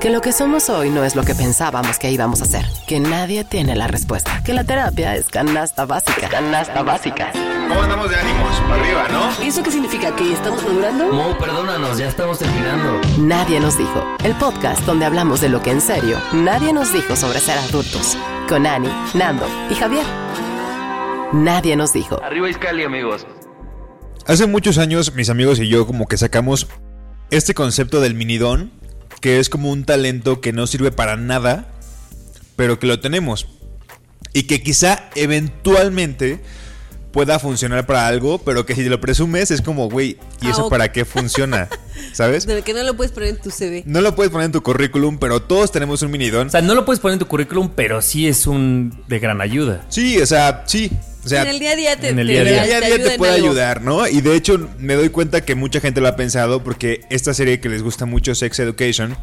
Que 0.00 0.10
lo 0.10 0.20
que 0.20 0.30
somos 0.30 0.70
hoy 0.70 0.90
no 0.90 1.02
es 1.02 1.16
lo 1.16 1.24
que 1.24 1.34
pensábamos 1.34 1.98
que 1.98 2.08
íbamos 2.12 2.40
a 2.40 2.44
ser. 2.44 2.64
Que 2.86 3.00
nadie 3.00 3.42
tiene 3.42 3.74
la 3.74 3.88
respuesta. 3.88 4.40
Que 4.44 4.52
la 4.52 4.62
terapia 4.62 5.16
es 5.16 5.24
canasta 5.28 5.86
básica. 5.86 6.28
Canasta 6.28 6.84
básica. 6.84 7.32
¿Cómo 7.66 7.82
andamos 7.82 8.08
de 8.08 8.14
ánimos? 8.14 8.60
Para 8.60 8.80
arriba, 8.80 9.08
¿no? 9.10 9.44
¿Eso 9.44 9.60
qué 9.64 9.72
significa? 9.72 10.14
¿Que 10.14 10.32
estamos 10.32 10.62
madurando? 10.62 11.12
Mo, 11.12 11.36
perdónanos, 11.36 11.98
ya 11.98 12.06
estamos 12.06 12.38
terminando. 12.38 13.00
Nadie 13.18 13.58
nos 13.58 13.76
dijo. 13.76 14.04
El 14.22 14.36
podcast 14.36 14.82
donde 14.86 15.04
hablamos 15.04 15.40
de 15.40 15.48
lo 15.48 15.62
que 15.62 15.72
en 15.72 15.80
serio 15.80 16.16
nadie 16.32 16.72
nos 16.72 16.92
dijo 16.92 17.16
sobre 17.16 17.40
ser 17.40 17.58
adultos. 17.58 18.16
Con 18.48 18.68
Ani, 18.68 18.88
Nando 19.14 19.48
y 19.68 19.74
Javier. 19.74 20.06
Nadie 21.32 21.74
nos 21.74 21.92
dijo. 21.92 22.22
Arriba 22.22 22.48
Iscali, 22.48 22.84
amigos. 22.84 23.26
Hace 24.28 24.46
muchos 24.46 24.78
años 24.78 25.12
mis 25.16 25.28
amigos 25.28 25.58
y 25.58 25.66
yo 25.66 25.88
como 25.88 26.06
que 26.06 26.16
sacamos 26.16 26.68
este 27.30 27.52
concepto 27.52 28.00
del 28.00 28.14
minidón, 28.14 28.77
que 29.20 29.38
es 29.38 29.48
como 29.48 29.70
un 29.70 29.84
talento 29.84 30.40
que 30.40 30.52
no 30.52 30.66
sirve 30.66 30.92
para 30.92 31.16
nada, 31.16 31.68
pero 32.56 32.78
que 32.78 32.86
lo 32.86 33.00
tenemos. 33.00 33.48
Y 34.32 34.44
que 34.44 34.62
quizá 34.62 35.08
eventualmente 35.14 36.40
pueda 37.12 37.38
funcionar 37.38 37.86
para 37.86 38.06
algo, 38.06 38.38
pero 38.38 38.66
que 38.66 38.74
si 38.74 38.84
lo 38.84 39.00
presumes 39.00 39.50
es 39.50 39.62
como, 39.62 39.88
güey, 39.88 40.18
¿y 40.42 40.48
eso 40.48 40.62
Ah, 40.62 40.64
ok. 40.64 40.70
para 40.70 40.92
qué 40.92 41.04
funciona? 41.04 41.68
¿Sabes? 42.12 42.46
De 42.46 42.62
que 42.62 42.74
no 42.74 42.82
lo 42.82 42.96
puedes 42.96 43.12
poner 43.12 43.30
en 43.30 43.36
tu 43.40 43.50
CV. 43.50 43.82
No 43.86 44.00
lo 44.00 44.14
puedes 44.14 44.30
poner 44.30 44.46
en 44.46 44.52
tu 44.52 44.62
currículum, 44.62 45.18
pero 45.18 45.40
todos 45.42 45.72
tenemos 45.72 46.02
un 46.02 46.10
minidón. 46.10 46.48
O 46.48 46.50
sea, 46.50 46.60
no 46.62 46.74
lo 46.74 46.84
puedes 46.84 47.00
poner 47.00 47.14
en 47.14 47.18
tu 47.20 47.26
currículum, 47.26 47.70
pero 47.74 48.02
sí 48.02 48.26
es 48.28 48.46
un 48.46 49.02
de 49.08 49.18
gran 49.18 49.40
ayuda. 49.40 49.84
Sí, 49.88 50.18
o 50.20 50.26
sea, 50.26 50.64
sí. 50.66 50.90
O 51.24 51.28
sea, 51.28 51.42
en 51.42 51.48
el 51.48 51.58
día 51.58 51.72
a 51.72 51.76
día 51.76 51.96
te, 51.96 52.08
en 52.10 52.18
el 52.18 52.26
te- 52.26 52.32
día 52.32 52.42
En 52.42 52.46
día. 52.48 52.62
día 52.64 52.76
a 52.76 52.80
día 52.80 52.94
ayuda 52.96 53.10
te 53.10 53.18
puede 53.18 53.34
algo. 53.34 53.48
ayudar, 53.48 53.82
¿no? 53.82 54.06
Y 54.06 54.20
de 54.20 54.34
hecho 54.34 54.68
me 54.78 54.94
doy 54.94 55.08
cuenta 55.10 55.40
que 55.42 55.54
mucha 55.54 55.80
gente 55.80 56.00
lo 56.00 56.08
ha 56.08 56.16
pensado 56.16 56.62
porque 56.62 57.02
esta 57.10 57.34
serie 57.34 57.60
que 57.60 57.68
les 57.68 57.82
gusta 57.82 58.06
mucho, 58.06 58.34
Sex 58.34 58.58
Education, 58.60 59.16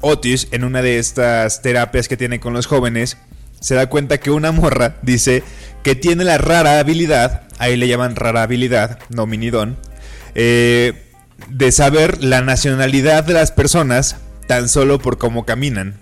Otis, 0.00 0.48
en 0.52 0.62
una 0.64 0.82
de 0.82 0.98
estas 0.98 1.62
terapias 1.62 2.06
que 2.06 2.16
tiene 2.16 2.38
con 2.38 2.52
los 2.52 2.66
jóvenes, 2.66 3.16
se 3.60 3.74
da 3.74 3.88
cuenta 3.88 4.18
que 4.20 4.30
una 4.30 4.52
morra 4.52 4.98
dice 5.02 5.42
que 5.88 5.94
tiene 5.94 6.22
la 6.22 6.36
rara 6.36 6.80
habilidad, 6.80 7.44
ahí 7.56 7.74
le 7.74 7.88
llaman 7.88 8.14
rara 8.14 8.42
habilidad, 8.42 8.98
no 9.08 9.24
minidón, 9.24 9.78
eh, 10.34 10.92
de 11.48 11.72
saber 11.72 12.22
la 12.22 12.42
nacionalidad 12.42 13.24
de 13.24 13.32
las 13.32 13.52
personas 13.52 14.16
tan 14.46 14.68
solo 14.68 14.98
por 14.98 15.16
cómo 15.16 15.46
caminan. 15.46 15.98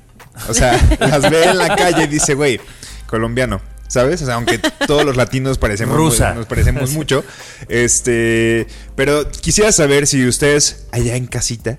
O 0.48 0.54
sea, 0.54 0.72
las 0.98 1.30
ve 1.30 1.44
en 1.44 1.58
la 1.58 1.76
calle 1.76 2.02
y 2.02 2.06
dice, 2.08 2.34
güey, 2.34 2.60
colombiano. 3.06 3.60
¿Sabes? 3.86 4.22
O 4.22 4.26
sea, 4.26 4.34
aunque 4.34 4.58
todos 4.88 5.04
los 5.04 5.16
latinos 5.16 5.58
parecemos 5.58 5.96
Rusa. 5.96 6.34
nos 6.34 6.46
parecemos 6.46 6.90
mucho. 6.98 7.24
Este, 7.68 8.66
pero 8.96 9.30
quisiera 9.30 9.70
saber 9.70 10.08
si 10.08 10.26
ustedes 10.26 10.88
allá 10.90 11.14
en 11.14 11.28
casita 11.28 11.78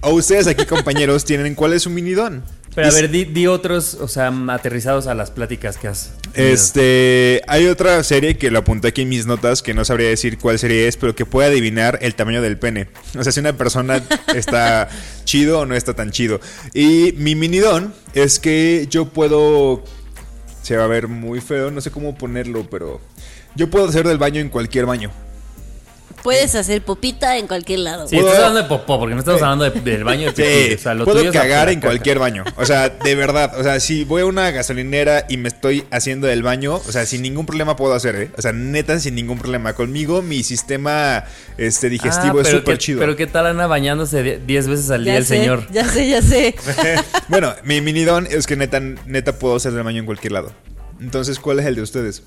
o 0.00 0.10
ustedes 0.10 0.46
aquí 0.46 0.64
compañeros 0.66 1.24
tienen 1.26 1.54
cuál 1.54 1.72
es 1.72 1.82
su 1.82 1.90
minidón. 1.90 2.42
Pero 2.74 2.88
a 2.88 2.90
ver, 2.90 3.08
di, 3.08 3.24
di 3.24 3.46
otros, 3.46 3.94
o 3.94 4.08
sea, 4.08 4.32
aterrizados 4.48 5.06
a 5.06 5.14
las 5.14 5.30
pláticas 5.30 5.76
que 5.76 5.86
has. 5.86 6.10
tenido. 6.32 6.52
Este, 6.52 7.40
hay 7.46 7.68
otra 7.68 8.02
serie 8.02 8.36
que 8.36 8.50
lo 8.50 8.58
apunté 8.58 8.88
aquí 8.88 9.02
en 9.02 9.10
mis 9.10 9.26
notas 9.26 9.62
que 9.62 9.74
no 9.74 9.84
sabría 9.84 10.08
decir 10.08 10.38
cuál 10.38 10.58
serie 10.58 10.88
es, 10.88 10.96
pero 10.96 11.14
que 11.14 11.24
puede 11.24 11.50
adivinar 11.50 12.00
el 12.02 12.16
tamaño 12.16 12.42
del 12.42 12.58
pene. 12.58 12.88
O 13.16 13.22
sea, 13.22 13.30
si 13.30 13.38
una 13.38 13.56
persona 13.56 14.02
está 14.34 14.88
chido 15.24 15.60
o 15.60 15.66
no 15.66 15.76
está 15.76 15.94
tan 15.94 16.10
chido. 16.10 16.40
Y 16.74 17.14
mi 17.16 17.36
minidón 17.36 17.94
es 18.12 18.40
que 18.40 18.88
yo 18.90 19.06
puedo 19.06 19.84
se 20.64 20.78
va 20.78 20.84
a 20.84 20.88
ver 20.88 21.08
muy 21.08 21.40
feo, 21.40 21.70
no 21.70 21.82
sé 21.82 21.90
cómo 21.90 22.16
ponerlo, 22.16 22.66
pero 22.70 23.00
yo 23.54 23.68
puedo 23.68 23.86
hacer 23.86 24.08
del 24.08 24.16
baño 24.16 24.40
en 24.40 24.48
cualquier 24.48 24.86
baño. 24.86 25.10
Puedes 26.24 26.54
hacer 26.54 26.82
popita 26.82 27.36
en 27.36 27.46
cualquier 27.46 27.80
lado. 27.80 28.08
Sí, 28.08 28.16
estás 28.16 28.36
hablando 28.36 28.62
de 28.62 28.68
popó, 28.68 28.98
porque 28.98 29.14
no 29.14 29.20
estamos 29.20 29.42
hablando 29.42 29.70
de- 29.70 29.78
del 29.82 30.04
baño 30.04 30.28
de 30.28 30.32
pipí. 30.32 30.68
Sí, 30.70 30.74
O 30.74 30.78
sea, 30.78 30.94
lo 30.94 31.04
puedo 31.04 31.18
tuyo 31.18 31.28
es 31.28 31.34
la 31.36 31.42
cagar 31.42 31.68
en 31.68 31.74
caca. 31.80 31.88
cualquier 31.88 32.18
baño. 32.18 32.44
O 32.56 32.64
sea, 32.64 32.88
de 32.88 33.14
verdad. 33.14 33.52
O 33.60 33.62
sea, 33.62 33.78
si 33.78 34.04
voy 34.04 34.22
a 34.22 34.26
una 34.26 34.50
gasolinera 34.50 35.26
y 35.28 35.36
me 35.36 35.48
estoy 35.48 35.84
haciendo 35.90 36.26
del 36.26 36.42
baño, 36.42 36.76
o 36.76 36.90
sea, 36.92 37.04
sin 37.04 37.20
ningún 37.20 37.44
problema 37.44 37.76
puedo 37.76 37.92
hacer, 37.92 38.16
¿eh? 38.16 38.30
O 38.38 38.40
sea, 38.42 38.52
neta, 38.52 38.98
sin 39.00 39.14
ningún 39.14 39.38
problema. 39.38 39.74
Conmigo, 39.74 40.22
mi 40.22 40.42
sistema 40.42 41.24
este, 41.58 41.90
digestivo 41.90 42.38
Ah, 42.38 42.40
es 42.42 42.46
pero 42.48 42.58
súper 42.60 42.74
qué- 42.76 42.78
chido. 42.78 43.00
Pero 43.00 43.16
qué 43.16 43.26
tal 43.26 43.46
Ana 43.46 43.66
bañándose 43.66 44.22
die- 44.22 44.38
10 44.46 44.66
veces 44.66 44.90
al 44.90 45.04
día 45.04 45.18
el 45.18 45.26
sé, 45.26 45.36
señor. 45.40 45.66
Ya 45.72 45.84
sé, 45.86 46.08
ya 46.08 46.22
sé. 46.22 46.54
bueno, 47.28 47.54
mi 47.64 47.82
minidón 47.82 48.26
es 48.30 48.46
que 48.46 48.56
neta, 48.56 48.80
neta 48.80 49.38
puedo 49.38 49.56
hacer 49.56 49.72
del 49.72 49.82
baño 49.84 50.00
en 50.00 50.06
cualquier 50.06 50.32
lado. 50.32 50.52
Entonces, 51.02 51.38
¿cuál 51.38 51.60
es 51.60 51.66
el 51.66 51.74
de 51.74 51.82
ustedes? 51.82 52.22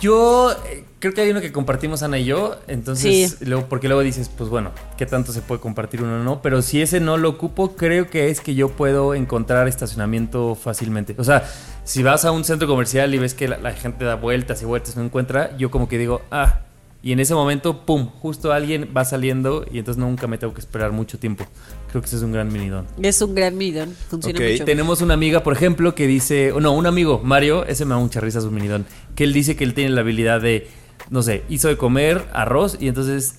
Yo 0.00 0.52
eh, 0.70 0.84
creo 1.04 1.12
que 1.12 1.20
hay 1.20 1.30
uno 1.32 1.42
que 1.42 1.52
compartimos 1.52 2.02
Ana 2.02 2.18
y 2.18 2.24
yo, 2.24 2.56
entonces 2.66 3.36
Sí. 3.38 3.44
luego 3.44 3.66
porque 3.68 3.88
luego 3.88 4.00
dices, 4.02 4.30
pues 4.34 4.48
bueno, 4.48 4.70
qué 4.96 5.04
tanto 5.04 5.32
se 5.32 5.42
puede 5.42 5.60
compartir 5.60 6.02
uno 6.02 6.14
o 6.18 6.24
no, 6.24 6.40
pero 6.40 6.62
si 6.62 6.80
ese 6.80 6.98
no 6.98 7.18
lo 7.18 7.28
ocupo, 7.28 7.76
creo 7.76 8.08
que 8.08 8.30
es 8.30 8.40
que 8.40 8.54
yo 8.54 8.70
puedo 8.70 9.14
encontrar 9.14 9.68
estacionamiento 9.68 10.54
fácilmente. 10.54 11.14
O 11.18 11.24
sea, 11.24 11.44
si 11.84 12.02
vas 12.02 12.24
a 12.24 12.30
un 12.30 12.42
centro 12.44 12.66
comercial 12.66 13.14
y 13.14 13.18
ves 13.18 13.34
que 13.34 13.48
la, 13.48 13.58
la 13.58 13.72
gente 13.72 14.06
da 14.06 14.14
vueltas 14.14 14.62
y 14.62 14.64
vueltas 14.64 14.94
y 14.94 14.98
no 14.98 15.04
encuentra, 15.04 15.54
yo 15.58 15.70
como 15.70 15.90
que 15.90 15.98
digo, 15.98 16.22
ah, 16.30 16.60
y 17.02 17.12
en 17.12 17.20
ese 17.20 17.34
momento, 17.34 17.84
pum, 17.84 18.08
justo 18.22 18.50
alguien 18.54 18.88
va 18.96 19.04
saliendo 19.04 19.66
y 19.70 19.78
entonces 19.78 20.02
nunca 20.02 20.26
me 20.26 20.38
tengo 20.38 20.54
que 20.54 20.60
esperar 20.60 20.90
mucho 20.92 21.18
tiempo. 21.18 21.44
Creo 21.90 22.00
que 22.00 22.06
ese 22.06 22.16
es 22.16 22.22
un 22.22 22.32
gran 22.32 22.50
minidón. 22.50 22.86
Es 23.02 23.20
un 23.20 23.34
gran 23.34 23.58
midón. 23.58 23.94
Funciona 24.08 24.38
Ok, 24.38 24.52
mucho. 24.52 24.64
Tenemos 24.64 25.02
una 25.02 25.12
amiga, 25.12 25.42
por 25.42 25.52
ejemplo, 25.52 25.94
que 25.94 26.06
dice, 26.06 26.52
o 26.52 26.60
no, 26.60 26.72
un 26.72 26.86
amigo, 26.86 27.20
Mario, 27.22 27.66
ese 27.66 27.84
me 27.84 27.90
da 27.90 27.98
mucha 27.98 28.20
risa 28.20 28.40
su 28.40 28.50
minidón, 28.50 28.86
que 29.16 29.24
él 29.24 29.34
dice 29.34 29.54
que 29.54 29.64
él 29.64 29.74
tiene 29.74 29.90
la 29.90 30.00
habilidad 30.00 30.40
de, 30.40 30.66
no 31.10 31.22
sé, 31.22 31.44
hizo 31.48 31.68
de 31.68 31.76
comer 31.76 32.24
arroz 32.32 32.76
y 32.80 32.88
entonces 32.88 33.36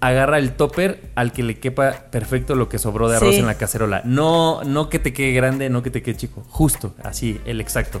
agarra 0.00 0.38
el 0.38 0.52
topper 0.52 1.10
al 1.16 1.32
que 1.32 1.42
le 1.42 1.58
quepa 1.58 2.04
perfecto 2.12 2.54
lo 2.54 2.68
que 2.68 2.78
sobró 2.78 3.08
de 3.08 3.16
arroz 3.16 3.34
Sí. 3.34 3.40
en 3.40 3.46
la 3.46 3.56
cacerola. 3.56 4.02
No, 4.04 4.62
no 4.64 4.88
que 4.88 4.98
te 5.00 5.12
quede 5.12 5.32
grande, 5.32 5.68
no 5.70 5.82
que 5.82 5.90
te 5.90 6.02
quede 6.02 6.16
chico, 6.16 6.44
justo, 6.48 6.94
así, 7.02 7.40
el 7.46 7.60
exacto. 7.60 8.00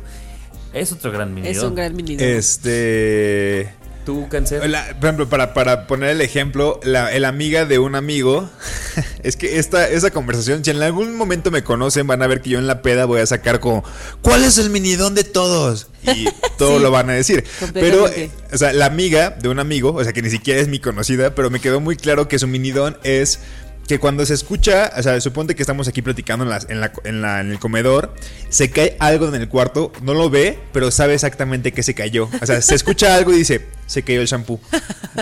Es 0.72 0.92
otro 0.92 1.10
gran 1.10 1.34
minidón. 1.34 1.56
Es 1.56 1.62
un 1.62 1.74
gran 1.74 1.96
midón. 1.96 2.16
Este. 2.20 3.70
¿Tú? 4.08 4.26
La- 4.66 4.86
por 4.94 5.04
ejemplo, 5.04 5.28
para, 5.28 5.52
para 5.52 5.86
poner 5.86 6.08
el 6.08 6.22
ejemplo, 6.22 6.80
la, 6.82 7.12
el 7.12 7.26
amiga 7.26 7.66
de 7.66 7.78
un 7.78 7.94
amigo, 7.94 8.48
es 9.22 9.36
que 9.36 9.58
esta, 9.58 9.86
esa 9.86 10.10
conversación, 10.10 10.64
si 10.64 10.70
en 10.70 10.82
algún 10.82 11.14
momento 11.14 11.50
me 11.50 11.62
conocen, 11.62 12.06
van 12.06 12.22
a 12.22 12.26
ver 12.26 12.40
que 12.40 12.48
yo 12.50 12.58
en 12.58 12.66
la 12.66 12.80
peda 12.80 13.04
voy 13.04 13.20
a 13.20 13.26
sacar 13.26 13.60
como, 13.60 13.84
¿cuál 14.22 14.44
es 14.44 14.56
el 14.56 14.70
minidón 14.70 15.14
de 15.14 15.24
todos? 15.24 15.88
Y 16.04 16.24
todo 16.58 16.78
Sí, 16.78 16.82
lo 16.82 16.90
van 16.90 17.10
a 17.10 17.12
decir. 17.12 17.44
Pero, 17.74 18.08
eh, 18.08 18.30
o 18.50 18.56
sea, 18.56 18.72
la 18.72 18.86
amiga 18.86 19.30
de 19.30 19.48
un 19.50 19.58
amigo, 19.58 19.92
o 19.94 20.02
sea, 20.02 20.14
que 20.14 20.22
ni 20.22 20.30
siquiera 20.30 20.58
es 20.60 20.68
mi 20.68 20.78
conocida, 20.78 21.34
pero 21.34 21.50
me 21.50 21.60
quedó 21.60 21.80
muy 21.80 21.96
claro 21.96 22.28
que 22.28 22.38
su 22.38 22.46
minidón 22.46 22.96
es 23.02 23.40
que 23.88 23.98
cuando 23.98 24.24
se 24.26 24.34
escucha, 24.34 24.92
o 24.96 25.02
sea, 25.02 25.20
suponte 25.20 25.54
que 25.56 25.62
estamos 25.62 25.88
aquí 25.88 26.02
platicando 26.02 26.44
en, 26.44 26.50
las- 26.50 26.66
en, 26.68 26.80
la, 26.80 26.92
en, 27.04 27.22
la- 27.22 27.40
en 27.40 27.50
el 27.50 27.58
comedor, 27.58 28.14
se 28.50 28.70
cae 28.70 28.96
algo 29.00 29.26
en 29.28 29.34
el 29.34 29.48
cuarto, 29.48 29.90
no 30.02 30.12
lo 30.14 30.28
ve, 30.30 30.58
pero 30.72 30.90
sabe 30.90 31.14
exactamente 31.14 31.72
que 31.72 31.82
se 31.82 31.94
cayó. 31.94 32.28
O 32.40 32.46
sea, 32.46 32.60
se 32.60 32.74
escucha 32.74 33.14
algo 33.16 33.32
y 33.32 33.38
dice, 33.38 33.66
se 33.86 34.02
cayó 34.02 34.20
el 34.20 34.26
shampoo. 34.26 34.60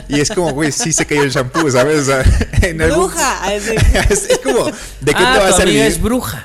Y 0.08 0.20
es 0.20 0.30
como, 0.30 0.50
güey, 0.52 0.72
sí 0.72 0.92
se 0.92 1.06
cayó 1.06 1.22
el 1.22 1.30
shampoo, 1.30 1.70
¿sabes? 1.70 2.00
O 2.02 2.04
sea, 2.04 2.24
en 2.62 2.82
algún- 2.82 3.06
Bruja. 3.06 3.44
así. 3.44 3.70
es, 4.10 4.30
es 4.30 4.38
como, 4.40 4.66
¿de 4.66 5.14
qué 5.14 5.22
ah, 5.24 5.34
te 5.34 5.38
va 5.44 5.48
a 5.48 5.52
servir? 5.52 5.78
es 5.82 6.02
bruja. 6.02 6.44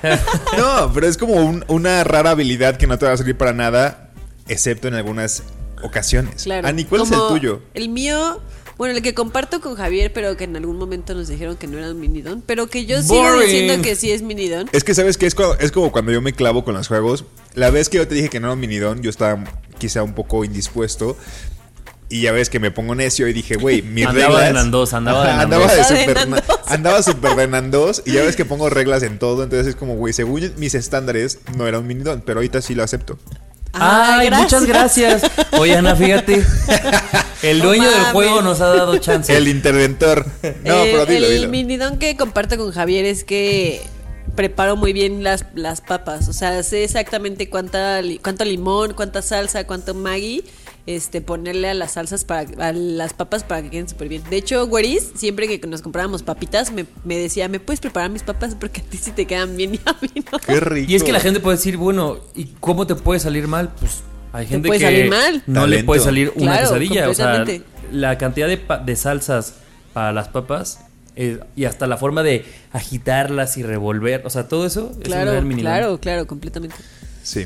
No, 0.57 0.91
pero 0.93 1.07
es 1.07 1.17
como 1.17 1.33
un- 1.33 1.65
una 1.67 2.03
rara 2.03 2.29
habilidad 2.29 2.77
que 2.77 2.85
no 2.87 2.99
te 2.99 3.07
va 3.07 3.13
a 3.13 3.17
servir 3.17 3.35
para 3.35 3.51
nada, 3.53 4.11
excepto 4.47 4.87
en 4.87 4.93
algunas 4.93 5.41
ocasiones. 5.81 6.43
Claro. 6.43 6.67
Ani, 6.67 6.85
¿cuál 6.85 7.01
es 7.01 7.09
Como 7.09 7.23
el 7.23 7.33
tuyo? 7.33 7.61
El 7.73 7.89
mío, 7.89 8.39
bueno, 8.81 8.95
el 8.95 9.03
que 9.03 9.13
comparto 9.13 9.61
con 9.61 9.75
Javier, 9.75 10.11
pero 10.11 10.35
que 10.35 10.45
en 10.45 10.55
algún 10.55 10.79
momento 10.79 11.13
nos 11.13 11.27
dijeron 11.27 11.55
que 11.55 11.67
no 11.67 11.77
era 11.77 11.91
un 11.91 11.99
minidón, 11.99 12.41
pero 12.43 12.65
que 12.65 12.87
yo 12.87 12.99
sigo 13.03 13.21
Boring. 13.21 13.41
diciendo 13.47 13.83
que 13.83 13.95
sí 13.95 14.11
es 14.11 14.23
minidón. 14.23 14.71
Es 14.71 14.83
que 14.83 14.95
sabes 14.95 15.19
que 15.19 15.27
es, 15.27 15.35
es 15.59 15.71
como 15.71 15.91
cuando 15.91 16.11
yo 16.11 16.19
me 16.19 16.33
clavo 16.33 16.63
con 16.63 16.73
los 16.73 16.87
juegos. 16.87 17.25
La 17.53 17.69
vez 17.69 17.89
que 17.89 17.97
yo 17.97 18.07
te 18.07 18.15
dije 18.15 18.29
que 18.29 18.39
no 18.39 18.47
era 18.47 18.55
un 18.55 18.59
minidón, 18.59 19.03
yo 19.03 19.11
estaba 19.11 19.43
quizá 19.77 20.01
un 20.01 20.15
poco 20.15 20.43
indispuesto. 20.45 21.15
Y 22.09 22.23
ya 22.23 22.31
ves 22.31 22.49
que 22.49 22.59
me 22.59 22.71
pongo 22.71 22.95
necio 22.95 23.27
y 23.27 23.33
dije, 23.33 23.55
güey, 23.55 23.83
mis 23.83 24.07
Andaba 24.07 24.25
reglas. 24.39 24.47
de 24.47 24.53
Nandos, 24.53 24.93
andaba 24.93 25.25
de 25.27 25.31
andaba 25.31 25.75
de 25.75 25.83
super, 25.83 26.15
Nandos. 26.15 26.43
andaba 26.65 27.03
super 27.03 27.35
de 27.35 27.47
Nandos. 27.49 28.01
Y 28.07 28.13
ya 28.13 28.23
ves 28.23 28.35
que 28.35 28.45
pongo 28.45 28.67
reglas 28.71 29.03
en 29.03 29.19
todo. 29.19 29.43
Entonces 29.43 29.67
es 29.67 29.75
como, 29.75 29.93
güey, 29.95 30.11
según 30.11 30.53
mis 30.57 30.73
estándares, 30.73 31.37
no 31.55 31.67
era 31.67 31.77
un 31.77 31.85
minidón. 31.85 32.23
Pero 32.25 32.39
ahorita 32.39 32.63
sí 32.63 32.73
lo 32.73 32.81
acepto. 32.81 33.19
Ay, 33.73 34.29
muchas 34.31 34.65
gracias. 34.65 35.23
Oye, 35.57 35.75
Ana, 35.77 35.95
fíjate. 35.95 36.43
El 37.41 37.59
No 37.59 37.65
dueño 37.65 37.89
del 37.89 38.03
juego 38.11 38.41
nos 38.41 38.61
ha 38.61 38.67
dado 38.67 38.97
chance. 38.97 39.35
El 39.35 39.47
interventor. 39.47 40.25
No, 40.43 40.83
Eh, 40.83 40.89
pero 40.91 41.05
dilo, 41.05 41.25
el 41.27 41.33
dilo. 41.37 41.49
minidón 41.49 41.97
que 41.97 42.15
comparto 42.15 42.57
con 42.57 42.71
Javier 42.71 43.05
es 43.05 43.23
que 43.23 43.81
preparo 44.35 44.75
muy 44.75 44.93
bien 44.93 45.23
las, 45.23 45.45
las 45.55 45.81
papas. 45.81 46.27
O 46.27 46.33
sea, 46.33 46.61
sé 46.63 46.83
exactamente 46.83 47.49
cuánta, 47.49 48.01
li- 48.01 48.19
cuánto 48.19 48.45
limón, 48.45 48.93
cuánta 48.93 49.21
salsa, 49.21 49.65
cuánto 49.65 49.93
Maggi. 49.95 50.43
Este, 50.87 51.21
ponerle 51.21 51.69
a 51.69 51.73
las 51.75 51.91
salsas 51.91 52.23
para 52.25 52.47
a 52.67 52.73
las 52.73 53.13
papas 53.13 53.43
para 53.43 53.61
que 53.61 53.69
queden 53.69 53.87
súper 53.87 54.09
bien. 54.09 54.23
De 54.31 54.37
hecho, 54.37 54.65
Güeris, 54.67 55.11
siempre 55.15 55.47
que 55.59 55.67
nos 55.67 55.81
comprábamos 55.83 56.23
papitas, 56.23 56.71
me, 56.71 56.85
me 57.05 57.17
decía, 57.17 57.47
¿me 57.49 57.59
puedes 57.59 57.79
preparar 57.79 58.09
mis 58.09 58.23
papas? 58.23 58.55
Porque 58.59 58.81
a 58.81 58.83
ti 58.83 58.97
sí 58.97 59.11
te 59.11 59.27
quedan 59.27 59.55
bien 59.55 59.75
y 59.75 59.79
a 59.85 59.95
mí 60.01 60.09
no. 60.31 60.39
Qué 60.39 60.59
rico. 60.59 60.91
Y 60.91 60.95
es 60.95 61.03
que 61.03 61.11
la 61.11 61.19
gente 61.19 61.39
puede 61.39 61.57
decir, 61.57 61.77
bueno, 61.77 62.17
¿y 62.35 62.45
cómo 62.59 62.87
te 62.87 62.95
puede 62.95 63.19
salir 63.19 63.47
mal? 63.47 63.71
Pues 63.79 64.01
hay 64.33 64.47
gente 64.47 64.67
puede 64.69 64.79
que 64.79 64.85
salir 64.85 65.09
mal. 65.09 65.43
no 65.45 65.67
le 65.67 65.83
puede 65.83 66.01
salir 66.01 66.31
una 66.35 66.53
Claro, 66.53 66.67
quesadilla. 66.69 67.09
O 67.09 67.13
sea, 67.13 67.45
la 67.91 68.17
cantidad 68.17 68.47
de, 68.47 68.59
de 68.85 68.95
salsas 68.95 69.55
para 69.93 70.11
las 70.13 70.29
papas 70.29 70.79
eh, 71.15 71.39
y 71.55 71.65
hasta 71.65 71.85
la 71.85 71.97
forma 71.97 72.23
de 72.23 72.43
agitarlas 72.71 73.57
y 73.57 73.63
revolver, 73.63 74.23
o 74.25 74.29
sea, 74.29 74.47
todo 74.47 74.65
eso 74.65 74.89
es 74.91 74.97
un 74.97 75.03
Claro, 75.03 75.31
gran 75.33 75.47
minidón. 75.47 75.71
claro, 75.71 75.99
claro, 75.99 76.25
completamente. 76.27 76.75
Sí. 77.21 77.45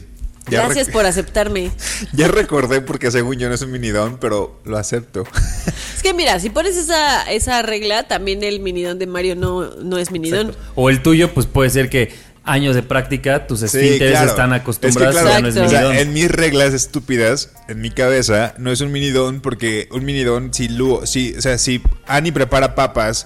Ya 0.50 0.64
Gracias 0.64 0.90
por 0.90 1.06
aceptarme. 1.06 1.72
Ya 2.14 2.28
recordé 2.28 2.82
porque 2.82 3.10
según 3.12 3.38
yo 3.38 3.50
no 3.50 3.56
es 3.56 3.62
un 3.62 3.72
minidón, 3.72 4.18
pero 4.20 4.60
lo 4.66 4.78
acepto. 4.78 5.24
Es 5.96 6.04
que 6.04 6.14
mira, 6.14 6.40
si 6.40 6.50
pones 6.52 6.78
esa, 6.78 7.24
esa 7.32 7.62
regla, 7.64 8.08
también 8.08 8.44
el 8.44 8.60
minidón 8.60 9.00
de 9.00 9.08
Mario 9.08 9.36
no, 9.36 9.64
no 9.78 9.98
es 9.98 10.12
minidón. 10.12 10.56
O 10.76 10.90
el 10.92 11.02
tuyo, 11.02 11.34
pues 11.34 11.48
puede 11.48 11.72
ser 11.72 11.90
que 11.90 12.14
años 12.44 12.76
de 12.76 12.84
práctica, 12.84 13.48
tus 13.48 13.62
Sí, 13.62 13.66
esfínteres 13.66 14.12
claro. 14.12 14.30
están 14.30 14.52
Es 14.54 14.58
que, 14.58 14.62
acostumbrados 14.62 15.16
claro, 15.16 15.30
ya 15.30 15.42
no 15.42 15.48
es 15.48 15.56
Exacto. 15.56 15.88
o 15.88 15.92
sea, 15.94 16.02
en 16.02 16.14
mis 16.14 16.30
reglas 16.30 16.74
estúpidas, 16.76 17.50
en 17.68 17.82
mi 17.82 17.90
cabeza, 17.90 18.54
no 18.60 18.72
es 18.72 18.82
un 18.82 18.92
minidón 18.92 19.42
porque 19.42 19.88
un 19.92 20.06
minidón, 20.06 20.54
si, 20.54 20.68
Lu, 20.68 21.02
si, 21.06 21.34
o 21.36 21.42
sea, 21.42 21.58
si 21.58 21.82
Annie 22.06 22.32
prepara 22.32 22.76
papas 22.76 23.26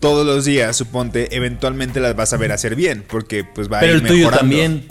todos 0.00 0.26
los 0.26 0.44
días, 0.44 0.76
suponte, 0.76 1.34
eventualmente 1.34 1.98
las 1.98 2.14
vas 2.14 2.34
a 2.34 2.36
ver 2.36 2.52
hacer 2.52 2.74
bien, 2.76 3.02
porque 3.08 3.42
pues 3.42 3.72
va 3.72 3.78
a 3.78 3.80
Pero 3.80 3.94
ir 3.94 4.02
el 4.02 4.06
tuyo 4.06 4.18
mejorando. 4.30 4.38
también. 4.40 4.88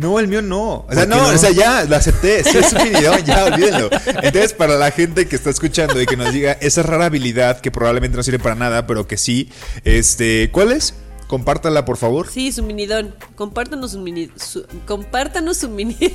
No, 0.00 0.18
el 0.18 0.28
mío 0.28 0.40
no. 0.40 0.70
O 0.78 0.86
sea, 0.90 1.04
¿Por 1.04 1.12
qué 1.12 1.20
no, 1.20 1.28
no? 1.30 1.34
o 1.34 1.38
sea, 1.38 1.50
ya, 1.50 1.84
lo 1.84 1.94
acepté. 1.94 2.42
Sí, 2.42 2.56
es 2.56 2.72
un 2.72 2.82
minidón, 2.84 3.22
ya, 3.24 3.44
olvídenlo. 3.52 3.90
Entonces, 4.22 4.54
para 4.54 4.76
la 4.76 4.90
gente 4.90 5.28
que 5.28 5.36
está 5.36 5.50
escuchando 5.50 6.00
y 6.00 6.06
que 6.06 6.16
nos 6.16 6.32
diga 6.32 6.52
esa 6.52 6.82
rara 6.82 7.04
habilidad 7.06 7.60
que 7.60 7.70
probablemente 7.70 8.16
no 8.16 8.22
sirve 8.22 8.38
para 8.38 8.54
nada, 8.54 8.86
pero 8.86 9.06
que 9.06 9.18
sí, 9.18 9.50
este, 9.84 10.50
¿cuál 10.52 10.72
es? 10.72 10.94
Compártala, 11.26 11.84
por 11.84 11.96
favor. 11.98 12.28
Sí, 12.28 12.50
su 12.50 12.62
minidón. 12.62 13.14
Compártanos 13.36 13.94
un 13.94 14.02
mini, 14.02 14.30
su- 14.36 14.66
compártanos 14.86 15.58
su 15.58 15.68
minidón. 15.68 16.10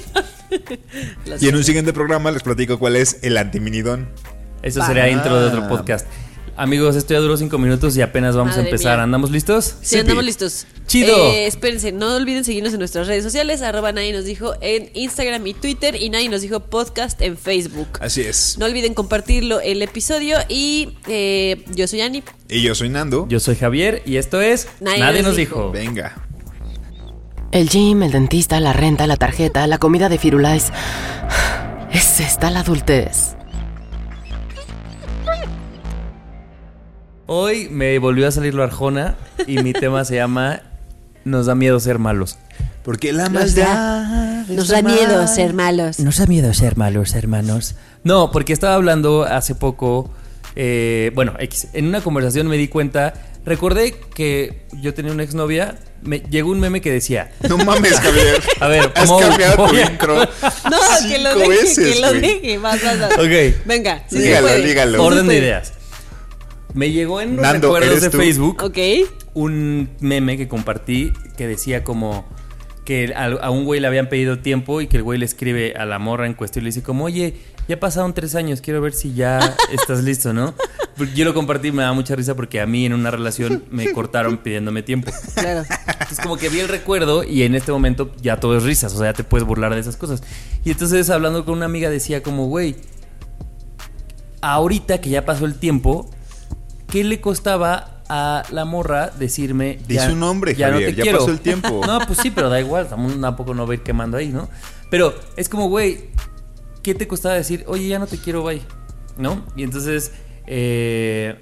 Y 1.41 1.47
en 1.47 1.55
un 1.55 1.63
siguiente 1.63 1.91
programa 1.93 2.31
les 2.31 2.43
platico 2.43 2.77
cuál 2.79 2.95
es 2.95 3.17
el 3.21 3.37
antiminidón. 3.37 4.09
Eso 4.61 4.83
sería 4.85 5.09
intro 5.09 5.39
de 5.39 5.47
otro 5.47 5.67
podcast. 5.67 6.05
Amigos, 6.57 6.95
esto 6.95 7.13
ya 7.13 7.19
duró 7.19 7.35
cinco 7.35 7.57
minutos 7.57 7.97
y 7.97 8.01
apenas 8.01 8.33
vamos 8.35 8.51
Madre 8.55 8.63
a 8.63 8.69
empezar. 8.71 8.95
mía. 8.97 9.03
¿Andamos 9.03 9.29
listos? 9.29 9.75
Sí, 9.81 9.97
andamos 9.97 10.23
listos. 10.23 10.65
Chido. 10.87 11.13
Eh, 11.33 11.47
espérense, 11.47 11.91
no 11.91 12.15
olviden 12.15 12.45
seguirnos 12.45 12.71
en 12.71 12.79
nuestras 12.79 13.07
redes 13.07 13.23
sociales. 13.25 13.61
Arroba 13.61 13.91
nadie 13.91 14.13
nos 14.13 14.23
dijo 14.23 14.53
en 14.61 14.89
Instagram 14.93 15.45
y 15.47 15.53
Twitter. 15.53 16.01
Y 16.01 16.09
nadie 16.09 16.29
nos 16.29 16.41
dijo 16.41 16.61
podcast 16.61 17.21
en 17.21 17.37
Facebook. 17.37 17.87
Así 17.99 18.21
es. 18.21 18.55
No 18.57 18.65
olviden 18.67 18.93
compartirlo 18.93 19.59
el 19.59 19.81
episodio. 19.81 20.37
Y 20.47 20.97
eh, 21.07 21.65
yo 21.75 21.87
soy 21.87 21.99
Ani. 22.01 22.23
Y 22.47 22.61
yo 22.61 22.73
soy 22.73 22.87
Nando. 22.87 23.27
Yo 23.27 23.41
soy 23.41 23.55
Javier 23.55 24.01
y 24.05 24.15
esto 24.15 24.39
es 24.39 24.69
Nadie 24.79 24.99
Nadie, 24.99 25.21
nos 25.23 25.29
nos 25.31 25.37
dijo. 25.37 25.55
dijo. 25.57 25.71
Venga. 25.71 26.15
El 27.51 27.69
gym, 27.69 28.01
el 28.03 28.11
dentista, 28.13 28.61
la 28.61 28.71
renta, 28.71 29.07
la 29.07 29.17
tarjeta, 29.17 29.67
la 29.67 29.77
comida 29.77 30.07
de 30.07 30.17
Firulais. 30.17 30.71
Es 31.91 32.19
esta 32.19 32.49
la 32.51 32.59
adultez. 32.61 33.34
Hoy 37.27 37.69
me 37.69 37.97
volvió 37.97 38.27
a 38.27 38.31
salir 38.31 38.53
lo 38.53 38.61
Arjona 38.61 39.15
y 39.47 39.57
mi 39.63 39.73
tema 39.73 40.05
se 40.05 40.15
llama 40.15 40.61
Nos 41.23 41.47
da 41.47 41.55
miedo 41.55 41.79
ser 41.79 41.97
malos. 41.97 42.37
Porque 42.83 43.13
la 43.13 43.29
Nos 43.29 43.55
da, 43.55 44.45
nos 44.47 44.67
da 44.67 44.83
miedo 44.83 45.25
ser 45.27 45.53
malos. 45.53 45.99
Nos 45.99 46.17
da 46.19 46.27
miedo 46.27 46.53
ser 46.53 46.77
malos, 46.77 47.15
hermanos. 47.15 47.73
No, 48.03 48.29
porque 48.29 48.53
estaba 48.53 48.75
hablando 48.75 49.23
hace 49.23 49.55
poco, 49.55 50.13
eh, 50.55 51.11
bueno, 51.15 51.33
X, 51.39 51.69
en 51.73 51.87
una 51.87 52.01
conversación 52.01 52.47
me 52.47 52.57
di 52.57 52.67
cuenta, 52.67 53.15
recordé 53.43 53.95
que 54.13 54.67
yo 54.79 54.93
tenía 54.93 55.11
una 55.11 55.23
exnovia, 55.23 55.79
me 56.03 56.19
llegó 56.19 56.51
un 56.51 56.59
meme 56.59 56.79
que 56.79 56.91
decía, 56.91 57.31
No 57.49 57.57
mames, 57.57 57.99
Javier. 57.99 58.43
A 58.59 58.67
ver, 58.67 58.91
has 58.93 59.09
¿cómo 59.09 59.19
cambiado 59.19 59.67
tu 59.67 59.75
intro. 59.75 60.15
No, 60.19 61.07
que 61.09 61.17
lo 61.17 61.35
deje, 61.35 61.49
veces, 61.49 61.95
que 61.95 61.99
lo 61.99 62.13
deje. 62.13 62.57
Vas, 62.59 62.83
vas, 62.83 62.99
vas. 62.99 63.13
Ok. 63.13 63.65
Venga, 63.65 64.03
sí 64.07 64.19
Dígalo, 64.19 64.55
dígalo. 64.57 65.03
Orden 65.03 65.27
de 65.27 65.37
ideas. 65.39 65.73
Me 66.75 66.91
llegó 66.91 67.21
en 67.21 67.35
los 67.37 67.41
Nando, 67.41 67.69
recuerdos 67.69 67.89
¿eres 67.89 68.01
de 68.03 68.09
tú? 68.11 68.17
Facebook 68.17 68.61
Ok. 68.63 68.77
un 69.33 69.89
meme 70.01 70.37
que 70.37 70.47
compartí 70.47 71.11
que 71.37 71.47
decía 71.47 71.83
como 71.83 72.25
que 72.83 73.13
a, 73.15 73.25
a 73.25 73.49
un 73.49 73.63
güey 73.65 73.79
le 73.79 73.87
habían 73.87 74.09
pedido 74.09 74.37
tiempo 74.39 74.79
y 74.81 74.87
que 74.87 74.97
el 74.97 75.03
güey 75.03 75.17
le 75.17 75.25
escribe 75.25 75.73
a 75.75 75.85
la 75.85 75.97
morra 75.97 76.27
en 76.27 76.35
cuestión 76.35 76.61
y 76.61 76.65
le 76.65 76.69
dice 76.69 76.83
como, 76.83 77.05
oye, 77.05 77.33
ya 77.67 77.79
pasaron 77.79 78.13
tres 78.13 78.35
años, 78.35 78.61
quiero 78.61 78.79
ver 78.81 78.93
si 78.93 79.13
ya 79.15 79.39
estás 79.71 80.03
listo, 80.03 80.33
¿no? 80.33 80.53
Porque 80.95 81.13
Yo 81.13 81.25
lo 81.25 81.33
compartí, 81.33 81.71
me 81.71 81.81
da 81.81 81.93
mucha 81.93 82.15
risa 82.15 82.35
porque 82.35 82.61
a 82.61 82.67
mí 82.67 82.85
en 82.85 82.93
una 82.93 83.09
relación 83.09 83.63
me 83.71 83.91
cortaron 83.93 84.37
pidiéndome 84.37 84.83
tiempo. 84.83 85.11
Claro. 85.33 85.63
Entonces 85.87 86.19
como 86.21 86.37
que 86.37 86.49
vi 86.49 86.59
el 86.59 86.67
recuerdo 86.67 87.23
y 87.23 87.41
en 87.43 87.55
este 87.55 87.71
momento 87.71 88.11
ya 88.21 88.39
todo 88.39 88.55
es 88.57 88.63
risas, 88.63 88.93
o 88.93 88.97
sea, 88.99 89.07
ya 89.07 89.13
te 89.13 89.23
puedes 89.23 89.47
burlar 89.47 89.73
de 89.73 89.79
esas 89.79 89.97
cosas. 89.97 90.21
Y 90.63 90.71
entonces 90.71 91.09
hablando 91.09 91.43
con 91.43 91.55
una 91.55 91.65
amiga 91.65 91.89
decía 91.89 92.21
como, 92.21 92.45
güey, 92.47 92.75
ahorita 94.41 95.01
que 95.01 95.09
ya 95.09 95.25
pasó 95.25 95.45
el 95.45 95.55
tiempo, 95.55 96.09
¿qué 96.95 97.03
le 97.03 97.19
costaba 97.19 98.01
a 98.07 98.43
la 98.51 98.63
morra 98.63 99.09
decirme... 99.09 99.79
Di 99.85 99.99
su 99.99 100.15
nombre, 100.15 100.55
ya 100.55 100.67
no 100.67 100.73
Javier, 100.75 100.91
te 100.91 100.95
ya 100.95 101.03
quiero"? 101.03 101.17
pasó 101.19 101.31
el 101.31 101.41
tiempo. 101.41 101.81
No, 101.85 101.99
pues 102.07 102.19
sí, 102.21 102.31
pero 102.31 102.47
da 102.49 102.57
igual, 102.61 102.87
tampoco 102.87 103.19
tampoco 103.19 103.53
no 103.53 103.67
va 103.67 103.73
a 103.73 103.75
ir 103.75 103.83
quemando 103.83 104.15
ahí, 104.15 104.29
¿no? 104.29 104.47
Pero 104.89 105.13
es 105.35 105.49
como, 105.49 105.67
güey, 105.67 106.05
¿qué 106.83 106.95
te 106.95 107.05
costaba 107.05 107.35
decir, 107.35 107.65
oye, 107.67 107.89
ya 107.89 107.99
no 107.99 108.07
te 108.07 108.17
quiero, 108.17 108.43
bye? 108.43 108.61
¿No? 109.17 109.43
Y 109.57 109.63
entonces, 109.63 110.13
eh, 110.47 111.35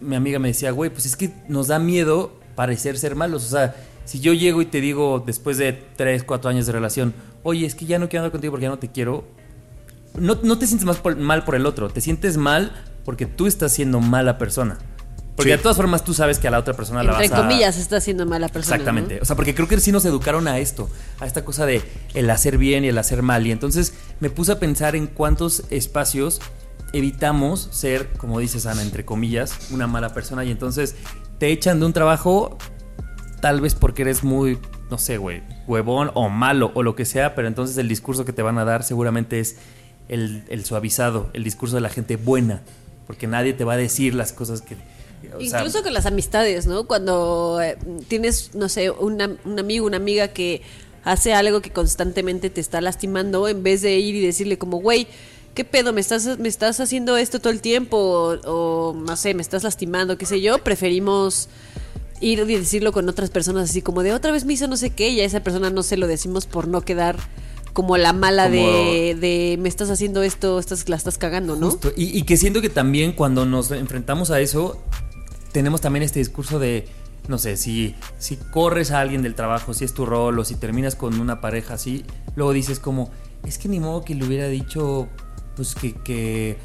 mi 0.00 0.16
amiga 0.16 0.40
me 0.40 0.48
decía, 0.48 0.72
güey, 0.72 0.90
pues 0.90 1.06
es 1.06 1.14
que 1.14 1.30
nos 1.48 1.68
da 1.68 1.78
miedo 1.78 2.40
parecer 2.56 2.98
ser 2.98 3.14
malos. 3.14 3.44
O 3.44 3.48
sea, 3.48 3.76
si 4.04 4.18
yo 4.18 4.32
llego 4.32 4.62
y 4.62 4.66
te 4.66 4.80
digo 4.80 5.22
después 5.24 5.58
de 5.58 5.74
3, 5.74 6.24
4 6.24 6.50
años 6.50 6.66
de 6.66 6.72
relación, 6.72 7.14
oye, 7.44 7.66
es 7.66 7.76
que 7.76 7.86
ya 7.86 8.00
no 8.00 8.08
quiero 8.08 8.22
andar 8.24 8.32
contigo 8.32 8.50
porque 8.50 8.64
ya 8.64 8.70
no 8.70 8.80
te 8.80 8.90
quiero, 8.90 9.28
no, 10.18 10.38
no 10.42 10.58
te 10.58 10.66
sientes 10.66 10.86
más 10.86 10.96
por- 10.96 11.16
mal 11.16 11.44
por 11.44 11.54
el 11.54 11.66
otro, 11.66 11.88
te 11.88 12.00
sientes 12.00 12.36
mal 12.36 12.72
porque 13.06 13.24
tú 13.24 13.46
estás 13.46 13.72
siendo 13.72 14.00
mala 14.00 14.36
persona. 14.36 14.76
Porque 15.36 15.50
Sí. 15.52 15.56
de 15.56 15.62
todas 15.62 15.76
formas 15.76 16.02
tú 16.02 16.12
sabes 16.12 16.38
que 16.38 16.48
a 16.48 16.50
la 16.50 16.58
otra 16.58 16.74
persona 16.74 17.02
la 17.02 17.12
vas 17.12 17.22
Entre 17.22 17.38
a... 17.38 17.42
comillas, 17.42 17.78
está 17.78 18.00
siendo 18.00 18.26
mala 18.26 18.48
persona. 18.48 18.76
Exactamente. 18.76 19.16
¿no? 19.16 19.22
O 19.22 19.24
sea, 19.24 19.36
porque 19.36 19.54
creo 19.54 19.68
que 19.68 19.78
sí 19.80 19.92
nos 19.92 20.04
educaron 20.06 20.48
a 20.48 20.58
esto, 20.58 20.90
a 21.20 21.26
esta 21.26 21.44
cosa 21.44 21.66
de 21.66 21.82
el 22.14 22.28
hacer 22.30 22.58
bien 22.58 22.84
y 22.84 22.88
el 22.88 22.98
hacer 22.98 23.22
mal. 23.22 23.46
Y 23.46 23.52
entonces 23.52 23.94
me 24.18 24.28
puse 24.28 24.52
a 24.52 24.58
pensar 24.58 24.96
en 24.96 25.06
cuántos 25.06 25.64
espacios 25.70 26.40
evitamos 26.92 27.68
ser, 27.70 28.08
como 28.16 28.40
dices 28.40 28.66
Ana, 28.66 28.82
entre 28.82 29.04
comillas, 29.04 29.54
una 29.70 29.86
mala 29.86 30.12
persona. 30.12 30.44
Y 30.44 30.50
entonces 30.50 30.96
te 31.38 31.52
echan 31.52 31.78
de 31.80 31.86
un 31.86 31.92
trabajo, 31.92 32.56
tal 33.40 33.60
vez 33.60 33.74
porque 33.74 34.02
eres 34.02 34.24
muy, 34.24 34.58
no 34.90 34.98
sé, 34.98 35.18
güey, 35.18 35.42
huevón 35.68 36.10
o 36.14 36.28
malo 36.28 36.72
o 36.74 36.82
lo 36.82 36.96
que 36.96 37.04
sea, 37.04 37.34
pero 37.34 37.46
entonces 37.46 37.76
el 37.76 37.88
discurso 37.88 38.24
que 38.24 38.32
te 38.32 38.42
van 38.42 38.58
a 38.58 38.64
dar 38.64 38.82
seguramente 38.82 39.38
es 39.38 39.56
el, 40.08 40.44
el 40.48 40.64
suavizado, 40.64 41.30
el 41.34 41.44
discurso 41.44 41.76
de 41.76 41.82
la 41.82 41.90
gente 41.90 42.16
buena. 42.16 42.62
Porque 43.06 43.26
nadie 43.26 43.52
te 43.52 43.64
va 43.64 43.74
a 43.74 43.76
decir 43.76 44.14
las 44.14 44.32
cosas 44.32 44.62
que... 44.62 44.76
Incluso 45.40 45.82
con 45.82 45.92
las 45.92 46.06
amistades, 46.06 46.66
¿no? 46.66 46.86
Cuando 46.86 47.60
eh, 47.60 47.76
tienes, 48.08 48.54
no 48.54 48.68
sé, 48.68 48.90
un 48.90 49.20
amigo, 49.58 49.86
una 49.86 49.96
amiga 49.96 50.28
que 50.28 50.62
hace 51.04 51.34
algo 51.34 51.60
que 51.62 51.70
constantemente 51.70 52.50
te 52.50 52.60
está 52.60 52.80
lastimando, 52.80 53.48
en 53.48 53.62
vez 53.62 53.80
de 53.80 53.98
ir 53.98 54.14
y 54.16 54.20
decirle 54.20 54.58
como, 54.58 54.78
güey, 54.78 55.06
¿qué 55.54 55.64
pedo? 55.64 55.92
¿Me 55.92 56.00
estás, 56.00 56.38
me 56.38 56.48
estás 56.48 56.80
haciendo 56.80 57.16
esto 57.16 57.40
todo 57.40 57.52
el 57.52 57.60
tiempo? 57.60 58.36
O, 58.44 58.94
no 58.94 59.16
sé, 59.16 59.32
me 59.32 59.42
estás 59.42 59.62
lastimando, 59.62 60.18
qué 60.18 60.26
sé 60.26 60.40
yo. 60.40 60.58
Preferimos 60.58 61.48
ir 62.20 62.40
y 62.40 62.56
decirlo 62.56 62.92
con 62.92 63.08
otras 63.08 63.30
personas 63.30 63.70
así 63.70 63.82
como 63.82 64.02
de 64.02 64.12
otra 64.14 64.32
vez 64.32 64.46
me 64.46 64.54
hizo 64.54 64.66
no 64.68 64.78
sé 64.78 64.88
qué 64.88 65.10
y 65.10 65.20
a 65.20 65.24
esa 65.24 65.40
persona 65.40 65.68
no 65.68 65.82
se 65.82 65.98
lo 65.98 66.06
decimos 66.06 66.46
por 66.46 66.66
no 66.66 66.80
quedar 66.80 67.18
como 67.76 67.98
la 67.98 68.14
mala 68.14 68.44
Como- 68.44 68.54
de, 68.56 69.14
de 69.20 69.58
me 69.60 69.68
estás 69.68 69.90
haciendo 69.90 70.22
esto, 70.22 70.58
estás, 70.58 70.88
la 70.88 70.96
estás 70.96 71.18
cagando, 71.18 71.56
¿no? 71.56 71.70
Justo. 71.70 71.92
Y, 71.94 72.18
y 72.18 72.22
que 72.22 72.38
siento 72.38 72.62
que 72.62 72.70
también 72.70 73.12
cuando 73.12 73.44
nos 73.44 73.70
enfrentamos 73.70 74.30
a 74.30 74.40
eso, 74.40 74.82
tenemos 75.52 75.82
también 75.82 76.02
este 76.02 76.18
discurso 76.18 76.58
de, 76.58 76.88
no 77.28 77.36
sé, 77.36 77.58
si, 77.58 77.94
si 78.18 78.36
corres 78.36 78.92
a 78.92 79.00
alguien 79.00 79.20
del 79.20 79.34
trabajo, 79.34 79.74
si 79.74 79.84
es 79.84 79.92
tu 79.92 80.06
rol, 80.06 80.38
o 80.38 80.44
si 80.44 80.54
terminas 80.54 80.96
con 80.96 81.20
una 81.20 81.42
pareja 81.42 81.74
así, 81.74 82.06
luego 82.34 82.54
dices 82.54 82.78
como, 82.80 83.10
es 83.44 83.58
que 83.58 83.68
ni 83.68 83.78
modo 83.78 84.02
que 84.06 84.14
le 84.14 84.24
hubiera 84.24 84.48
dicho, 84.48 85.08
pues 85.54 85.74
que, 85.74 85.92
que 85.92 86.56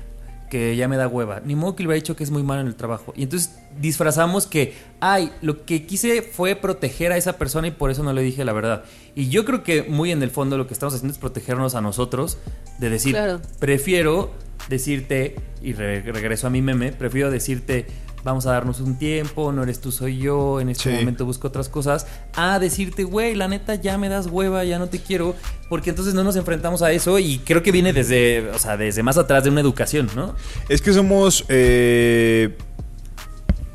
que 0.51 0.75
ya 0.75 0.87
me 0.87 0.97
da 0.97 1.07
hueva. 1.07 1.41
Ni 1.43 1.55
modo 1.55 1.75
que 1.75 1.81
le 1.83 1.87
hubiera 1.87 1.95
dicho 2.01 2.15
que 2.15 2.23
es 2.23 2.29
muy 2.29 2.43
malo 2.43 2.61
en 2.61 2.67
el 2.67 2.75
trabajo. 2.75 3.13
Y 3.15 3.23
entonces 3.23 3.55
disfrazamos 3.79 4.45
que, 4.45 4.73
ay, 4.99 5.31
lo 5.41 5.65
que 5.65 5.85
quise 5.87 6.21
fue 6.21 6.55
proteger 6.55 7.11
a 7.13 7.17
esa 7.17 7.37
persona 7.39 7.67
y 7.67 7.71
por 7.71 7.89
eso 7.89 8.03
no 8.03 8.11
le 8.13 8.21
dije 8.21 8.43
la 8.45 8.51
verdad. 8.53 8.83
Y 9.15 9.29
yo 9.29 9.45
creo 9.45 9.63
que 9.63 9.83
muy 9.83 10.11
en 10.11 10.21
el 10.21 10.29
fondo 10.29 10.57
lo 10.57 10.67
que 10.67 10.73
estamos 10.73 10.93
haciendo 10.93 11.13
es 11.13 11.17
protegernos 11.19 11.73
a 11.73 11.81
nosotros 11.81 12.37
de 12.79 12.89
decir, 12.89 13.13
Claro. 13.13 13.41
prefiero 13.59 14.33
decirte, 14.69 15.35
y 15.63 15.73
re- 15.73 16.01
regreso 16.01 16.47
a 16.47 16.49
mi 16.49 16.61
meme, 16.61 16.91
prefiero 16.91 17.31
decirte, 17.31 17.85
vamos 18.23 18.45
a 18.45 18.51
darnos 18.51 18.79
un 18.79 18.97
tiempo, 18.97 19.51
no 19.51 19.63
eres 19.63 19.81
tú, 19.81 19.91
soy 19.91 20.17
yo, 20.17 20.59
en 20.61 20.69
este 20.69 20.91
Sí. 20.91 20.95
momento 20.99 21.25
busco 21.25 21.47
otras 21.47 21.69
cosas, 21.69 22.05
a 22.35 22.59
decirte, 22.59 23.03
güey, 23.03 23.35
la 23.35 23.47
neta 23.47 23.75
ya 23.75 23.97
me 23.97 24.09
das 24.09 24.27
hueva, 24.27 24.63
ya 24.63 24.77
no 24.79 24.87
te 24.87 24.99
quiero, 24.99 25.35
porque 25.69 25.89
entonces 25.89 26.13
no 26.13 26.23
nos 26.23 26.35
enfrentamos 26.35 26.81
a 26.81 26.91
eso 26.91 27.17
y 27.19 27.39
creo 27.39 27.63
que 27.63 27.71
viene 27.71 27.93
desde, 27.93 28.49
o 28.51 28.59
sea, 28.59 28.77
desde 28.77 29.03
más 29.03 29.17
atrás 29.17 29.43
de 29.43 29.49
una 29.49 29.61
educación, 29.61 30.09
¿no? 30.15 30.35
Es 30.69 30.81
que 30.81 30.93
somos, 30.93 31.45
eh, 31.49 32.55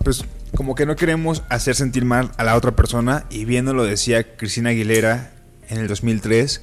pues, 0.05 0.25
como 0.57 0.75
que 0.75 0.87
no 0.87 0.97
queremos 0.97 1.43
hacer 1.51 1.75
sentir 1.75 2.05
mal 2.05 2.31
a 2.39 2.45
la 2.45 2.57
otra 2.57 2.73
persona. 2.75 3.25
Y 3.29 3.45
viendo 3.45 3.75
lo 3.75 3.85
decía 3.85 4.37
Cristina 4.37 4.71
Aguilera 4.71 5.33
en 5.69 5.79
el 5.79 5.89
2003, 5.89 6.63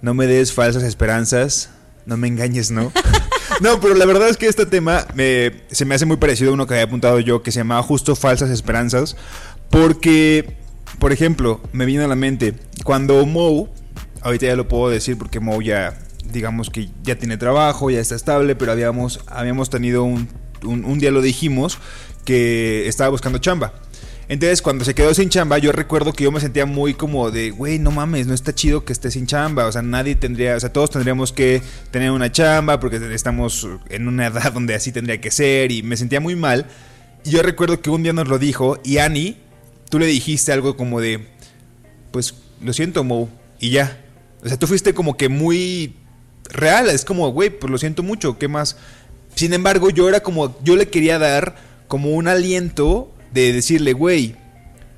no 0.00 0.14
me 0.14 0.26
des 0.26 0.52
falsas 0.52 0.82
esperanzas, 0.84 1.70
no 2.06 2.16
me 2.16 2.28
engañes, 2.28 2.70
¿no? 2.70 2.92
no, 3.60 3.80
pero 3.80 3.94
la 3.94 4.04
verdad 4.06 4.28
es 4.28 4.36
que 4.36 4.46
este 4.46 4.66
tema 4.66 5.06
me- 5.14 5.52
se 5.70 5.84
me 5.84 5.94
hace 5.94 6.06
muy 6.06 6.16
parecido 6.16 6.50
a 6.50 6.54
uno 6.54 6.66
que 6.66 6.74
había 6.74 6.84
apuntado 6.84 7.20
yo, 7.20 7.42
que 7.42 7.52
se 7.52 7.60
llamaba 7.60 7.82
justo 7.82 8.16
falsas 8.16 8.50
esperanzas. 8.50 9.16
Porque, 9.70 10.56
por 10.98 11.12
ejemplo, 11.12 11.60
me 11.72 11.86
vino 11.86 12.04
a 12.04 12.08
la 12.08 12.16
mente, 12.16 12.54
cuando 12.84 13.24
Moe, 13.26 13.68
ahorita 14.22 14.46
ya 14.46 14.56
lo 14.56 14.68
puedo 14.68 14.90
decir 14.90 15.16
porque 15.16 15.40
Moe 15.40 15.64
ya, 15.64 15.98
digamos 16.30 16.68
que 16.70 16.90
ya 17.02 17.16
tiene 17.16 17.36
trabajo, 17.38 17.90
ya 17.90 18.00
está 18.00 18.14
estable, 18.14 18.54
pero 18.54 18.72
habíamos, 18.72 19.20
habíamos 19.26 19.70
tenido 19.70 20.04
un, 20.04 20.28
un 20.62 20.98
día 20.98 21.10
lo 21.10 21.22
dijimos, 21.22 21.78
que 22.24 22.86
estaba 22.86 23.10
buscando 23.10 23.38
chamba. 23.38 23.72
Entonces, 24.32 24.62
cuando 24.62 24.82
se 24.86 24.94
quedó 24.94 25.12
sin 25.12 25.28
chamba, 25.28 25.58
yo 25.58 25.72
recuerdo 25.72 26.14
que 26.14 26.24
yo 26.24 26.32
me 26.32 26.40
sentía 26.40 26.64
muy 26.64 26.94
como 26.94 27.30
de, 27.30 27.50
güey, 27.50 27.78
no 27.78 27.90
mames, 27.90 28.26
no 28.26 28.32
está 28.32 28.54
chido 28.54 28.82
que 28.82 28.94
esté 28.94 29.10
sin 29.10 29.26
chamba. 29.26 29.66
O 29.66 29.72
sea, 29.72 29.82
nadie 29.82 30.14
tendría, 30.14 30.56
o 30.56 30.60
sea, 30.60 30.72
todos 30.72 30.88
tendríamos 30.88 31.34
que 31.34 31.60
tener 31.90 32.10
una 32.10 32.32
chamba 32.32 32.80
porque 32.80 32.96
estamos 33.12 33.68
en 33.90 34.08
una 34.08 34.26
edad 34.28 34.50
donde 34.50 34.74
así 34.74 34.90
tendría 34.90 35.20
que 35.20 35.30
ser. 35.30 35.70
Y 35.70 35.82
me 35.82 35.98
sentía 35.98 36.18
muy 36.18 36.34
mal. 36.34 36.64
Y 37.26 37.30
yo 37.32 37.42
recuerdo 37.42 37.82
que 37.82 37.90
un 37.90 38.04
día 38.04 38.14
nos 38.14 38.26
lo 38.26 38.38
dijo 38.38 38.78
y 38.82 38.96
Annie, 38.96 39.36
tú 39.90 39.98
le 39.98 40.06
dijiste 40.06 40.50
algo 40.50 40.78
como 40.78 41.02
de, 41.02 41.28
pues, 42.10 42.32
lo 42.62 42.72
siento, 42.72 43.04
Mo. 43.04 43.28
Y 43.60 43.68
ya. 43.68 44.02
O 44.42 44.48
sea, 44.48 44.58
tú 44.58 44.66
fuiste 44.66 44.94
como 44.94 45.18
que 45.18 45.28
muy 45.28 45.96
real. 46.44 46.88
Es 46.88 47.04
como, 47.04 47.28
güey, 47.32 47.50
pues 47.50 47.70
lo 47.70 47.76
siento 47.76 48.02
mucho, 48.02 48.38
¿qué 48.38 48.48
más? 48.48 48.78
Sin 49.34 49.52
embargo, 49.52 49.90
yo 49.90 50.08
era 50.08 50.20
como, 50.20 50.58
yo 50.64 50.74
le 50.76 50.88
quería 50.88 51.18
dar 51.18 51.54
como 51.86 52.12
un 52.12 52.28
aliento 52.28 53.12
de 53.32 53.52
decirle, 53.52 53.92
güey, 53.92 54.36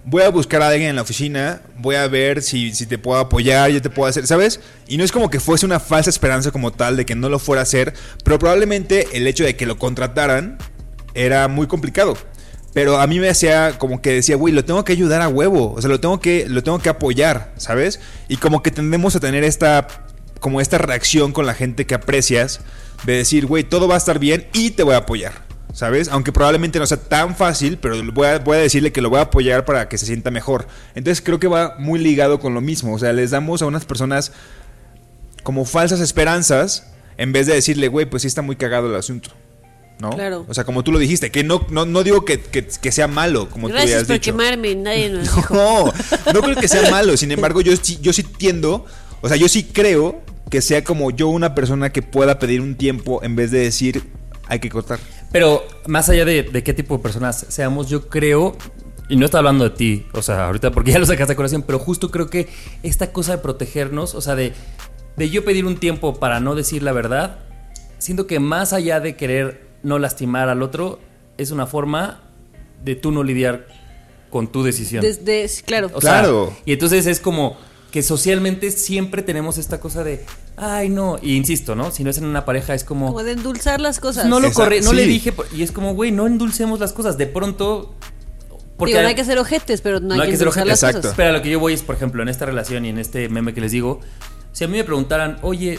voy 0.05 0.23
a 0.23 0.29
buscar 0.29 0.63
a 0.63 0.69
alguien 0.69 0.91
en 0.91 0.97
la 0.97 1.03
oficina, 1.03 1.63
voy 1.79 1.97
a 1.97 2.07
ver 2.09 2.43
si, 2.43 2.75
si 2.75 2.87
te 2.87 2.99
puedo 2.99 3.19
apoyar, 3.19 3.71
yo 3.71 3.81
te 3.81 3.91
puedo 3.91 4.09
hacer, 4.09 4.27
¿sabes? 4.27 4.61
Y 4.87 4.97
no 4.97 5.05
es 5.05 5.13
como 5.13 5.31
que 5.31 5.41
fuese 5.41 5.65
una 5.67 5.81
falsa 5.81 6.11
esperanza 6.11 6.51
como 6.51 6.73
tal 6.73 6.97
de 6.97 7.07
que 7.07 7.15
no 7.15 7.29
lo 7.29 7.39
fuera 7.39 7.61
a 7.61 7.65
hacer, 7.65 7.95
pero 8.23 8.39
probablemente 8.39 9.09
el 9.15 9.27
hecho 9.27 9.45
de 9.45 9.57
que 9.57 9.67
lo 9.67 9.79
contrataran 9.79 10.59
era 11.15 11.49
muy 11.49 11.67
complicado. 11.67 12.17
Pero 12.75 13.01
a 13.01 13.07
mí 13.07 13.21
me 13.21 13.29
hacía 13.29 13.79
como 13.79 14.03
que 14.03 14.11
decía, 14.11 14.35
güey, 14.35 14.53
lo 14.53 14.65
tengo 14.65 14.85
que 14.85 14.93
ayudar 14.93 15.23
a 15.23 15.29
huevo, 15.29 15.73
o 15.73 15.81
sea, 15.81 15.89
lo 15.89 16.01
tengo 16.01 16.21
que, 16.21 16.47
lo 16.49 16.63
tengo 16.63 16.81
que 16.81 16.89
apoyar, 16.89 17.53
¿sabes? 17.57 18.01
Y 18.29 18.37
como 18.37 18.63
que 18.63 18.73
tendemos 18.73 19.15
a 19.15 19.21
tener 19.21 19.45
esta, 19.45 19.87
como 20.41 20.61
esta 20.61 20.79
reacción 20.79 21.33
con 21.33 21.47
la 21.47 21.55
gente 21.55 21.87
que 21.87 21.95
aprecias, 21.95 22.61
de 23.05 23.15
decir, 23.15 23.47
güey, 23.47 23.63
todo 23.63 23.87
va 23.87 23.95
a 23.95 23.99
estar 23.99 24.19
bien 24.19 24.49
y 24.53 24.73
te 24.73 24.83
voy 24.83 24.95
a 24.95 24.99
apoyar. 24.99 25.54
¿Sabes? 25.75 26.09
Aunque 26.09 26.31
probablemente 26.33 26.79
no 26.79 26.87
sea 26.87 26.97
tan 26.99 27.35
fácil, 27.35 27.79
pero 27.79 28.01
voy 28.13 28.29
a, 28.29 28.39
voy 28.39 28.57
a 28.57 28.61
decirle 28.61 28.93
que 28.93 29.03
lo 29.03 29.11
voy 29.11 29.19
a 29.19 29.23
apoyar 29.23 29.65
para 29.65 29.89
que 29.89 29.99
se 29.99 30.07
sienta 30.07 30.31
mejor. 30.31 30.69
Entonces 30.95 31.21
creo 31.21 31.41
que 31.41 31.49
va 31.49 31.75
muy 31.79 31.99
ligado 31.99 32.39
con 32.39 32.55
lo 32.55 32.61
mismo. 32.61 32.95
O 32.95 32.99
sea, 32.99 33.13
les 33.13 33.33
damos 33.33 33.61
a 33.61 33.67
unas 33.67 33.85
personas 33.85 34.31
como 35.43 35.65
falsas 35.65 36.01
esperanzas 36.01 36.87
en 37.17 37.33
vez 37.33 37.47
de 37.47 37.55
decirle, 37.55 37.89
güey, 37.89 38.07
pues 38.07 38.23
sí 38.23 38.29
está 38.29 38.41
muy 38.41 38.57
cagado 38.57 38.87
el 38.89 38.95
asunto. 38.95 39.31
¿No? 39.99 40.11
Claro. 40.11 40.45
O 40.49 40.55
sea, 40.55 40.65
como 40.65 40.83
tú 40.83 40.91
lo 40.93 40.99
dijiste, 40.99 41.31
que 41.31 41.45
no, 41.45 41.67
no, 41.71 41.85
no 41.87 42.03
digo 42.03 42.25
que, 42.25 42.41
que- 42.41 42.67
que 42.67 42.93
sea 42.93 43.07
malo, 43.07 43.49
como 43.51 43.69
tú 43.69 43.75
Gracias 43.75 43.93
habías 43.95 44.07
por 44.09 44.15
dicho. 44.17 44.33
quemarme, 44.33 44.75
nadie 44.75 45.09
nos 45.11 45.23
dijo. 45.37 45.55
No, 45.55 45.93
no 46.33 46.41
creo 46.41 46.57
que 46.57 46.67
sea 46.69 46.91
malo. 46.91 47.17
Sin 47.17 47.31
embargo, 47.33 47.61
yo 47.61 47.73
yo 48.01 48.13
sí 48.13 48.23
tiendo, 48.23 48.87
o 49.21 49.29
sea, 49.29 49.37
yo 49.37 49.49
sí 49.49 49.65
creo 49.65 50.21
que 50.51 50.61
sea 50.63 50.83
como 50.85 51.11
yo 51.13 51.29
una 51.29 51.55
persona 51.55 51.91
que 51.91 52.03
pueda 52.03 52.39
pedir 52.39 52.61
un 52.61 52.75
tiempo 52.77 53.23
en 53.23 53.37
vez 53.37 53.51
de 53.53 53.59
decir 53.61 54.05
hay 54.47 54.59
que 54.59 54.69
cortar. 54.69 54.99
Pero 55.35 55.67
más 55.89 56.09
allá 56.09 56.25
de, 56.25 56.45
de 56.45 56.63
qué 56.63 56.73
tipo 56.73 56.97
de 56.97 57.03
personas 57.03 57.45
seamos, 57.49 57.89
yo 57.89 58.09
creo, 58.09 58.57
y 59.09 59.17
no 59.17 59.25
está 59.25 59.39
hablando 59.39 59.65
de 59.65 59.71
ti, 59.71 60.07
o 60.13 60.23
sea, 60.23 60.47
ahorita 60.47 60.71
porque 60.71 60.93
ya 60.93 61.01
lo 61.01 61.07
sacaste 61.07 61.33
a 61.33 61.37
colación, 61.37 61.63
pero 61.63 61.81
justo 61.81 62.13
creo 62.13 62.31
que 62.31 62.47
esta 62.85 63.11
cosa 63.13 63.33
de 63.33 63.39
protegernos, 63.39 64.15
o 64.15 64.21
sea, 64.21 64.37
de, 64.37 64.53
de 65.17 65.31
yo 65.31 65.45
pedir 65.45 65.67
un 65.67 65.77
tiempo 65.79 66.21
para 66.21 66.39
no 66.39 66.55
decir 66.55 66.85
la 66.85 66.93
verdad, 66.93 67.41
siento 67.99 68.29
que 68.29 68.39
más 68.39 68.73
allá 68.73 69.01
de 69.01 69.17
querer 69.17 69.67
no 69.83 69.99
lastimar 69.99 70.49
al 70.49 70.63
otro, 70.63 71.01
es 71.37 71.51
una 71.51 71.67
forma 71.67 72.23
de 72.85 72.95
tú 72.95 73.11
no 73.11 73.25
lidiar 73.25 73.67
con 74.31 74.53
tu 74.53 74.63
decisión. 74.63 75.03
Desde, 75.03 75.51
claro. 75.65 75.91
O 75.95 76.01
sea, 76.01 76.21
Claro. 76.21 76.57
y 76.65 76.75
entonces 76.75 77.07
es 77.07 77.19
como 77.19 77.57
que 77.95 78.03
socialmente 78.03 78.73
siempre 78.73 79.23
tenemos 79.23 79.57
esta 79.57 79.79
cosa 79.79 80.03
de, 80.03 80.27
ay, 80.57 80.89
no, 80.89 81.17
y 81.23 81.37
insisto, 81.37 81.77
¿no? 81.77 81.93
Si 81.93 82.03
no 82.03 82.11
es 82.11 82.19
en 82.19 82.25
una 82.25 82.45
pareja, 82.45 82.75
es 82.75 82.83
como... 82.83 83.07
Como 83.07 83.23
de 83.23 83.31
endulzar 83.31 83.81
las 83.81 84.01
cosas. 84.01 84.27
No 84.27 84.41
lo 84.41 84.49
Exacto, 84.49 84.65
corre, 84.65 84.81
no 84.81 84.93
le 84.93 85.07
dije, 85.07 85.33
y 85.55 85.63
es 85.63 85.71
como, 85.71 85.95
güey, 85.95 86.11
no 86.11 86.27
endulcemos 86.27 86.81
las 86.81 86.93
cosas. 86.93 87.17
De 87.19 87.29
pronto. 87.29 87.95
Digo, 88.85 89.01
no 89.01 89.07
hay 89.07 89.15
que 89.15 89.25
ser 89.25 89.39
ojetes, 89.39 89.81
pero 89.81 90.01
no, 90.01 90.15
hay 90.21 90.29
que 90.29 90.37
ser 90.37 90.49
las 90.49 90.57
ojetes. 90.57 90.73
cosas. 90.73 90.95
Exacto. 90.97 91.15
Pero 91.17 91.29
a 91.29 91.33
lo 91.35 91.41
que 91.41 91.51
yo 91.51 91.61
voy 91.61 91.73
es, 91.73 91.85
por 91.85 91.95
ejemplo, 91.95 92.21
en 92.21 92.29
esta 92.29 92.47
relación 92.47 92.85
y 92.85 92.89
en 92.89 92.99
este 92.99 93.29
meme 93.29 93.55
que 93.55 93.61
les 93.61 93.71
digo, 93.71 94.01
si 94.51 94.65
a 94.65 94.67
mí 94.67 94.77
me 94.77 94.83
preguntaran, 94.83 95.39
oye, 95.43 95.79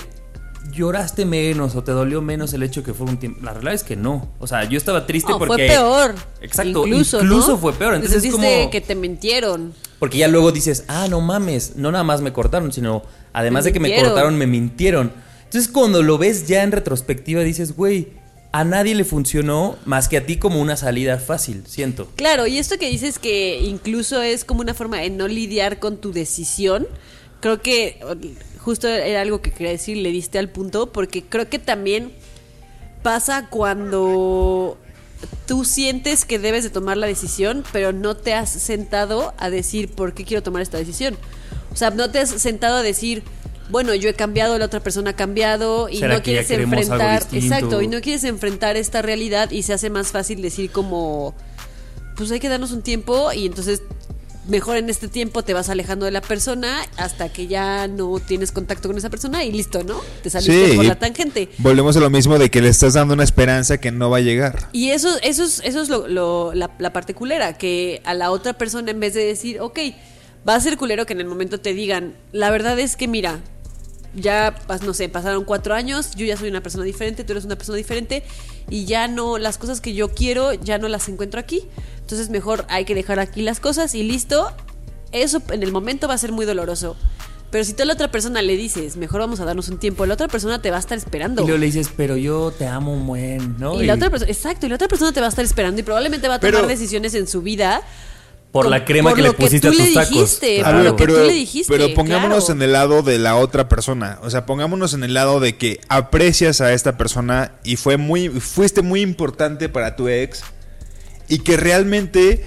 ¿lloraste 0.71 1.25
menos 1.25 1.75
o 1.75 1.83
te 1.83 1.91
dolió 1.91 2.21
menos 2.21 2.53
el 2.53 2.63
hecho 2.63 2.83
que 2.83 2.93
fue 2.93 3.07
un 3.07 3.17
tiempo? 3.17 3.41
La 3.43 3.51
realidad 3.53 3.73
es 3.73 3.83
que 3.83 3.95
no. 3.95 4.29
O 4.39 4.47
sea, 4.47 4.63
yo 4.65 4.77
estaba 4.77 5.05
triste 5.05 5.31
No, 5.31 5.39
porque. 5.39 5.67
fue 5.67 5.67
peor. 5.67 6.15
Exacto, 6.41 6.85
Incluso, 6.85 7.21
incluso 7.21 7.51
¿no? 7.51 7.57
fue 7.57 7.73
peor. 7.73 7.95
Entonces 7.95 8.23
es 8.23 8.31
como. 8.31 8.69
que 8.69 8.81
te 8.81 8.95
mintieron. 8.95 9.73
Porque 9.99 10.17
ya 10.17 10.27
luego 10.27 10.51
dices, 10.51 10.83
ah, 10.87 11.07
no 11.09 11.21
mames, 11.21 11.75
no 11.77 11.91
nada 11.91 12.03
más 12.03 12.21
me 12.21 12.33
cortaron, 12.33 12.71
sino 12.71 13.03
además 13.33 13.63
Me 13.63 13.69
de 13.69 13.73
que 13.73 13.79
me 13.79 13.95
cortaron, 14.01 14.37
me 14.37 14.47
mintieron. 14.47 15.11
Entonces 15.45 15.71
cuando 15.71 16.03
lo 16.03 16.17
ves 16.17 16.47
ya 16.47 16.63
en 16.63 16.71
retrospectiva 16.71 17.41
dices, 17.41 17.75
güey, 17.75 18.09
a 18.51 18.63
nadie 18.63 18.95
le 18.95 19.03
funcionó 19.03 19.77
más 19.85 20.07
que 20.07 20.17
a 20.17 20.25
ti 20.25 20.37
como 20.37 20.61
una 20.61 20.77
salida 20.77 21.17
fácil, 21.17 21.63
siento. 21.67 22.07
Claro, 22.15 22.47
y 22.47 22.57
esto 22.57 22.77
que 22.77 22.89
dices 22.89 23.19
que 23.19 23.59
incluso 23.59 24.21
es 24.21 24.45
como 24.45 24.61
una 24.61 24.73
forma 24.73 24.97
de 24.99 25.09
no 25.09 25.27
lidiar 25.27 25.79
con 25.79 25.97
tu 25.97 26.13
decisión, 26.13 26.87
creo 27.45 27.61
que 27.61 27.99
justo 28.57 28.87
era 28.87 29.21
algo 29.21 29.39
que 29.39 29.51
quería 29.51 29.69
decir, 29.69 29.97
le 29.97 30.09
diste 30.09 30.39
al 30.39 30.49
punto, 30.49 30.91
porque 30.91 31.21
creo 31.21 31.47
que 31.47 31.59
también 31.59 32.11
pasa 33.03 33.49
cuando 33.51 34.79
tú 35.45 35.63
sientes 35.63 36.25
que 36.25 36.39
debes 36.39 36.63
de 36.63 36.71
tomar 36.71 36.97
la 36.97 37.05
decisión, 37.05 37.63
pero 37.71 37.93
no 37.93 38.17
te 38.17 38.33
has 38.33 38.49
sentado 38.49 39.35
a 39.37 39.51
decir 39.51 39.89
por 39.91 40.15
qué 40.15 40.25
quiero 40.25 40.41
tomar 40.41 40.63
esta 40.63 40.79
decisión. 40.79 41.15
O 41.71 41.75
sea, 41.75 41.91
no 41.91 42.09
te 42.09 42.17
has 42.17 42.29
sentado 42.29 42.77
a 42.77 42.81
decir, 42.81 43.21
bueno, 43.69 43.93
yo 43.93 44.09
he 44.09 44.15
cambiado, 44.15 44.57
la 44.57 44.65
otra 44.65 44.79
persona 44.79 45.11
ha 45.11 45.15
cambiado 45.15 45.87
y 45.87 45.97
¿Será 45.99 46.15
no 46.15 46.23
quieres 46.23 46.49
enfrentar, 46.49 47.27
exacto, 47.31 47.83
y 47.83 47.87
no 47.87 48.01
quieres 48.01 48.23
enfrentar 48.23 48.75
esta 48.75 49.03
realidad 49.03 49.51
y 49.51 49.61
se 49.61 49.73
hace 49.73 49.91
más 49.91 50.07
fácil 50.07 50.41
decir 50.41 50.71
como 50.71 51.35
pues 52.15 52.31
hay 52.31 52.39
que 52.39 52.49
darnos 52.49 52.71
un 52.71 52.81
tiempo 52.81 53.31
y 53.33 53.45
entonces 53.45 53.83
mejor 54.47 54.77
en 54.77 54.89
este 54.89 55.07
tiempo 55.07 55.43
te 55.43 55.53
vas 55.53 55.69
alejando 55.69 56.05
de 56.05 56.11
la 56.11 56.21
persona 56.21 56.81
hasta 56.97 57.29
que 57.31 57.47
ya 57.47 57.87
no 57.87 58.19
tienes 58.19 58.51
contacto 58.51 58.87
con 58.89 58.97
esa 58.97 59.09
persona 59.09 59.43
y 59.43 59.51
listo, 59.51 59.83
¿no? 59.83 59.99
Te 60.23 60.29
saliste 60.29 60.69
Sí, 60.71 60.75
por 60.75 60.85
la 60.85 60.95
tangente. 60.99 61.49
Volvemos 61.57 61.97
a 61.97 61.99
lo 61.99 62.09
mismo 62.09 62.37
de 62.37 62.49
que 62.51 62.61
le 62.61 62.69
estás 62.69 62.93
dando 62.93 63.13
una 63.13 63.23
esperanza 63.23 63.77
que 63.79 63.91
no 63.91 64.09
va 64.09 64.17
a 64.17 64.21
llegar. 64.21 64.69
Y 64.71 64.89
eso, 64.91 65.09
eso 65.23 65.43
es, 65.43 65.61
eso 65.63 65.81
es 65.81 65.89
lo, 65.89 66.07
lo- 66.07 66.53
la, 66.53 66.71
la 66.79 66.93
parte 66.93 67.13
culera, 67.13 67.57
que 67.57 68.01
a 68.05 68.13
la 68.13 68.31
otra 68.31 68.53
persona 68.53 68.91
en 68.91 68.99
vez 68.99 69.13
de 69.13 69.25
decir, 69.25 69.59
ok, 69.61 69.79
va 70.47 70.55
a 70.55 70.59
ser 70.59 70.77
culero 70.77 71.05
que 71.05 71.13
en 71.13 71.21
el 71.21 71.25
momento 71.27 71.59
te 71.59 71.73
digan, 71.73 72.13
la 72.31 72.51
verdad 72.51 72.77
es 72.79 72.95
que 72.95 73.07
mira, 73.07 73.39
ya, 74.15 74.55
no 74.83 74.93
sé, 74.93 75.09
pasaron 75.09 75.43
cuatro 75.45 75.73
años, 75.73 76.11
yo 76.15 76.25
ya 76.25 76.37
soy 76.37 76.49
una 76.49 76.61
persona 76.61 76.83
diferente, 76.83 77.23
tú 77.23 77.33
eres 77.33 77.45
una 77.45 77.55
persona 77.55 77.77
diferente, 77.77 78.23
y 78.69 78.85
ya 78.85 79.07
no, 79.07 79.37
las 79.37 79.57
cosas 79.57 79.81
que 79.81 79.93
yo 79.93 80.09
quiero, 80.09 80.53
ya 80.53 80.77
no 80.77 80.87
las 80.87 81.07
encuentro 81.09 81.39
aquí. 81.39 81.67
Entonces 82.01 82.29
mejor 82.29 82.65
hay 82.69 82.85
que 82.85 82.95
dejar 82.95 83.19
aquí 83.19 83.41
las 83.41 83.59
cosas 83.59 83.95
y 83.95 84.03
listo. 84.03 84.51
Eso 85.11 85.41
en 85.49 85.63
el 85.63 85.71
momento 85.71 86.07
va 86.07 86.13
a 86.13 86.17
ser 86.17 86.31
muy 86.31 86.45
doloroso. 86.45 86.95
Pero 87.51 87.63
si 87.63 87.73
tú 87.73 87.83
a 87.83 87.85
la 87.85 87.93
otra 87.93 88.11
persona 88.11 88.41
le 88.41 88.57
dices, 88.57 88.97
mejor 88.97 89.21
vamos 89.21 89.39
a 89.39 89.45
darnos 89.45 89.69
un 89.69 89.77
tiempo, 89.77 90.05
la 90.05 90.15
otra 90.15 90.27
persona 90.27 90.61
te 90.61 90.71
va 90.71 90.77
a 90.77 90.79
estar 90.79 90.97
esperando. 90.97 91.43
Y 91.43 91.45
luego 91.45 91.59
le 91.59 91.67
dices, 91.67 91.89
pero 91.95 92.17
yo 92.17 92.51
te 92.51 92.67
amo 92.67 92.91
un 92.93 93.07
buen, 93.07 93.57
¿no? 93.59 93.81
Y 93.81 93.85
la 93.85 93.93
otra 93.93 94.09
persona, 94.09 94.29
exacto, 94.29 94.65
y 94.65 94.69
la 94.69 94.75
otra 94.75 94.87
persona 94.87 95.13
te 95.13 95.21
va 95.21 95.27
a 95.27 95.29
estar 95.29 95.45
esperando 95.45 95.79
y 95.79 95.83
probablemente 95.83 96.27
va 96.27 96.35
a 96.35 96.39
tomar 96.39 96.53
Pero- 96.55 96.67
decisiones 96.67 97.13
en 97.13 97.27
su 97.27 97.41
vida 97.41 97.81
Por 98.55 98.69
la 98.69 98.85
crema 98.85 99.09
por 99.09 99.17
que 99.17 99.23
le 99.23 99.33
pusiste 99.33 99.67
a 99.67 99.71
tus 99.71 99.93
tacos. 99.93 100.09
dijiste, 100.11 100.59
Claro. 100.59 100.77
por 100.77 100.85
lo 100.85 100.95
que 100.95 101.03
pero, 101.05 101.19
tú 101.21 101.27
le 101.27 101.33
dijiste. 101.33 101.71
pero 101.77 101.93
pongámonos 101.93 102.45
claro. 102.45 102.53
en 102.57 102.61
el 102.63 102.71
lado 102.73 103.01
de 103.03 103.19
la 103.19 103.35
otra 103.35 103.67
persona. 103.67 104.17
O 104.23 104.29
sea, 104.29 104.45
pongámonos 104.45 104.93
en 104.93 105.03
el 105.03 105.13
lado 105.13 105.39
de 105.39 105.57
que 105.57 105.81
aprecias 105.89 106.61
a 106.61 106.71
esta 106.73 106.97
persona 106.97 107.51
y 107.63 107.75
fue 107.75 107.97
muy, 107.97 108.29
fuiste 108.29 108.81
muy 108.81 109.01
importante 109.01 109.67
para 109.67 109.95
tu 109.97 110.07
ex 110.07 110.41
y 111.27 111.39
que 111.39 111.57
realmente 111.57 112.45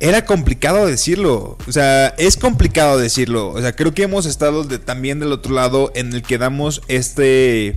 era 0.00 0.24
complicado 0.26 0.86
decirlo. 0.86 1.56
O 1.66 1.72
sea, 1.72 2.08
es 2.18 2.36
complicado 2.36 2.98
decirlo. 2.98 3.48
O 3.48 3.60
sea, 3.60 3.72
creo 3.74 3.94
que 3.94 4.02
hemos 4.04 4.26
estado 4.26 4.62
de- 4.64 4.78
también 4.78 5.20
del 5.20 5.32
otro 5.32 5.54
lado 5.54 5.90
en 5.94 6.12
el 6.12 6.22
que 6.22 6.38
damos 6.38 6.82
este... 6.88 7.76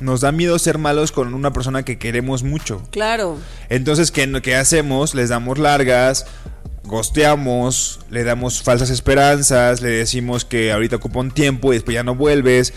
Nos 0.00 0.20
da 0.20 0.30
miedo 0.30 0.56
ser 0.60 0.78
malos 0.78 1.10
con 1.10 1.34
una 1.34 1.52
persona 1.52 1.82
que 1.84 1.98
queremos 1.98 2.44
mucho. 2.44 2.80
Claro. 2.92 3.36
Entonces, 3.68 4.12
¿qué, 4.12 4.30
qué 4.44 4.54
hacemos? 4.54 5.12
Les 5.16 5.28
damos 5.28 5.58
largas, 5.58 6.24
gosteamos, 6.88 8.00
le 8.10 8.24
damos 8.24 8.62
falsas 8.62 8.90
esperanzas, 8.90 9.80
le 9.80 9.90
decimos 9.90 10.44
que 10.44 10.72
ahorita 10.72 10.96
ocupa 10.96 11.20
un 11.20 11.30
tiempo 11.30 11.72
y 11.72 11.76
después 11.76 11.94
ya 11.94 12.02
no 12.02 12.14
vuelves. 12.16 12.72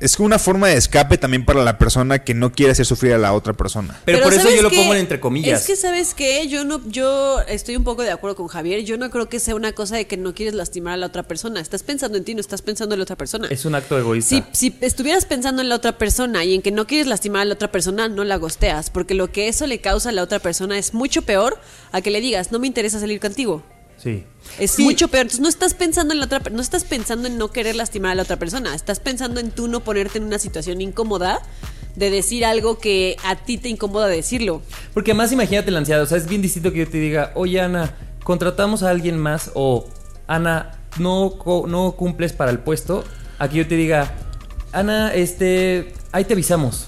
Es 0.00 0.16
como 0.16 0.26
una 0.26 0.38
forma 0.38 0.68
de 0.68 0.76
escape 0.76 1.18
también 1.18 1.44
para 1.44 1.62
la 1.62 1.76
persona 1.76 2.20
que 2.20 2.32
no 2.32 2.52
quiere 2.52 2.72
hacer 2.72 2.86
sufrir 2.86 3.12
a 3.12 3.18
la 3.18 3.34
otra 3.34 3.52
persona. 3.52 4.00
Pero, 4.06 4.22
por 4.22 4.32
eso 4.32 4.42
¿sabes 4.42 4.56
yo 4.56 4.62
lo 4.62 4.70
pongo 4.70 4.94
en 4.94 5.00
entre 5.00 5.20
comillas. 5.20 5.60
Es 5.60 5.66
que 5.66 5.76
sabes 5.76 6.14
qué, 6.14 6.48
yo 6.48 6.64
no, 6.64 6.80
yo 6.88 7.40
estoy 7.40 7.76
un 7.76 7.84
poco 7.84 8.02
de 8.02 8.10
acuerdo 8.10 8.34
con 8.36 8.48
Javier. 8.48 8.82
Yo 8.82 8.96
no 8.96 9.10
creo 9.10 9.28
que 9.28 9.38
sea 9.38 9.54
una 9.54 9.72
cosa 9.72 9.96
de 9.96 10.06
que 10.06 10.16
no 10.16 10.34
quieres 10.34 10.54
lastimar 10.54 10.94
a 10.94 10.96
la 10.96 11.06
otra 11.06 11.22
persona. 11.22 11.60
Estás 11.60 11.82
pensando 11.82 12.16
en 12.16 12.24
ti, 12.24 12.34
no 12.34 12.40
estás 12.40 12.62
pensando 12.62 12.94
en 12.94 13.00
la 13.00 13.02
otra 13.02 13.16
persona. 13.16 13.46
Es 13.50 13.66
un 13.66 13.74
acto 13.74 13.98
egoísta. 13.98 14.48
Si, 14.52 14.70
si 14.70 14.76
estuvieras 14.80 15.26
pensando 15.26 15.60
en 15.60 15.68
la 15.68 15.74
otra 15.74 15.98
persona 15.98 16.44
y 16.44 16.54
en 16.54 16.62
que 16.62 16.70
no 16.70 16.86
quieres 16.86 17.06
lastimar 17.06 17.42
a 17.42 17.44
la 17.44 17.54
otra 17.54 17.70
persona, 17.70 18.08
no 18.08 18.24
la 18.24 18.36
gosteas, 18.36 18.88
porque 18.88 19.14
lo 19.14 19.30
que 19.30 19.48
eso 19.48 19.66
le 19.66 19.80
causa 19.80 20.08
a 20.08 20.12
la 20.12 20.22
otra 20.22 20.38
persona 20.38 20.78
es 20.78 20.94
mucho 20.94 21.22
peor 21.22 21.58
a 21.92 22.00
que 22.00 22.10
le 22.10 22.22
digas, 22.22 22.52
no 22.52 22.58
me 22.58 22.66
interesa 22.66 23.00
salir 23.00 23.20
contigo. 23.20 23.62
Sí. 24.02 24.24
Es 24.58 24.78
mucho 24.78 25.08
peor. 25.08 25.22
Entonces 25.22 25.40
no 25.40 25.48
estás 25.48 25.74
pensando 25.74 26.12
en 26.14 26.20
la 26.20 26.26
otra, 26.26 26.40
no 26.50 26.60
estás 26.62 26.84
pensando 26.84 27.28
en 27.28 27.36
no 27.38 27.50
querer 27.50 27.76
lastimar 27.76 28.12
a 28.12 28.14
la 28.14 28.22
otra 28.22 28.36
persona. 28.38 28.74
Estás 28.74 28.98
pensando 29.00 29.40
en 29.40 29.50
tú 29.50 29.68
no 29.68 29.80
ponerte 29.80 30.18
en 30.18 30.24
una 30.24 30.38
situación 30.38 30.80
incómoda 30.80 31.40
de 31.96 32.08
decir 32.10 32.44
algo 32.44 32.78
que 32.78 33.16
a 33.24 33.36
ti 33.36 33.58
te 33.58 33.68
incomoda 33.68 34.06
decirlo. 34.08 34.62
Porque 34.94 35.10
además 35.10 35.32
imagínate 35.32 35.70
la 35.70 35.78
ansiedad, 35.80 36.02
o 36.02 36.06
sea, 36.06 36.16
es 36.18 36.26
bien 36.26 36.40
distinto 36.40 36.72
que 36.72 36.78
yo 36.78 36.88
te 36.88 36.98
diga, 36.98 37.32
oye 37.34 37.60
Ana, 37.60 37.94
contratamos 38.24 38.82
a 38.82 38.90
alguien 38.90 39.18
más 39.18 39.50
o 39.54 39.86
Ana, 40.26 40.78
no, 40.98 41.36
no 41.68 41.92
cumples 41.92 42.32
para 42.32 42.50
el 42.50 42.60
puesto, 42.60 43.04
a 43.38 43.48
que 43.48 43.56
yo 43.58 43.66
te 43.68 43.74
diga, 43.76 44.14
Ana, 44.72 45.12
este, 45.12 45.92
ahí 46.12 46.24
te 46.24 46.32
avisamos. 46.34 46.86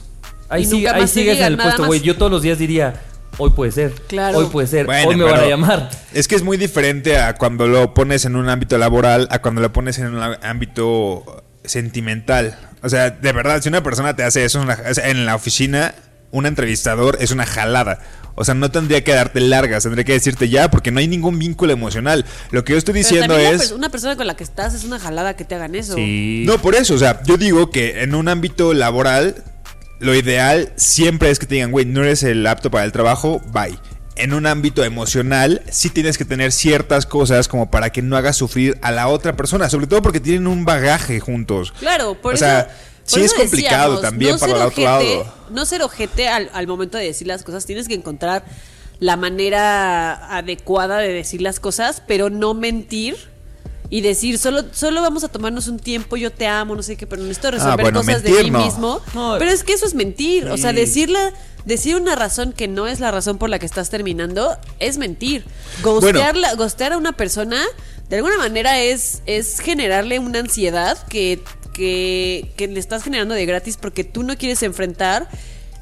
Ahí, 0.49 0.65
sigue- 0.65 0.89
ahí 0.89 1.09
sigues 1.09 1.39
en 1.39 1.45
el 1.47 1.57
puesto, 1.57 1.87
güey. 1.87 2.01
Yo 2.01 2.17
todos 2.17 2.31
los 2.31 2.43
días 2.43 2.59
diría, 2.59 3.03
hoy 3.39 3.51
puede 3.51 3.73
ser, 3.73 3.93
Claro. 4.09 4.39
hoy 4.39 4.47
puede 4.47 4.67
ser, 4.67 4.87
Bueno, 4.87 5.09
hoy 5.09 5.17
me 5.17 5.25
van 5.25 5.35
a 5.35 5.37
pero 5.39 5.49
llamar. 5.51 5.91
Es 6.13 6.29
que 6.29 6.35
es 6.35 6.43
muy 6.43 6.57
diferente 6.57 7.19
a 7.19 7.35
cuando 7.35 7.67
lo 7.67 7.95
pones 7.95 8.25
en 8.25 8.37
un 8.37 8.49
ámbito 8.49 8.79
laboral 8.79 9.29
a 9.31 9.41
cuando 9.41 9.61
lo 9.61 9.73
pones 9.73 9.99
en 9.99 10.15
un 10.15 10.23
ámbito 10.43 11.43
sentimental. 11.65 12.59
O 12.83 12.89
sea, 12.89 13.11
de 13.11 13.33
verdad, 13.33 13.63
si 13.63 13.69
una 13.69 13.83
persona 13.83 14.17
te 14.17 14.25
hace 14.25 14.45
eso 14.45 14.65
en 15.05 15.27
la, 15.27 15.35
oficina, 15.35 15.95
un 16.31 16.47
entrevistador 16.47 17.17
es 17.21 17.31
una 17.31 17.47
jalada. 17.47 18.01
O 18.35 18.45
sea, 18.45 18.55
no 18.55 18.71
tendría 18.71 19.05
que 19.05 19.13
darte 19.13 19.41
largas, 19.41 19.83
tendría 19.83 20.05
que 20.05 20.15
decirte 20.15 20.49
ya, 20.49 20.71
porque 20.71 20.91
no 20.91 21.01
hay 21.01 21.07
ningún 21.07 21.39
vínculo 21.39 21.73
emocional. 21.73 22.25
Lo 22.51 22.65
que 22.65 22.73
yo 22.73 22.79
estoy 22.79 22.95
Pero 22.95 23.05
diciendo 23.05 23.37
la 23.37 23.51
es... 23.51 23.73
una 23.73 23.91
persona 23.91 24.17
con 24.17 24.27
la 24.27 24.35
que 24.35 24.43
estás 24.43 24.75
es 24.75 24.85
una 24.85 24.99
jalada 24.99 25.37
que 25.37 25.45
te 25.45 25.55
hagan 25.55 25.75
eso. 25.75 25.95
Sí. 25.95 26.45
No, 26.47 26.59
por 26.59 26.75
eso, 26.75 26.95
o 26.95 26.99
sea, 26.99 27.23
yo 27.25 27.37
digo 27.37 27.71
que 27.71 28.03
en 28.03 28.15
un 28.15 28.29
ámbito 28.29 28.73
laboral, 28.73 29.45
lo 30.03 30.15
ideal 30.15 30.73
siempre 30.77 31.31
es 31.31 31.39
que 31.39 31.47
te 31.47 31.55
digan, 31.55 31.71
güey, 31.71 31.85
no 31.87 32.03
eres 32.03 32.23
el 32.23 32.47
apto 32.47 32.71
para 32.71 32.85
el 32.85 32.93
trabajo, 32.93 33.41
bye. 33.53 33.79
En 34.15 34.35
un 34.35 34.47
ámbito 34.47 34.85
emocional, 34.85 35.63
sí 35.71 35.89
tienes 35.89 36.19
que 36.19 36.25
tener 36.27 36.53
ciertas 36.53 37.07
cosas 37.07 37.49
como 37.49 37.71
para 37.71 37.91
que 37.91 38.03
no 38.03 38.17
hagas 38.17 38.37
sufrir 38.37 38.79
a 38.83 38.91
la 38.93 39.09
otra 39.09 39.37
persona, 39.37 39.71
sobre 39.71 39.87
todo 39.87 40.03
porque 40.03 40.21
tienen 40.21 40.47
un 40.47 40.67
bagaje 40.67 41.19
juntos. 41.19 41.73
Claro, 41.79 42.15
por 42.21 42.33
O 42.33 42.37
eso. 42.37 42.45
sea, 42.45 42.67
por 42.67 42.75
sí 43.07 43.23
es 43.23 43.33
complicado 43.33 43.95
decíamos, 43.97 44.03
también 44.03 44.39
para 44.39 44.53
ser 44.53 44.61
el 44.61 44.67
otro 44.69 44.85
lado. 44.85 45.35
No 45.51 45.65
ser 45.65 45.83
ojete 45.83 46.29
al, 46.29 46.51
al 46.53 46.67
momento 46.67 46.99
de 46.99 47.05
decir 47.05 47.27
las 47.27 47.43
cosas. 47.43 47.65
Tienes 47.65 47.89
que 47.89 47.95
encontrar 47.95 48.45
la 49.01 49.17
manera 49.17 50.37
adecuada 50.37 50.99
de 50.99 51.09
decir 51.09 51.41
las 51.41 51.59
cosas, 51.59 52.03
pero 52.07 52.29
no 52.29 52.53
mentir. 52.55 53.32
Y 53.93 54.01
decir, 54.01 54.39
solo, 54.39 54.65
solo 54.73 55.03
vamos 55.03 55.23
a 55.23 55.29
tomarnos 55.29 55.69
un 55.69 55.79
tiempo, 55.79 56.17
yo 56.17 56.33
te 56.33 56.47
amo, 56.47 56.75
no 56.75 56.83
sé 56.83 56.97
qué, 56.97 57.07
pero 57.07 57.21
necesito 57.21 57.51
resolver 57.51 57.81
Ah, 57.81 57.83
bueno, 57.83 58.01
cosas 58.01 58.23
de 58.23 58.43
mí 58.43 58.51
no. 58.51 58.65
mismo. 58.65 59.03
No. 59.13 59.37
Pero 59.39 59.51
es 59.51 59.65
que 59.65 59.75
eso 59.75 59.85
es 59.85 59.93
mentir. 59.93 60.49
O 60.49 60.57
sea, 60.57 60.73
decirla, 60.73 61.35
decir 61.67 61.97
una 61.97 62.15
razón 62.15 62.55
que 62.55 62.69
no 62.69 62.87
es 62.87 63.01
la 63.01 63.11
razón 63.11 63.37
por 63.37 63.51
la 63.51 63.59
que 63.59 63.67
estás 63.67 63.91
terminando 63.91 64.57
es 64.79 64.97
mentir. 64.97 65.45
Ghostear 65.83 66.93
a 66.95 66.97
una 66.97 67.13
persona, 67.13 67.63
de 68.09 68.17
alguna 68.17 68.39
manera, 68.39 68.81
es, 68.81 69.21
es 69.27 69.61
generarle 69.61 70.19
una 70.21 70.39
ansiedad 70.39 70.97
que, 71.09 71.43
que, 71.75 72.51
que 72.57 72.69
le 72.69 72.81
estás 72.81 73.05
generando 73.05 73.35
de 73.35 73.45
gratis 73.45 73.77
porque 73.77 74.05
tú 74.05 74.23
no 74.23 74.39
quieres 74.39 74.63
enfrentar 74.63 75.29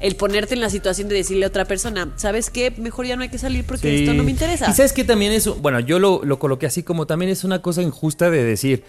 el 0.01 0.15
ponerte 0.15 0.53
en 0.53 0.61
la 0.61 0.69
situación 0.69 1.07
de 1.09 1.15
decirle 1.15 1.45
a 1.45 1.49
otra 1.49 1.65
persona, 1.65 2.11
¿sabes 2.15 2.49
qué? 2.49 2.71
Mejor 2.77 3.05
ya 3.05 3.15
no 3.15 3.21
hay 3.23 3.29
que 3.29 3.37
salir 3.37 3.65
porque 3.65 3.89
Sí. 3.89 3.95
esto 4.03 4.13
no 4.13 4.23
me 4.23 4.31
interesa. 4.31 4.69
Y 4.69 4.73
sabes 4.73 4.93
que 4.93 5.03
también 5.03 5.31
es, 5.31 5.47
bueno, 5.61 5.79
yo 5.79 5.99
lo, 5.99 6.21
lo 6.23 6.39
coloqué 6.39 6.65
así 6.65 6.83
como 6.83 7.05
también 7.07 7.31
es 7.31 7.43
una 7.43 7.61
cosa 7.61 7.81
injusta 7.81 8.29
de 8.29 8.43
decir, 8.43 8.83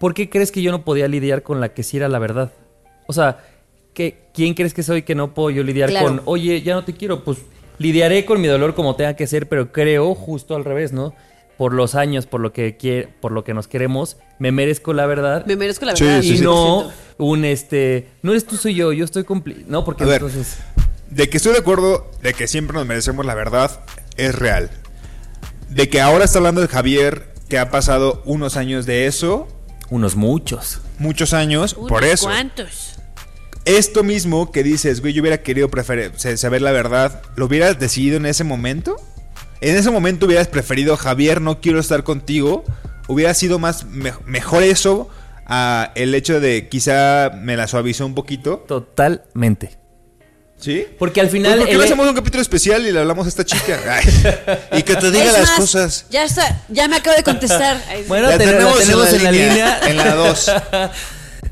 ¿por 0.00 0.14
qué 0.14 0.28
crees 0.30 0.50
que 0.52 0.62
yo 0.62 0.70
no 0.72 0.84
podía 0.84 1.08
lidiar 1.08 1.42
con 1.42 1.60
la 1.60 1.70
que 1.74 1.82
sí 1.82 1.96
era 1.98 2.08
la 2.08 2.18
verdad? 2.18 2.52
O 3.06 3.12
sea, 3.12 3.44
¿qué, 3.94 4.18
¿quién 4.34 4.54
crees 4.54 4.74
que 4.74 4.82
soy 4.82 5.02
que 5.02 5.14
no 5.14 5.32
puedo 5.34 5.50
yo 5.50 5.62
lidiar 5.62 5.90
Claro. 5.90 6.06
con, 6.06 6.22
oye, 6.24 6.62
ya 6.62 6.74
no 6.74 6.84
te 6.84 6.94
quiero? 6.94 7.22
Pues 7.24 7.38
lidiaré 7.78 8.24
con 8.24 8.40
mi 8.40 8.48
dolor 8.48 8.74
como 8.74 8.96
tenga 8.96 9.14
que 9.14 9.26
ser, 9.26 9.48
pero 9.48 9.70
creo 9.72 10.14
justo 10.14 10.56
al 10.56 10.64
revés, 10.64 10.92
¿no? 10.92 11.14
Por 11.58 11.72
los 11.72 11.94
años, 11.94 12.26
por 12.26 12.40
lo 12.40 12.52
que 12.52 13.08
por 13.20 13.32
lo 13.32 13.42
que 13.44 13.54
nos 13.54 13.66
queremos, 13.68 14.18
me 14.38 14.52
merezco 14.52 14.92
la 14.92 15.06
verdad. 15.06 15.44
Me 15.46 15.56
merezco 15.56 15.84
la 15.86 15.94
verdad. 15.94 16.20
sí, 16.22 16.32
y 16.34 16.36
sí. 16.38 16.44
no 16.44 16.90
un 17.18 17.44
este, 17.46 18.08
no 18.22 18.32
eres 18.32 18.46
tú, 18.46 18.56
soy 18.58 18.74
yo, 18.74 18.92
yo 18.92 19.04
estoy 19.06 19.24
cumpli 19.24 19.64
No, 19.66 19.84
porque 19.84 20.04
A 20.04 20.06
ver. 20.06 20.16
entonces. 20.22 20.58
De 21.10 21.30
que 21.30 21.38
estoy 21.38 21.52
de 21.54 21.60
acuerdo 21.60 22.10
de 22.22 22.34
que 22.34 22.46
siempre 22.46 22.76
nos 22.76 22.86
merecemos 22.86 23.24
la 23.24 23.34
verdad, 23.34 23.80
es 24.16 24.34
real. 24.34 24.70
De 25.70 25.88
que 25.88 26.00
ahora 26.00 26.24
está 26.26 26.38
hablando 26.38 26.60
de 26.60 26.68
Javier, 26.68 27.32
que 27.48 27.58
ha 27.58 27.70
pasado 27.70 28.22
unos 28.26 28.56
años 28.56 28.84
de 28.86 29.06
eso, 29.06 29.48
Unos 29.88 30.14
muchos. 30.16 30.80
muchos 30.98 31.32
años, 31.32 31.74
Unos 31.74 31.88
por 31.88 32.04
eso. 32.04 32.26
cuantos. 32.26 32.94
Esto 33.64 34.04
mismo 34.04 34.52
que 34.52 34.62
dices, 34.62 35.00
güey, 35.00 35.12
yo 35.12 35.22
hubiera 35.22 35.42
querido 35.42 35.68
preferir, 35.70 36.12
sa- 36.16 36.36
saber 36.36 36.60
la 36.62 36.70
verdad, 36.72 37.22
¿lo 37.36 37.46
hubieras 37.46 37.78
decidido 37.80 38.16
en 38.16 38.26
ese 38.26 38.44
momento? 38.44 38.96
En 39.60 39.76
ese 39.76 39.90
momento 39.90 40.26
hubieras 40.26 40.48
preferido, 40.48 40.96
Javier, 40.96 41.40
no 41.40 41.60
quiero 41.60 41.80
estar 41.80 42.02
contigo. 42.04 42.64
Hubiera 43.08 43.32
sido 43.34 43.58
más 43.58 43.84
me- 43.84 44.12
mejor 44.26 44.62
eso 44.62 45.08
a 45.46 45.92
el 45.94 46.14
hecho 46.14 46.40
de 46.40 46.68
quizá 46.68 47.30
me 47.40 47.56
la 47.56 47.66
suavizó 47.68 48.04
un 48.06 48.14
poquito. 48.14 48.64
Totalmente. 48.66 49.78
¿Sí? 50.58 50.86
Porque 50.98 51.20
al 51.20 51.28
final. 51.28 51.52
Pues, 51.52 51.58
¿Por 51.60 51.66
qué 51.66 51.72
el- 51.72 51.78
no 51.78 51.84
hacemos 51.84 52.08
un 52.08 52.14
capítulo 52.14 52.40
especial 52.42 52.86
y 52.86 52.90
le 52.92 52.98
hablamos 53.00 53.26
a 53.26 53.28
esta 53.28 53.44
chica? 53.44 53.78
Ay, 54.70 54.78
y 54.78 54.82
que 54.82 54.96
te 54.96 55.10
diga 55.10 55.24
Es 55.26 55.32
las 55.34 55.48
más, 55.50 55.58
cosas. 55.60 56.06
Ya 56.10 56.24
está, 56.24 56.64
ya 56.68 56.88
me 56.88 56.96
acabo 56.96 57.16
de 57.16 57.22
contestar. 57.22 57.80
Bueno, 58.08 58.28
La 58.30 58.38
te- 58.38 58.46
la 58.46 58.52
tenemos 58.52 58.80
en 58.80 58.98
la 58.98 59.10
en 59.10 59.24
la 59.24 59.30
línea, 59.32 59.80
en 59.88 59.96
la 59.98 60.14
dos. 60.14 60.50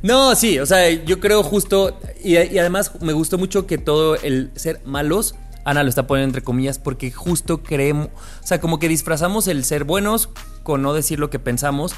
No, 0.02 0.34
sí, 0.34 0.58
o 0.58 0.66
sea, 0.66 0.90
yo 0.90 1.18
creo 1.18 1.42
justo, 1.42 1.98
y, 2.22 2.36
y 2.36 2.58
además 2.58 2.90
me 3.00 3.14
gustó 3.14 3.38
mucho 3.38 3.66
que 3.66 3.78
todo 3.78 4.16
el 4.16 4.50
ser 4.54 4.80
malos, 4.84 5.34
Ana 5.64 5.82
lo 5.82 5.88
está 5.88 6.06
poniendo 6.06 6.28
entre 6.30 6.42
comillas, 6.42 6.78
porque 6.78 7.10
justo 7.10 7.62
creemos, 7.62 8.08
o 8.42 8.46
sea, 8.46 8.60
como 8.60 8.78
que 8.78 8.88
disfrazamos 8.88 9.48
el 9.48 9.64
ser 9.64 9.84
buenos 9.84 10.30
con 10.62 10.82
no 10.82 10.94
decir 10.94 11.18
lo 11.18 11.30
que 11.30 11.38
pensamos. 11.38 11.94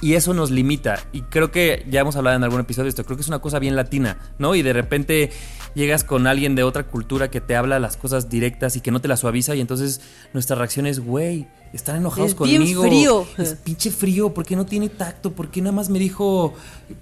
Y 0.00 0.14
eso 0.14 0.34
nos 0.34 0.50
limita. 0.50 0.98
Y 1.12 1.22
creo 1.22 1.50
que 1.50 1.86
ya 1.88 2.00
hemos 2.00 2.16
hablado 2.16 2.36
en 2.36 2.44
algún 2.44 2.60
episodio 2.60 2.84
de 2.84 2.88
esto. 2.90 3.04
Creo 3.04 3.16
que 3.16 3.22
es 3.22 3.28
una 3.28 3.38
cosa 3.38 3.58
bien 3.58 3.74
latina, 3.74 4.18
¿no? 4.38 4.54
Y 4.54 4.60
de 4.60 4.74
repente 4.74 5.30
llegas 5.74 6.04
con 6.04 6.26
alguien 6.26 6.54
de 6.54 6.62
otra 6.62 6.82
cultura 6.82 7.30
que 7.30 7.40
te 7.40 7.56
habla 7.56 7.78
las 7.78 7.96
cosas 7.96 8.28
directas 8.28 8.76
y 8.76 8.82
que 8.82 8.90
no 8.90 9.00
te 9.00 9.08
las 9.08 9.20
suaviza. 9.20 9.54
Y 9.54 9.62
entonces 9.62 10.02
nuestra 10.34 10.56
reacción 10.56 10.86
es, 10.86 11.00
güey, 11.00 11.48
están 11.74 11.96
enojados 11.96 12.30
Es 12.30 12.38
bien 12.38 12.58
conmigo. 12.74 12.82
frío. 12.84 13.26
Es 13.36 13.54
pinche 13.64 13.90
frío, 13.90 14.32
¿por 14.32 14.46
qué 14.46 14.54
no 14.54 14.64
tiene 14.64 14.88
tacto? 14.88 15.32
¿Por 15.32 15.48
qué 15.50 15.60
nada 15.60 15.72
más 15.72 15.88
me 15.90 15.98
dijo 15.98 16.54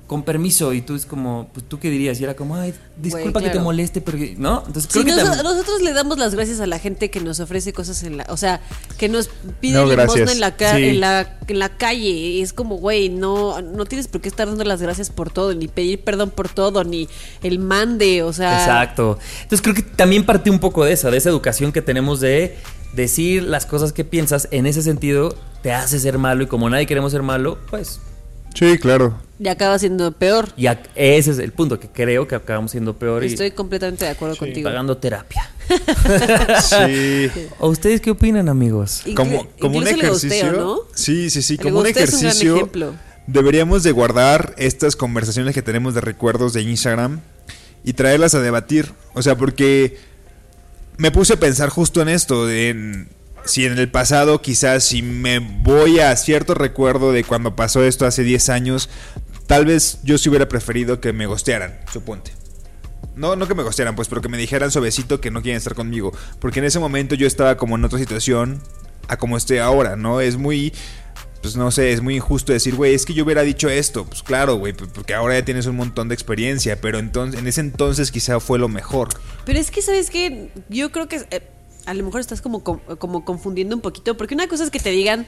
con 0.06 0.22
permiso? 0.22 0.72
Y 0.72 0.80
tú 0.80 0.94
es 0.94 1.04
como, 1.04 1.50
pues 1.52 1.68
tú 1.68 1.78
qué 1.78 1.90
dirías? 1.90 2.18
Y 2.20 2.24
era 2.24 2.34
como, 2.34 2.56
ay, 2.56 2.72
disculpa 2.96 3.42
que 3.42 3.50
te 3.50 3.60
moleste, 3.60 4.00
pero 4.00 4.16
que- 4.16 4.34
¿no? 4.38 4.62
Entonces 4.66 4.84
Sí, 4.90 5.02
creo 5.02 5.16
que 5.16 5.22
nos- 5.24 5.36
tam- 5.38 5.42
nosotros 5.42 5.82
le 5.82 5.92
damos 5.92 6.18
las 6.18 6.34
gracias 6.34 6.58
a 6.60 6.66
la 6.66 6.78
gente 6.78 7.10
que 7.10 7.20
nos 7.20 7.38
ofrece 7.40 7.72
cosas 7.74 8.02
en 8.02 8.16
la, 8.16 8.26
o 8.30 8.36
sea, 8.38 8.60
que 8.96 9.08
nos 9.10 9.28
pide 9.60 9.74
No, 9.74 9.84
limosna 9.84 10.32
en 10.32 10.40
la, 10.40 10.56
ca- 10.56 10.76
Sí. 10.76 10.84
en 10.84 11.00
la 11.00 11.38
en 11.48 11.58
la 11.58 11.68
calle. 11.76 12.08
Y 12.08 12.40
es 12.40 12.54
como, 12.54 12.76
güey, 12.76 13.10
no 13.10 13.60
no 13.60 13.84
tienes 13.84 14.08
por 14.08 14.22
qué 14.22 14.28
estar 14.30 14.48
dando 14.48 14.64
las 14.64 14.80
gracias 14.80 15.10
por 15.10 15.30
todo, 15.30 15.52
ni 15.54 15.68
pedir 15.68 16.00
perdón 16.02 16.30
por 16.30 16.48
todo, 16.48 16.82
ni 16.82 17.08
el 17.42 17.58
mande, 17.58 18.22
o 18.22 18.32
sea, 18.32 18.58
Exacto. 18.60 19.18
Entonces 19.42 19.60
creo 19.60 19.74
que 19.74 19.82
también 19.82 20.24
parte 20.24 20.48
un 20.50 20.60
poco 20.60 20.82
de 20.84 20.92
esa, 20.92 21.10
de 21.10 21.18
esa 21.18 21.28
educación 21.28 21.72
que 21.72 21.82
tenemos 21.82 22.20
de 22.20 22.56
decir 22.92 23.42
las 23.42 23.66
cosas 23.66 23.92
que 23.92 24.04
piensas. 24.04 24.48
En 24.50 24.66
ese 24.66 24.82
sentido, 24.82 25.34
te 25.62 25.72
hace 25.72 25.98
ser 25.98 26.18
malo 26.18 26.44
y 26.44 26.46
como 26.46 26.68
nadie 26.70 26.86
queremos 26.86 27.12
ser 27.12 27.22
malo, 27.22 27.58
pues 27.70 28.00
Sí, 28.54 28.78
claro. 28.78 29.18
Y 29.38 29.48
acaba 29.48 29.78
siendo 29.78 30.12
peor. 30.12 30.48
Y 30.56 30.66
ese 30.94 31.30
es 31.30 31.38
el 31.38 31.52
punto, 31.52 31.80
que 31.80 31.88
creo 31.88 32.28
que 32.28 32.34
acabamos 32.34 32.70
siendo 32.70 32.96
peor 32.96 33.24
y, 33.24 33.28
Estoy 33.28 33.50
completamente 33.50 34.04
de 34.04 34.10
acuerdo 34.12 34.34
y 34.34 34.38
contigo. 34.38 34.68
pagando 34.68 34.96
terapia. 34.96 35.48
Sí. 36.60 37.30
¿O 37.58 37.68
ustedes 37.68 38.00
qué 38.00 38.10
opinan, 38.10 38.48
amigos? 38.48 39.02
Como, 39.16 39.48
como 39.58 39.78
un 39.78 39.86
ejercicio. 39.86 40.52
¿no? 40.52 40.78
Sí, 40.94 41.30
sí, 41.30 41.42
sí. 41.42 41.54
El 41.54 41.60
Como 41.60 41.78
un 41.78 41.84
gosteo 41.84 42.04
es 42.04 42.12
un 42.12 42.18
gran 42.20 42.30
ejercicio. 42.30 42.56
ejemplo. 42.56 42.94
deberíamos 43.26 43.82
de 43.82 43.92
guardar 43.92 44.54
estas 44.58 44.96
conversaciones 44.96 45.54
que 45.54 45.62
tenemos 45.62 45.94
de 45.94 46.00
recuerdos 46.02 46.52
de 46.52 46.62
Instagram 46.62 47.20
y 47.84 47.94
traerlas 47.94 48.34
a 48.34 48.40
debatir. 48.40 48.92
O 49.14 49.22
sea, 49.22 49.36
porque 49.36 49.98
me 50.98 51.10
puse 51.10 51.34
a 51.34 51.40
pensar 51.40 51.68
justo 51.68 52.02
en 52.02 52.08
esto, 52.08 52.50
en 52.50 53.08
si 53.44 53.66
en 53.66 53.78
el 53.78 53.90
pasado 53.90 54.40
quizás 54.40 54.84
si 54.84 55.02
me 55.02 55.38
voy 55.40 56.00
a 56.00 56.14
cierto 56.16 56.54
recuerdo 56.54 57.12
de 57.12 57.24
cuando 57.24 57.56
pasó 57.56 57.82
esto 57.84 58.06
hace 58.06 58.22
10 58.22 58.48
años, 58.50 58.88
tal 59.46 59.66
vez 59.66 59.98
yo 60.04 60.18
sí 60.18 60.28
hubiera 60.28 60.48
preferido 60.48 61.00
que 61.00 61.12
me 61.12 61.26
gostearan, 61.26 61.78
suponte. 61.92 62.32
No, 63.14 63.36
no 63.36 63.46
que 63.46 63.54
me 63.54 63.62
gostearan, 63.62 63.94
pues, 63.94 64.08
pero 64.08 64.22
que 64.22 64.28
me 64.28 64.38
dijeran 64.38 64.70
suavecito 64.70 65.20
que 65.20 65.30
no 65.30 65.42
quieren 65.42 65.58
estar 65.58 65.74
conmigo. 65.74 66.12
Porque 66.38 66.60
en 66.60 66.64
ese 66.64 66.78
momento 66.78 67.14
yo 67.14 67.26
estaba 67.26 67.56
como 67.56 67.76
en 67.76 67.84
otra 67.84 67.98
situación 67.98 68.62
a 69.08 69.18
como 69.18 69.36
estoy 69.36 69.58
ahora, 69.58 69.96
¿no? 69.96 70.20
Es 70.20 70.36
muy, 70.36 70.72
pues 71.42 71.56
no 71.56 71.70
sé, 71.70 71.92
es 71.92 72.00
muy 72.00 72.16
injusto 72.16 72.52
decir, 72.52 72.74
güey, 72.76 72.94
es 72.94 73.04
que 73.04 73.12
yo 73.14 73.24
hubiera 73.24 73.42
dicho 73.42 73.68
esto. 73.68 74.06
Pues 74.06 74.22
claro, 74.22 74.54
güey, 74.56 74.72
porque 74.72 75.12
ahora 75.12 75.38
ya 75.38 75.44
tienes 75.44 75.66
un 75.66 75.76
montón 75.76 76.08
de 76.08 76.14
experiencia, 76.14 76.80
pero 76.80 76.98
entonces, 76.98 77.40
en 77.40 77.46
ese 77.46 77.60
entonces 77.60 78.10
quizá 78.12 78.38
fue 78.40 78.58
lo 78.58 78.68
mejor. 78.68 79.08
Pero 79.44 79.58
es 79.58 79.70
que, 79.70 79.82
¿sabes 79.82 80.08
qué? 80.08 80.50
Yo 80.68 80.90
creo 80.92 81.08
que 81.08 81.26
eh, 81.30 81.42
a 81.84 81.94
lo 81.94 82.04
mejor 82.04 82.20
estás 82.20 82.40
como, 82.40 82.62
com- 82.62 82.80
como 82.98 83.24
confundiendo 83.24 83.74
un 83.76 83.82
poquito, 83.82 84.16
porque 84.16 84.34
una 84.34 84.46
cosa 84.46 84.64
es 84.64 84.70
que 84.70 84.78
te 84.78 84.90
digan 84.90 85.26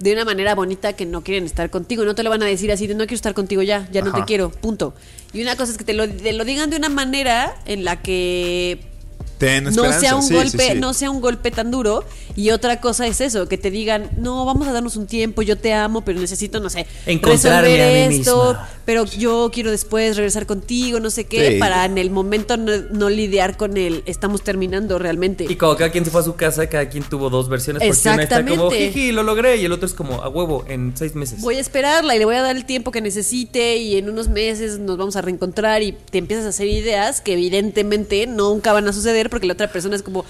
de 0.00 0.12
una 0.12 0.24
manera 0.26 0.54
bonita 0.54 0.92
que 0.94 1.06
no 1.06 1.22
quieren 1.22 1.44
estar 1.44 1.70
contigo, 1.70 2.04
no 2.04 2.14
te 2.14 2.22
lo 2.22 2.28
van 2.28 2.42
a 2.42 2.46
decir 2.46 2.70
así 2.70 2.86
de 2.86 2.94
no 2.94 3.04
quiero 3.04 3.14
estar 3.14 3.32
contigo 3.32 3.62
ya, 3.62 3.88
ya 3.92 4.02
no 4.02 4.12
te 4.12 4.24
quiero, 4.24 4.50
punto. 4.50 4.94
Y 5.32 5.40
una 5.40 5.56
cosa 5.56 5.72
es 5.72 5.78
que 5.78 5.84
te 5.84 5.94
lo, 5.94 6.06
te 6.06 6.32
lo 6.34 6.44
digan 6.44 6.68
de 6.68 6.76
una 6.76 6.88
manera 6.90 7.56
en 7.64 7.84
la 7.84 8.02
que 8.02 8.80
Ten 9.38 9.64
no 9.64 9.92
sea 9.92 10.16
un 10.16 10.22
sí, 10.22 10.34
golpe, 10.34 10.72
sí. 10.72 10.78
no 10.78 10.94
sea 10.94 11.10
un 11.10 11.20
golpe 11.20 11.50
tan 11.50 11.70
duro. 11.70 12.04
Y 12.36 12.50
otra 12.50 12.80
cosa 12.80 13.06
es 13.06 13.20
eso, 13.20 13.48
que 13.48 13.58
te 13.58 13.70
digan, 13.70 14.10
no, 14.18 14.44
vamos 14.44 14.66
a 14.68 14.72
darnos 14.72 14.96
un 14.96 15.06
tiempo, 15.06 15.42
yo 15.42 15.56
te 15.56 15.72
amo, 15.72 16.02
pero 16.04 16.20
necesito, 16.20 16.60
no 16.60 16.68
sé, 16.70 16.86
Encontrarme 17.06 17.68
resolver 17.68 17.82
a 18.04 18.08
mí 18.08 18.16
esto, 18.16 18.48
misma. 18.48 18.68
pero 18.84 19.04
yo 19.06 19.50
quiero 19.52 19.70
después 19.70 20.16
regresar 20.16 20.46
contigo, 20.46 21.00
no 21.00 21.10
sé 21.10 21.24
qué, 21.24 21.52
Sí. 21.52 21.58
para 21.58 21.84
en 21.84 21.96
el 21.98 22.10
momento 22.10 22.56
no, 22.56 22.72
no 22.90 23.08
lidiar 23.10 23.56
con 23.56 23.76
el 23.76 24.02
estamos 24.06 24.42
terminando 24.42 24.98
realmente. 24.98 25.46
Y 25.48 25.56
como 25.56 25.76
cada 25.76 25.90
quien 25.90 26.04
se 26.04 26.10
fue 26.10 26.20
a 26.20 26.24
su 26.24 26.34
casa, 26.34 26.66
cada 26.68 26.88
quien 26.88 27.04
tuvo 27.04 27.30
dos 27.30 27.48
versiones. 27.48 27.82
Porque 27.86 28.08
una 28.08 28.22
está 28.22 28.44
como, 28.44 28.70
jiji, 28.70 29.12
lo 29.12 29.22
logré. 29.22 29.56
Y 29.56 29.64
el 29.64 29.72
otro 29.72 29.86
es 29.86 29.94
como, 29.94 30.22
a 30.22 30.28
huevo, 30.28 30.64
en 30.68 30.92
seis 30.96 31.14
meses. 31.14 31.40
Voy 31.40 31.56
a 31.56 31.60
esperarla 31.60 32.14
y 32.14 32.18
le 32.18 32.24
voy 32.24 32.34
a 32.36 32.42
dar 32.42 32.56
el 32.56 32.64
tiempo 32.66 32.90
que 32.90 33.00
necesite 33.00 33.76
y 33.76 33.96
en 33.96 34.08
unos 34.10 34.28
meses 34.28 34.78
nos 34.78 34.96
vamos 34.98 35.16
a 35.16 35.22
reencontrar 35.22 35.82
y 35.82 35.92
te 35.92 36.18
empiezas 36.18 36.46
a 36.46 36.48
hacer 36.50 36.68
ideas 36.68 37.20
que 37.20 37.32
evidentemente 37.34 38.26
nunca 38.26 38.72
van 38.72 38.86
a 38.88 38.92
suceder 38.92 39.25
porque 39.28 39.46
la 39.46 39.52
otra 39.54 39.68
persona 39.70 39.96
es 39.96 40.02
como 40.02 40.24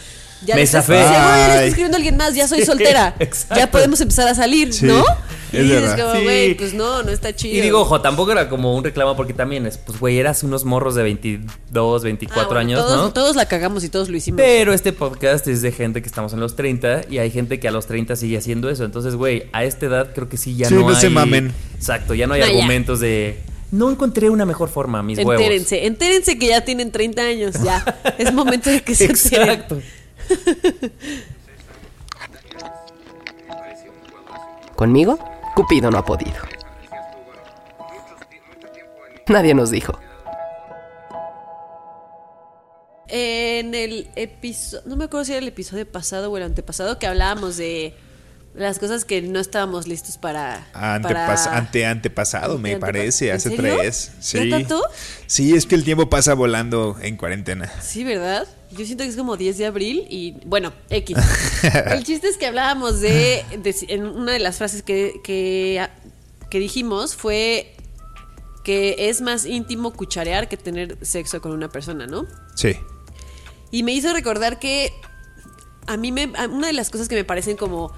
ya 0.45 0.55
Me 0.55 0.63
estás- 0.63 0.85
seguro 0.87 1.05
ya 1.05 1.11
le 1.39 1.45
está 1.55 1.65
escribiendo 1.65 1.97
a 1.97 1.99
alguien 1.99 2.17
más, 2.17 2.35
ya 2.35 2.47
soy 2.49 2.65
soltera. 2.67 3.15
Exacto. 3.19 3.57
ya 3.57 3.71
podemos 3.71 4.01
empezar 4.01 4.29
a 4.29 4.35
salir, 4.35 4.73
Sí, 4.73 4.87
¿no? 4.87 5.05
es 5.53 5.65
y 5.65 5.69
verdad. 5.69 5.99
es 5.99 6.03
como, 6.05 6.17
Sí. 6.17 6.23
güey, 6.25 6.55
pues 6.57 6.75
no, 6.75 7.03
no 7.03 7.11
está 7.11 7.35
chido. 7.35 7.57
Y 7.57 7.61
digo, 7.61 7.81
ojo, 7.81 8.01
tampoco 8.01 8.33
era 8.33 8.49
como 8.49 8.75
un 8.77 8.85
reclamo 8.85 9.17
porque 9.17 9.33
también 9.33 9.65
es, 9.67 9.79
pues, 9.79 9.99
güey, 9.99 10.19
eras 10.19 10.43
unos 10.43 10.65
morros 10.65 10.95
de 10.95 11.03
22, 11.05 12.03
24 12.03 12.43
Ah, 12.43 12.47
bueno, 12.47 12.61
años, 12.61 12.81
todos, 12.81 12.97
¿no? 12.99 13.13
Todos 13.13 13.37
la 13.37 13.47
cagamos 13.47 13.85
y 13.85 13.89
todos 13.89 14.09
lo 14.09 14.17
hicimos. 14.17 14.37
Pero 14.39 14.73
este 14.75 14.93
podcast 14.93 15.47
es 15.49 15.63
de 15.63 15.73
gente 15.73 16.03
que 16.03 16.09
estamos 16.09 16.33
en 16.33 16.41
los 16.41 16.57
30 16.57 17.03
y 17.09 17.19
hay 17.19 17.31
gente 17.31 17.59
que 17.61 17.69
a 17.69 17.71
los 17.71 17.87
30 17.87 18.17
sigue 18.17 18.37
haciendo 18.39 18.69
eso. 18.69 18.85
Entonces, 18.85 19.15
güey, 19.15 19.45
a 19.53 19.65
esta 19.65 19.87
edad 19.87 20.11
creo 20.15 20.29
que 20.29 20.37
sí 20.37 20.57
ya 20.57 20.69
Sí, 20.69 20.75
no, 20.75 20.81
no 20.83 20.89
hay... 20.91 20.97
se 20.97 21.09
mamen. 21.11 21.53
Exacto, 21.77 22.15
ya 22.15 22.27
no 22.27 22.35
hay 22.35 22.41
No, 22.41 22.47
ya. 22.47 22.53
argumentos 22.53 23.01
de... 23.01 23.41
No 23.77 23.91
encontré 23.91 24.31
una 24.31 24.47
mejor 24.47 24.71
forma, 24.71 25.03
mis 25.03 25.19
huevos. 25.19 25.35
entérense, 25.35 25.87
entérense 25.87 26.39
que 26.39 26.47
ya 26.49 26.65
tienen 26.65 26.91
30 26.91 27.23
años, 27.23 27.63
ya. 27.63 27.85
es 28.19 28.33
momento 28.33 28.71
de 28.71 28.81
que 28.83 28.95
se 28.95 29.05
enteren. 29.05 29.51
Exacto. 29.51 29.83
Conmigo, 34.77 35.19
Cupido 35.55 35.91
no 35.91 35.99
ha 35.99 36.05
podido. 36.05 36.37
Nadie 39.29 39.55
nos 39.55 39.71
dijo. 39.71 39.99
En 43.09 43.75
el 43.75 44.09
episodio, 44.17 44.85
no 44.87 44.97
me 44.97 45.05
acuerdo 45.05 45.27
si 45.27 45.33
era 45.33 45.41
el 45.41 45.49
episodio 45.49 45.91
pasado 45.91 46.31
o 46.31 46.37
el 46.39 46.43
antepasado, 46.45 46.99
que 46.99 47.07
hablábamos 47.07 47.59
de 47.59 47.95
las 48.57 48.79
cosas 48.79 49.05
que 49.05 49.21
no 49.23 49.39
estábamos 49.39 49.87
listos 49.87 50.17
para... 50.19 50.67
Antepas- 50.73 51.45
para- 51.45 51.57
ante 51.59 51.85
antepasado, 51.87 52.59
me 52.59 52.71
Antepa- 52.75 52.81
parece, 52.81 53.29
¿En 53.31 53.37
hace 53.37 53.51
serio? 53.51 53.77
tres. 53.79 54.13
¿Ya 54.17 54.23
Sí. 54.23 54.51
Sí, 55.27 55.55
es 55.55 55.67
que 55.67 55.75
el 55.75 55.85
tiempo 55.85 56.09
pasa 56.09 56.35
volando 56.35 56.97
en 57.03 57.17
cuarentena. 57.17 57.71
Sí, 57.83 58.03
¿verdad? 58.05 58.47
Yo 58.73 58.85
siento 58.85 59.05
que 59.05 59.11
es 59.11 59.17
como 59.17 59.37
10 59.37 59.59
de 59.59 59.67
abril 59.67 60.07
y 60.11 60.37
bueno, 60.47 60.73
X. 60.91 61.17
El 61.91 62.03
chiste 62.05 62.29
es 62.29 62.37
que 62.39 62.47
hablábamos 62.47 63.01
de, 63.01 63.45
de- 63.59 63.77
en 63.89 64.05
una 64.05 64.33
de 64.33 64.39
las 64.41 64.57
frases 64.59 64.83
que, 64.83 65.15
que, 65.23 65.87
que 66.51 66.59
dijimos 66.59 67.15
fue 67.15 67.73
que 68.65 69.09
es 69.11 69.21
más 69.21 69.47
íntimo 69.47 69.93
cucharear 69.93 70.49
que 70.49 70.57
tener 70.57 70.99
sexo 71.03 71.41
con 71.41 71.53
una 71.53 71.69
persona, 71.69 72.07
¿no? 72.07 72.27
Sí. 72.57 72.77
Y 73.71 73.83
me 73.85 73.93
hizo 73.93 74.13
recordar 74.13 74.59
que 74.59 74.93
a 75.87 75.97
mí 75.97 76.11
me, 76.11 76.27
una 76.51 76.67
de 76.67 76.73
las 76.73 76.91
cosas 76.91 77.09
que 77.09 77.15
me 77.15 77.25
parecen 77.25 77.57
como 77.57 77.93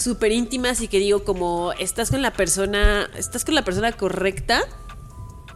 súper 0.00 0.32
íntimas 0.32 0.80
y 0.80 0.88
que 0.88 0.98
digo 0.98 1.24
como 1.24 1.72
estás 1.78 2.10
con 2.10 2.22
la 2.22 2.32
persona, 2.32 3.08
estás 3.16 3.44
con 3.44 3.54
la 3.54 3.64
persona 3.64 3.92
correcta, 3.92 4.62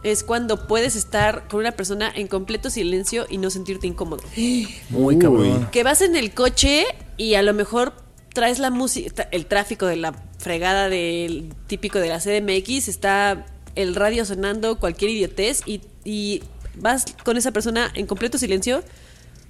es 0.03 0.23
cuando 0.23 0.67
puedes 0.67 0.95
estar 0.95 1.47
con 1.47 1.61
una 1.61 1.71
persona 1.71 2.11
en 2.15 2.27
completo 2.27 2.69
silencio 2.69 3.25
y 3.27 3.39
no 3.39 3.49
sentirte 3.49 3.87
incómodo. 3.87 4.23
Muy 4.35 5.15
Uy. 5.15 5.17
cabrón. 5.17 5.67
Que 5.71 5.83
vas 5.83 6.01
en 6.01 6.15
el 6.15 6.33
coche 6.33 6.85
y 7.17 7.33
a 7.33 7.41
lo 7.41 7.53
mejor 7.53 7.93
traes 8.33 8.59
la 8.59 8.69
música, 8.69 9.27
el 9.31 9.47
tráfico 9.47 9.87
de 9.87 9.95
la 9.95 10.13
fregada 10.37 10.89
del 10.89 11.53
típico 11.65 11.99
de 11.99 12.09
la 12.09 12.19
CDMX, 12.19 12.87
está 12.87 13.47
el 13.73 13.95
radio 13.95 14.25
sonando, 14.25 14.79
cualquier 14.79 15.09
idiotez 15.11 15.63
y, 15.65 15.81
y 16.03 16.43
vas 16.75 17.05
con 17.23 17.37
esa 17.37 17.51
persona 17.51 17.91
en 17.95 18.05
completo 18.05 18.37
silencio, 18.37 18.83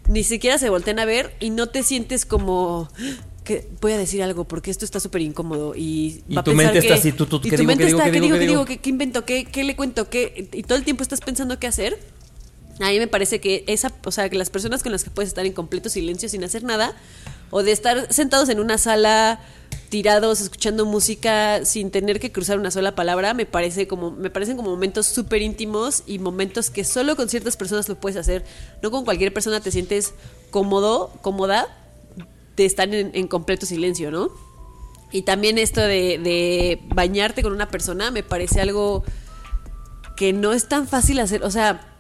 ni 0.08 0.24
siquiera 0.24 0.58
se 0.58 0.70
voltean 0.70 1.00
a 1.00 1.06
ver 1.06 1.36
y 1.42 1.50
no 1.50 1.68
te 1.68 1.84
sientes 1.84 2.26
como 2.26 2.90
que 3.46 3.70
voy 3.80 3.94
a 3.94 3.98
decir 3.98 4.22
algo 4.22 4.44
porque 4.44 4.70
esto 4.72 4.84
está 4.84 5.00
súper 5.00 5.22
incómodo 5.22 5.74
y, 5.76 6.24
Y 6.28 6.36
va 6.36 6.42
a 6.42 6.44
tu 6.44 6.52
pensar 6.52 6.74
mente 6.74 6.80
que- 6.82 6.94
está 6.94 7.00
así, 7.00 7.14
tú, 7.14 7.26
tú, 7.28 7.38
y 7.38 7.50
¿qué 7.50 7.52
tu 7.52 7.58
digo, 7.62 7.68
mente 7.68 7.84
qué 7.84 7.88
digo, 7.88 8.00
está, 8.00 8.12
qué 8.12 8.12
¿qué 8.12 8.22
digo, 8.22 8.36
digo, 8.36 8.40
qué 8.40 8.46
digo, 8.46 8.54
digo? 8.60 8.66
qué, 8.66 8.78
qué 8.80 8.90
invento, 8.90 9.24
qué, 9.26 9.46
qué 9.46 9.64
le 9.64 9.76
cuento, 9.78 10.10
qué 10.10 10.50
y 10.52 10.64
todo 10.64 10.78
el 10.78 10.84
tiempo 10.84 11.02
estás 11.04 11.22
pensando 11.22 11.58
qué 11.60 11.68
hacer. 11.68 11.98
A 12.82 12.90
mí 12.90 13.00
me 13.00 13.08
parece 13.08 13.40
que 13.40 13.64
esa, 13.68 13.94
o 14.04 14.12
sea, 14.12 14.28
que 14.30 14.38
las 14.38 14.50
personas 14.50 14.84
con 14.84 14.92
las 14.92 15.06
que 15.06 15.10
puedes 15.10 15.30
estar 15.30 15.46
en 15.46 15.54
completo 15.54 15.88
silencio 15.88 16.28
sin 16.28 16.44
hacer 16.44 16.64
nada, 16.66 16.94
o 17.50 17.64
de 17.64 17.72
estar 17.72 18.12
sentados 18.14 18.50
en 18.50 18.60
una 18.60 18.78
sala 18.78 19.40
tirados 19.88 20.42
escuchando 20.42 20.86
música 20.86 21.64
sin 21.64 21.90
tener 21.92 22.20
que 22.20 22.32
cruzar 22.34 22.60
una 22.60 22.72
sola 22.72 22.94
palabra, 22.96 23.34
me 23.34 23.46
parece 23.46 23.88
como, 23.88 24.12
me 24.12 24.30
parecen 24.30 24.58
como 24.58 24.72
momentos 24.72 25.06
súper 25.06 25.42
íntimos 25.42 26.04
y 26.06 26.20
momentos 26.20 26.70
que 26.70 26.84
solo 26.84 27.16
con 27.16 27.30
ciertas 27.30 27.56
personas 27.56 27.88
lo 27.88 27.96
puedes 27.96 28.18
hacer. 28.18 28.44
No 28.82 28.92
con 28.92 29.06
cualquier 29.06 29.32
persona 29.34 29.62
te 29.62 29.72
sientes 29.72 30.14
cómodo, 30.52 31.14
cómoda 31.22 31.68
de 32.56 32.66
estar 32.66 32.94
en, 32.94 33.12
en 33.14 33.28
completo 33.28 33.66
silencio, 33.66 34.12
¿no? 34.12 34.30
Y 35.12 35.22
también 35.22 35.58
esto 35.58 35.82
de, 35.82 36.20
de 36.20 36.82
bañarte 36.94 37.42
con 37.42 37.54
una 37.54 37.70
persona 37.70 38.12
me 38.12 38.24
parece 38.24 38.60
algo 38.60 39.04
que 40.18 40.34
no 40.34 40.54
es 40.54 40.68
tan 40.68 40.88
fácil 40.88 41.20
hacer. 41.20 41.44
O 41.44 41.52
sea, 41.52 41.98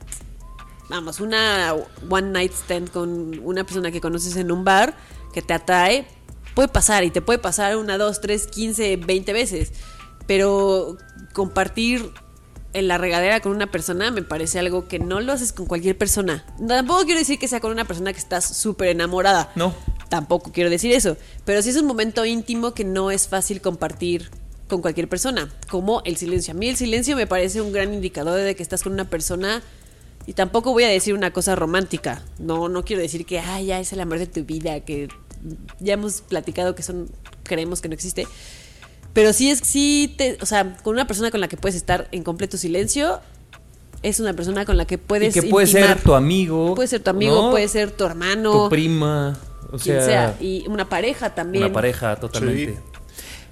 vamos, 0.89 1.19
una 1.19 1.73
one 2.09 2.31
night 2.31 2.51
stand 2.53 2.89
con 2.91 3.39
una 3.43 3.63
persona 3.63 3.91
que 3.91 4.01
conoces 4.01 4.35
en 4.37 4.51
un 4.51 4.63
bar 4.63 4.97
que 5.33 5.41
te 5.41 5.53
atrae, 5.53 6.07
puede 6.55 6.67
pasar 6.67 7.03
y 7.03 7.11
te 7.11 7.21
puede 7.21 7.39
pasar 7.39 7.77
una, 7.77 7.97
dos, 7.97 8.21
tres, 8.21 8.47
quince, 8.47 8.97
veinte 8.97 9.33
veces. 9.33 9.73
Pero 10.27 10.97
compartir 11.33 12.11
en 12.73 12.87
la 12.87 12.97
regadera 12.97 13.39
con 13.39 13.53
una 13.53 13.71
persona 13.71 14.11
me 14.11 14.23
parece 14.23 14.59
algo 14.59 14.87
que 14.87 14.99
no 14.99 15.21
lo 15.21 15.31
haces 15.31 15.53
con 15.53 15.65
cualquier 15.65 15.97
persona. 15.97 16.45
Tampoco 16.67 17.05
quiero 17.05 17.19
decir 17.19 17.39
que 17.39 17.47
sea 17.47 17.59
con 17.59 17.71
una 17.71 17.85
persona 17.85 18.11
que 18.11 18.19
estás 18.19 18.57
súper 18.57 18.89
enamorada. 18.89 19.51
No. 19.55 19.73
Tampoco 20.15 20.54
quiero 20.54 20.69
decir 20.69 20.93
eso. 20.93 21.17
Pero 21.43 21.62
sí 21.62 21.71
es 21.71 21.75
un 21.75 21.86
momento 21.86 22.23
íntimo 22.23 22.73
que 22.73 22.86
no 22.86 23.12
es 23.12 23.28
fácil 23.28 23.60
compartir 23.60 24.30
con 24.69 24.82
cualquier 24.82 25.10
persona. 25.10 25.54
Como 25.69 26.01
el 26.06 26.15
silencio. 26.15 26.54
A 26.54 26.56
mí 26.56 26.69
el 26.69 26.78
silencio 26.78 27.17
me 27.17 27.28
parece 27.28 27.60
un 27.60 27.73
gran 27.73 27.93
indicador 27.93 28.39
de 28.39 28.56
que 28.56 28.63
estás 28.63 28.82
con 28.82 28.93
una 28.93 29.10
persona. 29.10 29.62
Y 30.25 30.32
tampoco 30.32 30.71
voy 30.71 30.86
a 30.86 30.88
decir 30.88 31.15
una 31.15 31.34
cosa 31.34 31.54
romántica. 31.58 32.23
No, 32.39 32.69
no 32.69 32.86
quiero 32.86 33.01
decir 33.01 33.25
que 33.25 33.39
ah, 33.39 33.60
ya 33.60 33.82
es 33.82 33.91
el 33.91 33.99
amor 33.99 34.19
de 34.19 34.28
tu 34.28 34.45
vida, 34.45 34.80
que 34.80 35.10
ya 35.82 35.95
hemos 35.95 36.21
platicado 36.21 36.75
que 36.75 36.82
son, 36.82 37.10
creemos 37.43 37.82
que 37.82 37.89
no 37.89 37.93
existe. 37.93 38.25
Pero 39.12 39.34
sí 39.34 39.49
es, 39.49 39.60
sí 39.60 40.15
te, 40.17 40.38
o 40.39 40.45
sea, 40.45 40.78
con 40.78 40.93
una 40.93 41.08
persona 41.08 41.30
con 41.30 41.41
la 41.41 41.49
que 41.49 41.58
puedes 41.58 41.75
estar 41.75 42.08
en 42.13 42.23
completo 42.23 42.56
silencio, 42.56 43.19
es 44.01 44.21
una 44.21 44.32
persona 44.34 44.65
con 44.65 44.78
la 44.78 44.86
que 44.86 44.97
puedes 44.97 45.36
y 45.36 45.41
que 45.41 45.47
puede 45.49 45.67
intimar. 45.67 45.95
ser 45.95 46.04
tu 46.04 46.13
amigo. 46.13 46.73
Puede 46.73 46.88
ser 46.88 47.01
tu 47.01 47.10
amigo, 47.10 47.36
¿no? 47.36 47.51
puede 47.51 47.67
ser 47.67 47.91
tu 47.91 48.06
hermano, 48.06 48.63
Tu 48.63 48.69
prima. 48.69 49.38
O 49.75 49.79
quien 49.79 49.97
sea, 49.97 50.05
sea. 50.05 50.38
Y 50.39 50.65
una 50.67 50.88
pareja 50.88 51.35
también. 51.35 51.65
una 51.65 51.73
pareja 51.73 52.15
totalmente. 52.15 52.73
Sí. 52.73 52.79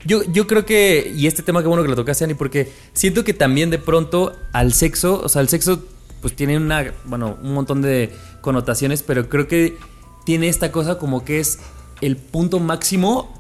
Yo, 0.06 0.24
yo 0.24 0.48
creo 0.48 0.66
que, 0.66 1.14
y 1.16 1.28
este 1.28 1.44
tema 1.44 1.62
que 1.62 1.68
bueno 1.68 1.84
que 1.84 1.90
lo 1.90 1.96
tocaste, 1.96 2.26
Ani, 2.26 2.34
porque 2.34 2.72
siento 2.94 3.24
que 3.24 3.34
también 3.34 3.70
de 3.70 3.78
pronto 3.80 4.34
al 4.52 4.74
sexo, 4.74 5.22
o 5.24 5.30
sea, 5.30 5.42
el 5.42 5.50
sexo 5.50 5.84
pues 6.22 6.36
tiene 6.36 6.58
una, 6.58 6.94
bueno, 7.06 7.38
un 7.42 7.54
montón 7.54 7.82
de 7.82 8.12
connotaciones, 8.42 9.04
pero 9.04 9.30
creo 9.30 9.48
que 9.48 9.78
tiene 10.26 10.48
esta 10.48 10.72
cosa 10.72 10.98
como 10.98 11.24
que 11.24 11.40
es 11.40 11.60
el 12.02 12.18
punto 12.18 12.60
máximo 12.60 13.34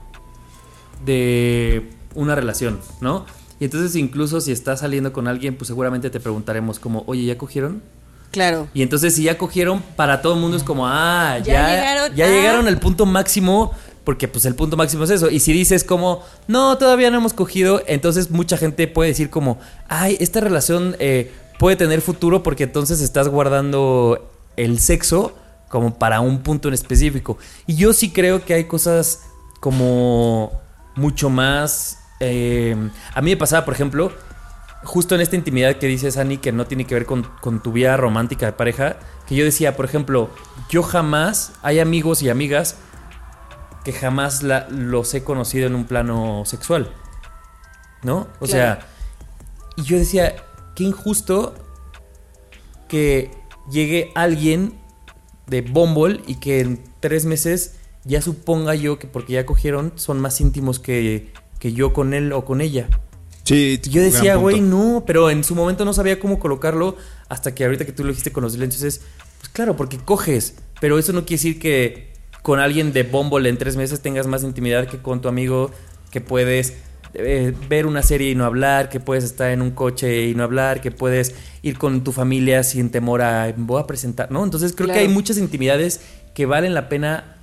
de 1.05 1.89
una 2.15 2.35
relación, 2.35 2.79
¿no? 3.01 3.25
Y 3.59 3.65
entonces 3.65 3.95
incluso 3.95 4.41
si 4.41 4.51
estás 4.51 4.81
saliendo 4.81 5.13
con 5.13 5.27
alguien, 5.27 5.55
pues 5.55 5.67
seguramente 5.67 6.09
te 6.09 6.19
preguntaremos 6.19 6.79
como, 6.79 7.03
oye, 7.07 7.25
¿ya 7.25 7.37
cogieron? 7.37 7.81
Claro. 8.33 8.67
Y 8.73 8.81
entonces 8.81 9.13
si 9.13 9.23
ya 9.23 9.37
cogieron, 9.37 9.83
para 9.95 10.23
todo 10.23 10.33
el 10.33 10.39
mundo 10.39 10.57
es 10.57 10.63
como, 10.63 10.87
ah, 10.87 11.37
ya, 11.37 11.53
Ya 11.53 11.75
llegaron, 11.75 12.15
ya 12.15 12.25
ah. 12.25 12.29
llegaron 12.29 12.67
al 12.67 12.79
punto 12.79 13.05
máximo, 13.05 13.71
porque 14.03 14.27
pues 14.27 14.45
el 14.45 14.55
punto 14.55 14.75
máximo 14.75 15.03
es 15.03 15.11
eso. 15.11 15.29
Y 15.29 15.39
si 15.39 15.53
dices 15.53 15.83
como, 15.83 16.23
no, 16.47 16.75
todavía 16.79 17.11
no 17.11 17.19
hemos 17.19 17.33
cogido, 17.33 17.83
entonces 17.85 18.31
mucha 18.31 18.57
gente 18.57 18.87
puede 18.87 19.11
decir 19.11 19.29
como, 19.29 19.59
ay, 19.87 20.17
esta 20.19 20.39
relación 20.39 20.95
eh, 20.97 21.31
puede 21.59 21.75
tener 21.75 22.01
futuro 22.01 22.41
porque 22.41 22.63
entonces 22.63 23.01
estás 23.01 23.27
guardando 23.27 24.31
el 24.57 24.79
sexo 24.79 25.35
como 25.69 25.99
para 25.99 26.19
un 26.19 26.39
punto 26.39 26.69
en 26.69 26.73
específico. 26.73 27.37
Y 27.67 27.75
yo 27.75 27.93
sí 27.93 28.09
creo 28.09 28.43
que 28.43 28.55
hay 28.55 28.63
cosas 28.63 29.21
como 29.59 30.51
mucho 30.95 31.29
más... 31.29 31.99
eh, 32.19 32.75
a 33.13 33.21
mí 33.21 33.29
me 33.29 33.37
pasaba, 33.37 33.63
por 33.63 33.75
ejemplo, 33.75 34.11
justo 34.83 35.15
en 35.15 35.21
esta 35.21 35.35
intimidad 35.35 35.75
que 35.77 35.87
dices, 35.87 36.17
Ani, 36.17 36.37
que 36.37 36.51
no 36.51 36.65
tiene 36.67 36.85
que 36.85 36.93
ver 36.95 37.05
con, 37.05 37.23
con 37.41 37.61
tu 37.61 37.71
vida 37.71 37.95
romántica 37.97 38.45
de 38.47 38.51
pareja, 38.53 38.97
que 39.27 39.35
yo 39.35 39.45
decía, 39.45 39.75
por 39.75 39.85
ejemplo, 39.85 40.29
yo 40.69 40.83
jamás, 40.83 41.53
hay 41.61 41.79
amigos 41.79 42.21
y 42.21 42.29
amigas 42.29 42.75
que 43.83 43.93
jamás 43.93 44.43
la- 44.43 44.67
los 44.69 45.13
he 45.13 45.23
conocido 45.23 45.67
en 45.67 45.75
un 45.75 45.85
plano 45.85 46.43
sexual. 46.45 46.91
¿No? 48.03 48.27
O 48.39 48.45
Claro. 48.45 48.47
sea, 48.47 48.79
y 49.77 49.83
yo 49.83 49.97
decía, 49.97 50.35
qué 50.75 50.83
injusto 50.83 51.55
que 52.87 53.31
llegue 53.71 54.11
alguien 54.15 54.73
de 55.47 55.61
Bumble 55.61 56.21
y 56.27 56.35
que 56.35 56.59
en 56.59 56.83
tres 56.99 57.25
meses 57.25 57.75
ya 58.03 58.21
suponga 58.21 58.75
yo 58.75 58.99
que 58.99 59.07
porque 59.07 59.33
ya 59.33 59.45
cogieron 59.45 59.93
son 59.95 60.19
más 60.19 60.41
íntimos 60.41 60.79
que, 60.79 61.31
que 61.59 61.73
yo 61.73 61.93
con 61.93 62.13
él 62.13 62.33
o 62.33 62.43
con 62.45 62.59
ella. 62.61 62.89
Sí, 63.43 63.79
yo 63.89 64.01
decía, 64.01 64.35
güey, 64.35 64.61
no, 64.61 65.03
pero 65.05 65.29
en 65.29 65.43
su 65.43 65.53
momento 65.53 65.83
no 65.83 65.93
sabía 65.93 66.19
cómo 66.19 66.39
colocarlo 66.39 66.95
hasta 67.27 67.53
que 67.53 67.65
ahorita 67.65 67.85
que 67.85 67.91
tú 67.91 68.03
lo 68.03 68.09
dijiste 68.09 68.31
con 68.31 68.43
los 68.43 68.53
silencios 68.53 68.83
es, 68.83 69.01
pues 69.39 69.49
claro, 69.49 69.75
porque 69.75 69.97
coges, 69.97 70.55
pero 70.79 70.97
eso 70.97 71.11
no 71.11 71.25
quiere 71.25 71.41
decir 71.41 71.59
que 71.59 72.13
con 72.41 72.59
alguien 72.59 72.93
de 72.93 73.03
Bumble 73.03 73.49
en 73.49 73.57
tres 73.57 73.75
meses 73.75 74.01
tengas 74.01 74.27
más 74.27 74.43
intimidad 74.43 74.87
que 74.87 74.99
con 74.99 75.21
tu 75.21 75.27
amigo 75.27 75.71
que 76.09 76.21
puedes 76.21 76.73
eh, 77.15 77.53
ver 77.69 77.85
una 77.85 78.01
serie 78.01 78.31
y 78.31 78.35
no 78.35 78.45
hablar, 78.45 78.89
que 78.89 78.99
puedes 78.99 79.23
estar 79.23 79.51
en 79.51 79.61
un 79.61 79.71
coche 79.71 80.27
y 80.27 80.35
no 80.35 80.43
hablar, 80.43 80.81
que 80.81 80.91
puedes 80.91 81.35
ir 81.61 81.77
con 81.77 82.03
tu 82.03 82.11
familia 82.11 82.63
sin 82.63 82.91
temor 82.91 83.21
a 83.21 83.53
voy 83.55 83.81
a 83.81 83.87
presentar, 83.87 84.31
¿no? 84.31 84.43
Entonces 84.43 84.73
creo 84.75 84.87
que 84.87 84.99
hay 84.99 85.07
muchas 85.09 85.37
intimidades 85.37 86.01
que 86.33 86.45
valen 86.45 86.73
la 86.73 86.89
pena, 86.89 87.37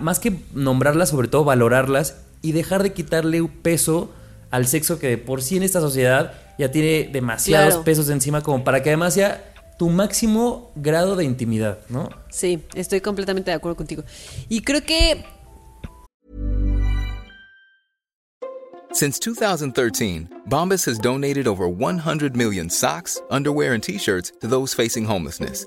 más 0.00 0.20
que 0.20 0.34
nombrarlas, 0.54 1.08
sobre 1.08 1.28
todo 1.28 1.44
valorarlas 1.44 2.18
y 2.42 2.52
dejar 2.52 2.82
de 2.82 2.92
quitarle 2.92 3.40
un 3.40 3.48
peso 3.48 4.12
al 4.56 4.66
sexo 4.66 4.98
que 4.98 5.08
de 5.08 5.18
por 5.18 5.42
sí 5.42 5.58
en 5.58 5.62
esta 5.62 5.80
sociedad 5.80 6.32
ya 6.58 6.70
tiene 6.70 7.10
demasiados 7.12 7.68
Claro. 7.74 7.84
pesos 7.84 8.08
encima 8.08 8.40
como 8.40 8.64
para 8.64 8.82
que 8.82 8.88
además 8.90 9.12
sea 9.14 9.52
tu 9.78 9.90
máximo 9.90 10.72
grado 10.74 11.14
de 11.14 11.24
intimidad, 11.24 11.78
¿no? 11.90 12.08
Sí, 12.30 12.62
estoy 12.74 13.02
completamente 13.02 13.50
de 13.50 13.56
acuerdo 13.56 13.76
contigo. 13.76 14.02
Y 14.48 14.62
creo 14.62 14.82
que 14.82 15.24
Since 18.92 19.20
2013, 19.20 20.26
Bombas 20.48 20.88
has 20.88 20.98
donated 20.98 21.46
over 21.46 21.68
100 21.68 22.34
million 22.34 22.70
socks, 22.70 23.20
underwear, 23.30 23.74
and 23.74 23.82
t 23.82 23.98
shirts 23.98 24.32
to 24.40 24.46
those 24.46 24.72
facing 24.72 25.04
homelessness. 25.04 25.66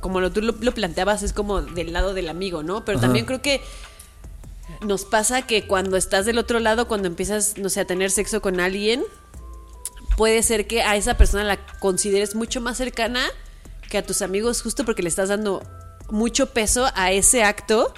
como 0.00 0.20
lo, 0.20 0.30
tú 0.30 0.42
lo, 0.42 0.54
lo 0.60 0.72
planteabas 0.72 1.22
es 1.22 1.32
como 1.32 1.62
del 1.62 1.92
lado 1.92 2.14
del 2.14 2.28
amigo, 2.28 2.62
¿no? 2.62 2.84
Pero 2.84 3.00
también 3.00 3.24
creo 3.24 3.42
que 3.42 3.62
nos 4.82 5.04
pasa 5.04 5.42
que 5.42 5.66
cuando 5.66 5.96
estás 5.96 6.26
del 6.26 6.38
otro 6.38 6.60
lado, 6.60 6.88
cuando 6.88 7.08
empiezas, 7.08 7.56
no 7.58 7.68
sé, 7.68 7.80
a 7.80 7.84
tener 7.86 8.10
sexo 8.10 8.40
con 8.40 8.60
alguien, 8.60 9.02
puede 10.16 10.42
ser 10.42 10.66
que 10.66 10.82
a 10.82 10.96
esa 10.96 11.16
persona 11.16 11.44
la 11.44 11.58
consideres 11.78 12.34
mucho 12.34 12.60
más 12.60 12.76
cercana 12.76 13.24
que 13.88 13.98
a 13.98 14.04
tus 14.04 14.22
amigos 14.22 14.62
justo 14.62 14.84
porque 14.84 15.02
le 15.02 15.08
estás 15.08 15.30
dando 15.30 15.62
mucho 16.10 16.50
peso 16.50 16.88
a 16.94 17.12
ese 17.12 17.42
acto 17.42 17.92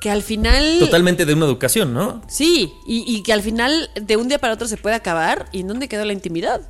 que 0.00 0.10
al 0.10 0.22
final... 0.22 0.78
Totalmente 0.78 1.26
de 1.26 1.34
una 1.34 1.46
educación, 1.46 1.92
¿no? 1.92 2.22
Sí, 2.28 2.72
y, 2.86 3.04
y 3.06 3.22
que 3.22 3.32
al 3.32 3.42
final 3.42 3.90
de 4.00 4.16
un 4.16 4.28
día 4.28 4.38
para 4.38 4.54
otro 4.54 4.66
se 4.66 4.76
puede 4.76 4.96
acabar. 4.96 5.46
¿Y 5.52 5.60
en 5.60 5.68
dónde 5.68 5.88
quedó 5.88 6.04
la 6.04 6.14
intimidad? 6.14 6.62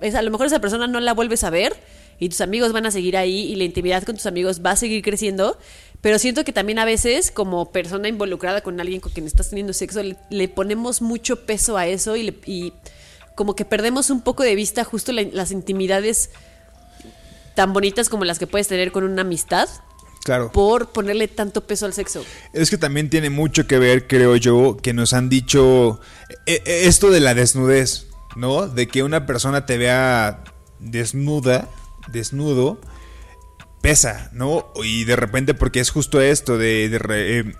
Es, 0.00 0.14
a 0.14 0.22
lo 0.22 0.30
mejor 0.30 0.46
esa 0.46 0.60
persona 0.60 0.86
no 0.86 1.00
la 1.00 1.14
vuelves 1.14 1.42
a 1.42 1.50
ver 1.50 1.74
y 2.18 2.28
tus 2.28 2.40
amigos 2.40 2.72
van 2.72 2.86
a 2.86 2.90
seguir 2.90 3.16
ahí 3.16 3.40
y 3.52 3.56
la 3.56 3.64
intimidad 3.64 4.02
con 4.04 4.16
tus 4.16 4.26
amigos 4.26 4.60
va 4.64 4.72
a 4.72 4.76
seguir 4.76 5.02
creciendo. 5.02 5.58
Pero 6.00 6.18
siento 6.18 6.44
que 6.44 6.52
también 6.52 6.78
a 6.78 6.84
veces, 6.84 7.30
como 7.30 7.72
persona 7.72 8.08
involucrada 8.08 8.60
con 8.60 8.78
alguien 8.80 9.00
con 9.00 9.12
quien 9.12 9.26
estás 9.26 9.48
teniendo 9.50 9.72
sexo, 9.72 10.02
le, 10.02 10.16
le 10.30 10.48
ponemos 10.48 11.02
mucho 11.02 11.44
peso 11.46 11.76
a 11.76 11.86
eso 11.86 12.16
y, 12.16 12.22
le- 12.24 12.38
y 12.46 12.72
como 13.34 13.54
que 13.56 13.64
perdemos 13.64 14.10
un 14.10 14.20
poco 14.22 14.42
de 14.42 14.54
vista 14.54 14.84
justo 14.84 15.12
la- 15.12 15.22
las 15.22 15.50
intimidades 15.50 16.30
tan 17.54 17.72
bonitas 17.72 18.08
como 18.08 18.24
las 18.24 18.38
que 18.38 18.46
puedes 18.46 18.68
tener 18.68 18.92
con 18.92 19.04
una 19.04 19.22
amistad 19.22 19.68
Claro. 20.24 20.50
por 20.52 20.90
ponerle 20.90 21.28
tanto 21.28 21.66
peso 21.66 21.86
al 21.86 21.92
sexo. 21.92 22.24
Es 22.52 22.68
que 22.68 22.78
también 22.78 23.08
tiene 23.10 23.30
mucho 23.30 23.66
que 23.68 23.78
ver, 23.78 24.08
creo 24.08 24.34
yo, 24.36 24.76
que 24.76 24.92
nos 24.92 25.12
han 25.12 25.28
dicho 25.28 26.00
eh, 26.46 26.62
eh, 26.66 26.82
esto 26.86 27.10
de 27.10 27.20
la 27.20 27.32
desnudez, 27.34 28.08
¿no? 28.34 28.66
De 28.66 28.88
que 28.88 29.02
una 29.04 29.24
persona 29.24 29.66
te 29.66 29.78
vea 29.78 30.42
desnuda, 30.80 31.68
desnudo, 32.08 32.80
pesa, 33.80 34.30
¿no? 34.32 34.72
Y 34.82 35.04
de 35.04 35.16
repente 35.16 35.54
porque 35.54 35.80
es 35.80 35.90
justo 35.90 36.20
esto 36.20 36.58
de... 36.58 36.96
re- 36.98 37.38
eh, 37.40 37.54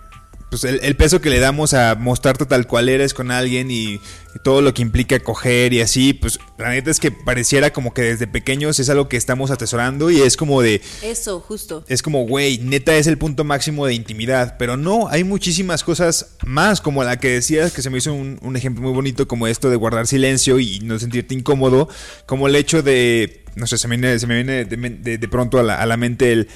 pues 0.49 0.63
el, 0.63 0.79
el 0.81 0.95
peso 0.95 1.19
que 1.21 1.29
le 1.29 1.39
damos 1.39 1.73
a 1.73 1.95
mostrarte 1.95 2.45
tal 2.45 2.67
cual 2.67 2.89
eres 2.89 3.13
con 3.13 3.31
alguien 3.31 3.69
y, 3.71 3.99
todo 4.43 4.61
lo 4.61 4.71
que 4.71 4.83
implica 4.83 5.19
coger 5.19 5.73
y 5.73 5.81
así, 5.81 6.13
pues 6.13 6.39
la 6.59 6.69
neta 6.69 6.91
es 6.91 6.99
que 6.99 7.09
pareciera 7.11 7.73
como 7.73 7.91
que 7.91 8.03
desde 8.03 8.27
pequeños 8.27 8.79
es 8.79 8.87
algo 8.87 9.09
que 9.09 9.17
estamos 9.17 9.49
atesorando 9.49 10.11
y 10.11 10.21
es 10.21 10.37
como 10.37 10.61
de, 10.61 10.79
Eso, 11.01 11.39
justo. 11.39 11.83
es 11.87 12.03
como, 12.03 12.23
güey, 12.27 12.59
neta 12.59 12.95
es 12.97 13.07
el 13.07 13.17
punto 13.17 13.43
máximo 13.43 13.87
de 13.87 13.95
intimidad. 13.95 14.55
Pero 14.59 14.77
no, 14.77 15.07
hay 15.09 15.23
muchísimas 15.23 15.83
cosas 15.83 16.35
más, 16.45 16.81
como 16.81 17.03
la 17.03 17.17
que 17.19 17.29
decías, 17.31 17.73
que 17.73 17.81
se 17.81 17.89
me 17.89 17.97
hizo 17.97 18.13
un, 18.13 18.37
un 18.43 18.55
ejemplo 18.55 18.83
muy 18.83 18.93
bonito, 18.93 19.27
como 19.27 19.47
esto 19.47 19.71
de 19.71 19.75
guardar 19.75 20.05
silencio 20.05 20.59
y 20.59 20.81
no 20.81 20.99
sentirte 20.99 21.33
incómodo. 21.33 21.89
Como 22.27 22.47
el 22.47 22.55
hecho 22.55 22.83
de, 22.83 23.43
no 23.55 23.65
sé, 23.65 23.79
se 23.79 23.87
me 23.87 23.97
viene, 23.97 24.19
se 24.19 24.27
me 24.27 24.35
viene 24.35 24.65
de- 24.65 25.17
de 25.17 25.27
pronto 25.27 25.57
a 25.57 25.63
la, 25.63 25.81
a 25.81 25.85
la 25.87 25.97
mente 25.97 26.31
el, 26.31 26.47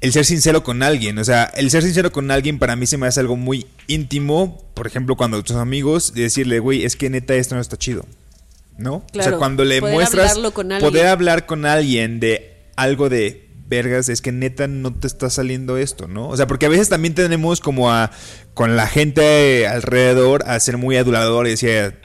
el 0.00 0.12
ser 0.12 0.24
sincero 0.24 0.62
con 0.62 0.82
alguien. 0.82 1.18
O 1.18 1.24
sea, 1.24 1.44
el 1.44 1.70
ser 1.70 1.82
sincero 1.82 2.12
con 2.12 2.30
alguien 2.30 2.58
para 2.58 2.76
mí 2.76 2.86
se 2.86 2.98
me 2.98 3.06
hace 3.06 3.20
algo 3.20 3.36
muy 3.36 3.66
íntimo. 3.86 4.64
Por 4.74 4.86
ejemplo, 4.86 5.16
cuando 5.16 5.42
tus 5.42 5.56
amigos, 5.56 6.14
de 6.14 6.22
decirle, 6.22 6.58
güey, 6.58 6.84
es 6.84 6.96
que 6.96 7.10
neta 7.10 7.34
esto 7.34 7.54
no 7.54 7.60
está 7.60 7.76
chido. 7.76 8.04
¿No? 8.78 8.96
o 8.96 9.04
sea, 9.12 9.22
Claro, 9.22 9.38
cuando 9.38 9.64
le 9.64 9.80
poder 9.80 9.94
muestras. 9.94 10.38
con. 10.52 10.68
Poder 10.80 11.06
hablar 11.06 11.46
con 11.46 11.64
alguien 11.64 12.20
de 12.20 12.66
algo 12.76 13.08
de 13.08 13.48
vergas, 13.68 14.08
es 14.10 14.20
que 14.20 14.32
neta 14.32 14.68
no 14.68 14.94
te 14.94 15.06
está 15.06 15.30
saliendo 15.30 15.78
esto, 15.78 16.08
¿no? 16.08 16.28
O 16.28 16.36
sea, 16.36 16.46
porque 16.46 16.66
a 16.66 16.68
veces 16.68 16.88
también 16.90 17.14
tenemos 17.14 17.60
como 17.60 17.90
a. 17.90 18.10
con 18.52 18.76
la 18.76 18.86
gente 18.86 19.66
alrededor 19.66 20.44
a 20.46 20.60
ser 20.60 20.76
muy 20.76 20.96
aduladores 20.96 21.62
y 21.62 21.70
a 21.70 21.98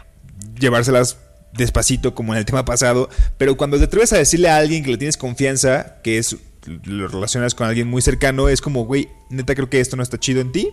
llevárselas 0.58 1.18
despacito 1.54 2.16
como 2.16 2.34
en 2.34 2.40
el 2.40 2.46
tema 2.46 2.64
pasado, 2.64 3.10
pero 3.38 3.58
cuando 3.58 3.78
te 3.78 3.84
atreves 3.84 4.14
a 4.14 4.18
decirle 4.18 4.50
a 4.50 4.58
alguien 4.58 4.84
que 4.84 4.92
le 4.92 4.98
tienes 4.98 5.18
confianza, 5.18 5.98
que 6.02 6.18
es 6.18 6.38
lo 6.84 7.08
relacionas 7.08 7.56
con 7.56 7.68
alguien 7.68 7.88
muy 7.88 8.02
cercano, 8.02 8.50
es 8.50 8.62
como, 8.62 8.86
güey, 8.86 9.10
neta 9.30 9.56
creo 9.56 9.70
que 9.70 9.80
esto 9.80 9.96
no 9.98 10.04
está 10.04 10.20
chido 10.20 10.42
en 10.42 10.52
ti. 10.52 10.70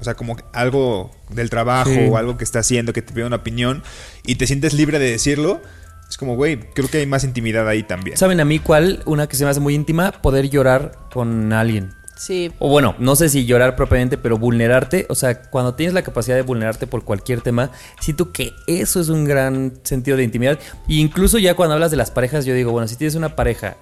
O 0.00 0.04
sea, 0.04 0.14
como 0.14 0.36
algo 0.52 1.10
del 1.30 1.50
trabajo 1.50 1.90
Sí. 1.90 2.08
o 2.10 2.16
algo 2.16 2.36
que 2.36 2.44
está 2.44 2.60
haciendo 2.60 2.92
que 2.92 3.02
te 3.02 3.12
pida 3.12 3.26
una 3.26 3.36
opinión 3.36 3.82
y 4.26 4.36
te 4.36 4.46
sientes 4.46 4.72
libre 4.72 4.98
de 4.98 5.10
decirlo. 5.10 5.60
Es 6.08 6.16
como, 6.16 6.34
güey, 6.34 6.58
creo 6.74 6.88
que 6.88 6.98
hay 6.98 7.06
más 7.06 7.22
intimidad 7.22 7.68
ahí 7.68 7.84
también. 7.84 8.16
¿Saben 8.16 8.40
a 8.40 8.44
mí 8.44 8.58
cuál? 8.58 9.02
Una 9.04 9.28
que 9.28 9.36
se 9.36 9.44
me 9.44 9.50
hace 9.50 9.60
muy 9.60 9.74
íntima, 9.76 10.10
poder 10.10 10.50
llorar 10.50 10.92
con 11.12 11.52
alguien. 11.52 11.92
Sí. 12.16 12.50
O 12.58 12.68
bueno, 12.68 12.96
no 12.98 13.14
sé 13.14 13.28
si 13.28 13.46
llorar 13.46 13.76
propiamente, 13.76 14.18
pero 14.18 14.36
vulnerarte, 14.36 15.06
o 15.08 15.14
sea, 15.14 15.40
cuando 15.40 15.74
tienes 15.74 15.94
la 15.94 16.02
capacidad 16.02 16.34
de 16.36 16.42
vulnerarte 16.42 16.86
por 16.88 17.04
cualquier 17.04 17.40
tema, 17.42 17.70
siento 18.00 18.32
que 18.32 18.52
eso 18.66 19.00
es 19.00 19.08
un 19.08 19.24
gran 19.24 19.74
sentido 19.84 20.16
de 20.16 20.24
intimidad. 20.24 20.58
E 20.88 20.94
incluso 20.94 21.38
ya 21.38 21.54
cuando 21.54 21.74
hablas 21.74 21.92
de 21.92 21.96
las 21.96 22.10
parejas, 22.10 22.44
yo 22.44 22.54
digo, 22.54 22.72
bueno, 22.72 22.88
si 22.88 22.96
tienes 22.96 23.14
una 23.14 23.36
pareja, 23.36 23.76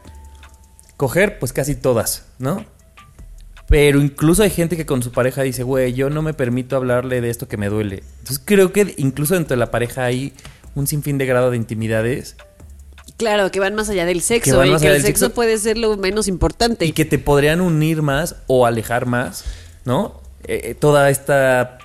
coger, 0.99 1.39
pues 1.39 1.55
casi 1.55 1.75
todas, 1.75 2.27
¿no? 2.39 2.67
Pero 3.69 4.03
incluso 4.03 4.43
hay 4.43 4.51
gente 4.51 4.77
que 4.77 4.85
con 4.85 5.03
su 5.03 5.13
pareja 5.13 5.43
dice, 5.43 5.63
güey, 5.63 5.95
yo 5.95 6.11
no 6.11 6.21
me 6.21 6.35
permito 6.35 6.77
hablarle 6.77 7.23
de 7.23 7.31
esto 7.31 7.49
que 7.49 7.57
me 7.57 7.71
duele. 7.71 8.03
Entonces 8.19 8.43
creo 8.45 8.73
que 8.73 8.95
incluso 8.99 9.35
dentro 9.35 9.55
de 9.57 9.61
la 9.61 9.71
pareja 9.71 10.05
hay 10.05 10.35
un 10.75 10.87
sinfín 10.87 11.17
de 11.17 11.25
grado 11.25 11.51
de 11.51 11.57
intimidades 11.57 12.37
Claro, 13.19 13.51
que 13.51 13.59
van 13.59 13.75
más 13.75 13.89
allá 13.89 14.07
del 14.07 14.23
sexo 14.23 14.59
van 14.59 14.69
y 14.69 14.71
más 14.71 14.81
que 14.81 14.87
allá 14.87 14.97
el 14.97 15.03
del 15.03 15.09
sexo 15.09 15.27
sexo. 15.27 15.35
puede 15.35 15.59
ser 15.59 15.77
lo 15.77 15.97
menos 15.97 16.29
importante. 16.29 16.85
y 16.87 16.93
que 16.93 17.05
te 17.05 17.19
podrían 17.19 17.61
unir 17.61 18.01
más 18.01 18.37
o 18.47 18.65
alejar 18.65 19.07
más, 19.07 19.45
¿no? 19.85 20.21
Eh, 20.45 20.61
eh, 20.65 20.75
toda 20.77 21.11
esta 21.11 21.79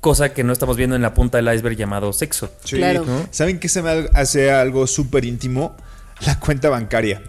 cosa 0.00 0.34
que 0.34 0.44
no 0.44 0.52
estamos 0.52 0.76
viendo 0.76 0.94
en 0.94 1.00
la 1.00 1.14
punta 1.14 1.38
del 1.38 1.52
iceberg 1.54 1.74
llamado 1.74 2.12
sexo. 2.12 2.50
Sí. 2.64 2.76
Claro. 2.76 3.04
¿no? 3.06 3.26
¿Saben 3.30 3.58
qué 3.58 3.70
se 3.70 3.80
me 3.80 4.08
hace 4.12 4.50
algo 4.50 4.86
súper 4.86 5.24
íntimo? 5.24 5.74
La 6.26 6.38
cuenta 6.38 6.68
bancaria. 6.68 7.22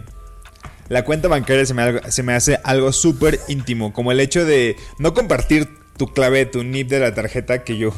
La 0.90 1.04
cuenta 1.04 1.28
bancaria 1.28 1.64
se 1.64 1.72
me, 1.72 2.10
se 2.10 2.24
me 2.24 2.32
hace 2.32 2.58
algo 2.64 2.92
súper 2.92 3.38
íntimo. 3.46 3.92
Como 3.92 4.10
el 4.10 4.18
hecho 4.18 4.44
de 4.44 4.74
no 4.98 5.14
compartir 5.14 5.68
tu 5.96 6.12
clave, 6.12 6.46
tu 6.46 6.64
NIP 6.64 6.88
de 6.88 6.98
la 6.98 7.14
tarjeta, 7.14 7.62
que 7.62 7.78
yo 7.78 7.94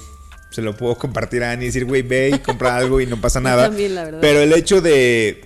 se 0.50 0.61
lo 0.61 0.76
puedo 0.76 0.96
compartir 0.96 1.42
a 1.42 1.52
Ani 1.52 1.64
y 1.64 1.66
decir, 1.68 1.87
güey, 1.87 2.02
ve 2.02 2.33
y 2.35 2.38
compra 2.40 2.76
algo 2.76 3.00
y 3.00 3.07
no 3.07 3.18
pasa 3.18 3.40
nada. 3.40 3.64
también, 3.68 3.94
la 3.94 4.05
verdad. 4.05 4.18
Pero 4.20 4.40
el 4.40 4.52
hecho 4.52 4.83
de, 4.83 5.42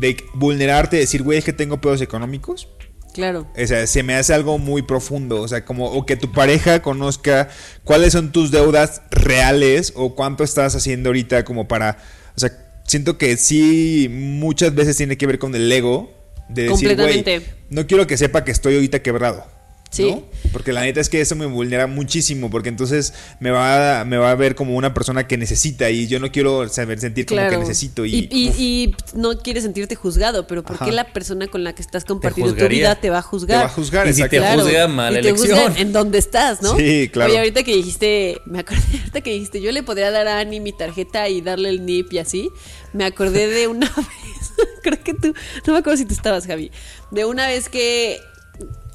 de 0.00 0.16
vulnerarte, 0.34 0.96
decir, 0.96 1.22
güey, 1.22 1.38
es 1.38 1.44
que 1.44 1.52
tengo 1.52 1.80
pedos 1.80 2.00
económicos. 2.00 2.66
Claro. 3.14 3.46
O 3.56 3.66
sea, 3.68 3.86
se 3.86 4.02
me 4.02 4.16
hace 4.16 4.34
algo 4.34 4.58
muy 4.58 4.82
profundo. 4.82 5.40
O 5.40 5.46
sea, 5.46 5.64
como 5.64 5.92
o 5.92 6.04
que 6.04 6.16
tu 6.16 6.32
pareja 6.32 6.82
conozca 6.82 7.48
cuáles 7.84 8.12
son 8.12 8.32
tus 8.32 8.50
deudas 8.50 9.02
reales 9.12 9.92
o 9.94 10.16
cuánto 10.16 10.42
estás 10.42 10.74
haciendo 10.74 11.10
ahorita 11.10 11.44
como 11.44 11.68
para... 11.68 11.98
O 12.36 12.40
sea, 12.40 12.50
siento 12.88 13.18
que 13.18 13.36
sí 13.36 14.08
muchas 14.10 14.74
veces 14.74 14.96
tiene 14.96 15.16
que 15.16 15.28
ver 15.28 15.38
con 15.38 15.54
el 15.54 15.70
ego 15.70 16.17
de 16.48 16.62
decir, 16.62 16.96
güey, 16.96 16.96
Completamente. 16.96 17.42
no 17.70 17.86
quiero 17.86 18.06
que 18.06 18.16
sepa 18.16 18.44
que 18.44 18.50
estoy 18.52 18.74
ahorita 18.74 19.02
quebrado. 19.02 19.46
Sí. 19.90 20.10
¿no? 20.10 20.22
Porque 20.52 20.72
la 20.72 20.82
neta 20.82 21.00
es 21.00 21.08
que 21.08 21.20
eso 21.20 21.34
me 21.34 21.46
vulnera 21.46 21.86
muchísimo, 21.86 22.50
porque 22.50 22.68
entonces 22.68 23.14
me 23.40 23.50
va, 23.50 24.00
a, 24.00 24.04
me 24.04 24.18
va 24.18 24.30
a 24.30 24.34
ver 24.34 24.54
como 24.54 24.76
una 24.76 24.92
persona 24.92 25.26
que 25.26 25.38
necesita 25.38 25.88
y 25.88 26.06
yo 26.06 26.20
no 26.20 26.30
quiero 26.30 26.68
saber 26.68 27.00
sentir 27.00 27.24
como 27.24 27.38
Claro. 27.40 27.52
que 27.52 27.58
necesito. 27.58 28.04
Y, 28.04 28.14
y, 28.14 28.28
y- 28.30 28.48
uf, 28.50 28.58
y 28.58 28.94
no 29.14 29.38
quieres 29.38 29.62
sentirte 29.62 29.94
juzgado, 29.94 30.46
pero 30.46 30.62
¿por 30.62 30.76
qué 30.78 30.84
Ajá. 30.84 30.92
la 30.92 31.12
persona 31.12 31.46
con 31.48 31.64
la 31.64 31.74
que 31.74 31.80
estás 31.82 32.04
compartiendo 32.04 32.54
tu 32.54 32.68
vida 32.68 32.96
te 33.00 33.08
va 33.08 33.18
a 33.18 33.22
juzgar? 33.22 33.58
Te 33.60 33.64
va 33.64 33.70
a 33.70 33.74
juzgar, 33.74 34.06
Y 34.08 34.12
si 34.12 34.28
te 34.28 34.40
juzga, 34.40 34.88
mala 34.88 35.18
y 35.18 35.22
te 35.22 35.28
elección. 35.30 35.58
juzga 35.68 35.80
en 35.80 35.92
dónde 35.92 36.18
estás, 36.18 36.60
¿no? 36.62 36.76
Sí, 36.76 37.08
claro. 37.12 37.30
Oye, 37.30 37.38
ahorita 37.38 37.62
que 37.62 37.74
dijiste, 37.74 38.40
me 38.44 38.58
acordé, 38.58 38.82
ahorita 38.98 39.20
que 39.22 39.30
dijiste, 39.32 39.60
yo 39.62 39.72
le 39.72 39.82
podría 39.82 40.10
dar 40.10 40.28
a 40.28 40.38
Ani 40.40 40.60
mi 40.60 40.72
tarjeta 40.72 41.28
y 41.30 41.40
darle 41.40 41.70
el 41.70 41.86
NIP 41.86 42.12
y 42.12 42.18
así, 42.18 42.50
me 42.92 43.04
acordé 43.06 43.48
de 43.48 43.68
una 43.68 43.86
vez, 43.96 44.68
creo 44.82 45.02
que 45.02 45.14
tú, 45.14 45.32
no 45.66 45.72
me 45.72 45.78
acuerdo 45.78 45.96
si 45.96 46.04
tú 46.04 46.12
estabas, 46.12 46.46
Javi, 46.46 46.70
de 47.10 47.24
una 47.24 47.46
vez 47.46 47.68
que 47.70 48.18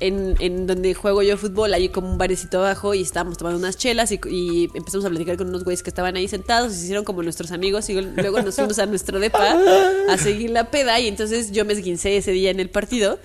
en, 0.03 0.35
en 0.39 0.67
donde 0.67 0.93
juego 0.93 1.21
yo 1.21 1.37
fútbol, 1.37 1.73
hay 1.73 1.87
como 1.87 2.11
un 2.11 2.17
barecito 2.17 2.59
abajo 2.59 2.93
y 2.93 3.01
estábamos 3.01 3.37
tomando 3.37 3.57
unas 3.57 3.77
chelas 3.77 4.11
y, 4.11 4.19
y 4.29 4.69
empezamos 4.73 5.05
a 5.05 5.09
platicar 5.09 5.37
con 5.37 5.47
unos 5.47 5.63
güeyes 5.63 5.81
que 5.81 5.89
estaban 5.89 6.15
ahí 6.17 6.27
sentados 6.27 6.73
y 6.73 6.75
se 6.75 6.83
hicieron 6.83 7.05
como 7.05 7.23
nuestros 7.23 7.51
amigos 7.51 7.89
y 7.89 7.93
luego 7.93 8.41
nos 8.41 8.55
fuimos 8.55 8.79
a 8.79 8.85
nuestro 8.85 9.19
depa 9.19 9.57
a 10.09 10.17
seguir 10.17 10.49
la 10.49 10.69
peda 10.69 10.99
y 10.99 11.07
entonces 11.07 11.51
yo 11.53 11.63
me 11.63 11.71
esguincé 11.71 12.17
ese 12.17 12.31
día 12.31 12.51
en 12.51 12.59
el 12.59 12.69
partido. 12.69 13.17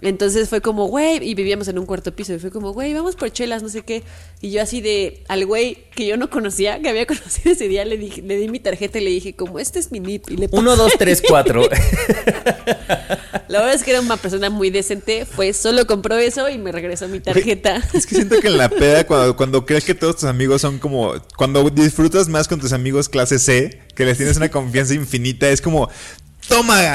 Entonces 0.00 0.48
fue 0.48 0.60
como, 0.60 0.86
güey, 0.86 1.18
y 1.28 1.34
vivíamos 1.34 1.66
en 1.68 1.78
un 1.78 1.86
cuarto 1.86 2.14
piso, 2.14 2.32
y 2.32 2.38
fue 2.38 2.50
como, 2.50 2.72
güey, 2.72 2.94
vamos 2.94 3.16
por 3.16 3.30
chelas, 3.30 3.62
no 3.62 3.68
sé 3.68 3.82
qué. 3.82 4.04
Y 4.40 4.50
yo 4.50 4.62
así 4.62 4.80
de, 4.80 5.24
al 5.28 5.44
güey 5.44 5.86
que 5.94 6.06
yo 6.06 6.16
no 6.16 6.30
conocía, 6.30 6.80
que 6.80 6.88
había 6.88 7.06
conocido 7.06 7.52
ese 7.52 7.68
día, 7.68 7.84
le, 7.84 7.96
dije, 7.96 8.22
le 8.22 8.36
di 8.36 8.48
mi 8.48 8.60
tarjeta 8.60 8.98
y 8.98 9.04
le 9.04 9.10
dije, 9.10 9.34
como, 9.34 9.58
este 9.58 9.78
es 9.78 9.90
mi 9.90 10.00
NIP. 10.00 10.30
Y 10.30 10.36
le 10.36 10.48
Uno, 10.52 10.76
dos, 10.76 10.92
tres, 10.98 11.22
cuatro. 11.26 11.62
La 13.48 13.60
verdad 13.60 13.74
es 13.74 13.82
que 13.82 13.92
era 13.92 14.00
una 14.00 14.18
persona 14.18 14.50
muy 14.50 14.70
decente, 14.70 15.24
fue, 15.24 15.52
solo 15.52 15.86
compró 15.86 16.16
eso 16.16 16.48
y 16.48 16.58
me 16.58 16.70
regresó 16.70 17.08
mi 17.08 17.20
tarjeta. 17.20 17.82
Es 17.94 18.06
que 18.06 18.14
siento 18.14 18.38
que 18.40 18.48
en 18.48 18.58
la 18.58 18.68
peda, 18.68 19.06
cuando, 19.06 19.36
cuando 19.36 19.64
crees 19.64 19.84
que 19.84 19.94
todos 19.94 20.16
tus 20.16 20.24
amigos 20.24 20.60
son 20.60 20.78
como. 20.78 21.14
Cuando 21.36 21.68
disfrutas 21.70 22.28
más 22.28 22.46
con 22.46 22.60
tus 22.60 22.72
amigos 22.72 23.08
clase 23.08 23.38
C, 23.38 23.80
que 23.94 24.04
les 24.04 24.18
tienes 24.18 24.36
una 24.36 24.50
confianza 24.50 24.94
infinita, 24.94 25.48
es 25.48 25.62
como. 25.62 25.88
¡Toma! 26.46 26.94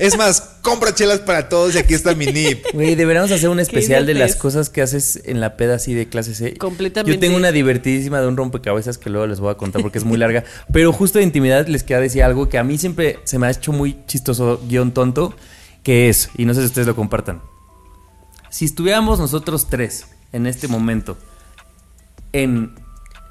Es 0.00 0.16
más, 0.16 0.56
compra 0.62 0.94
chelas 0.94 1.20
para 1.20 1.50
todos 1.50 1.74
y 1.74 1.78
aquí 1.78 1.92
está 1.92 2.14
mi 2.14 2.24
NIP. 2.24 2.72
Güey, 2.72 2.94
deberíamos 2.94 3.30
hacer 3.30 3.50
un 3.50 3.60
especial 3.60 4.06
de 4.06 4.14
las 4.14 4.34
cosas 4.34 4.70
que 4.70 4.80
haces 4.80 5.20
en 5.26 5.40
la 5.40 5.58
peda 5.58 5.74
así 5.74 5.92
de 5.92 6.08
clase 6.08 6.34
C. 6.34 6.56
Completamente. 6.56 7.12
Yo 7.12 7.20
tengo 7.20 7.36
una 7.36 7.52
divertidísima 7.52 8.18
de 8.22 8.26
un 8.26 8.34
rompecabezas 8.34 8.96
que 8.96 9.10
luego 9.10 9.26
les 9.26 9.40
voy 9.40 9.50
a 9.50 9.56
contar 9.58 9.82
porque 9.82 9.98
es 9.98 10.04
muy 10.04 10.16
larga. 10.16 10.42
Pero 10.72 10.90
justo 10.94 11.18
de 11.18 11.24
intimidad 11.24 11.66
les 11.66 11.82
queda 11.82 12.00
decir 12.00 12.22
algo 12.22 12.48
que 12.48 12.56
a 12.56 12.64
mí 12.64 12.78
siempre 12.78 13.18
se 13.24 13.38
me 13.38 13.46
ha 13.46 13.50
hecho 13.50 13.72
muy 13.72 13.98
chistoso, 14.06 14.62
guion 14.66 14.92
tonto, 14.92 15.34
que 15.82 16.08
es, 16.08 16.30
y 16.34 16.46
no 16.46 16.54
sé 16.54 16.60
si 16.60 16.66
ustedes 16.68 16.86
lo 16.86 16.96
compartan. 16.96 17.42
Si 18.48 18.64
estuviéramos 18.64 19.18
nosotros 19.18 19.68
tres 19.68 20.06
en 20.32 20.46
este 20.46 20.66
momento 20.66 21.18
en 22.32 22.74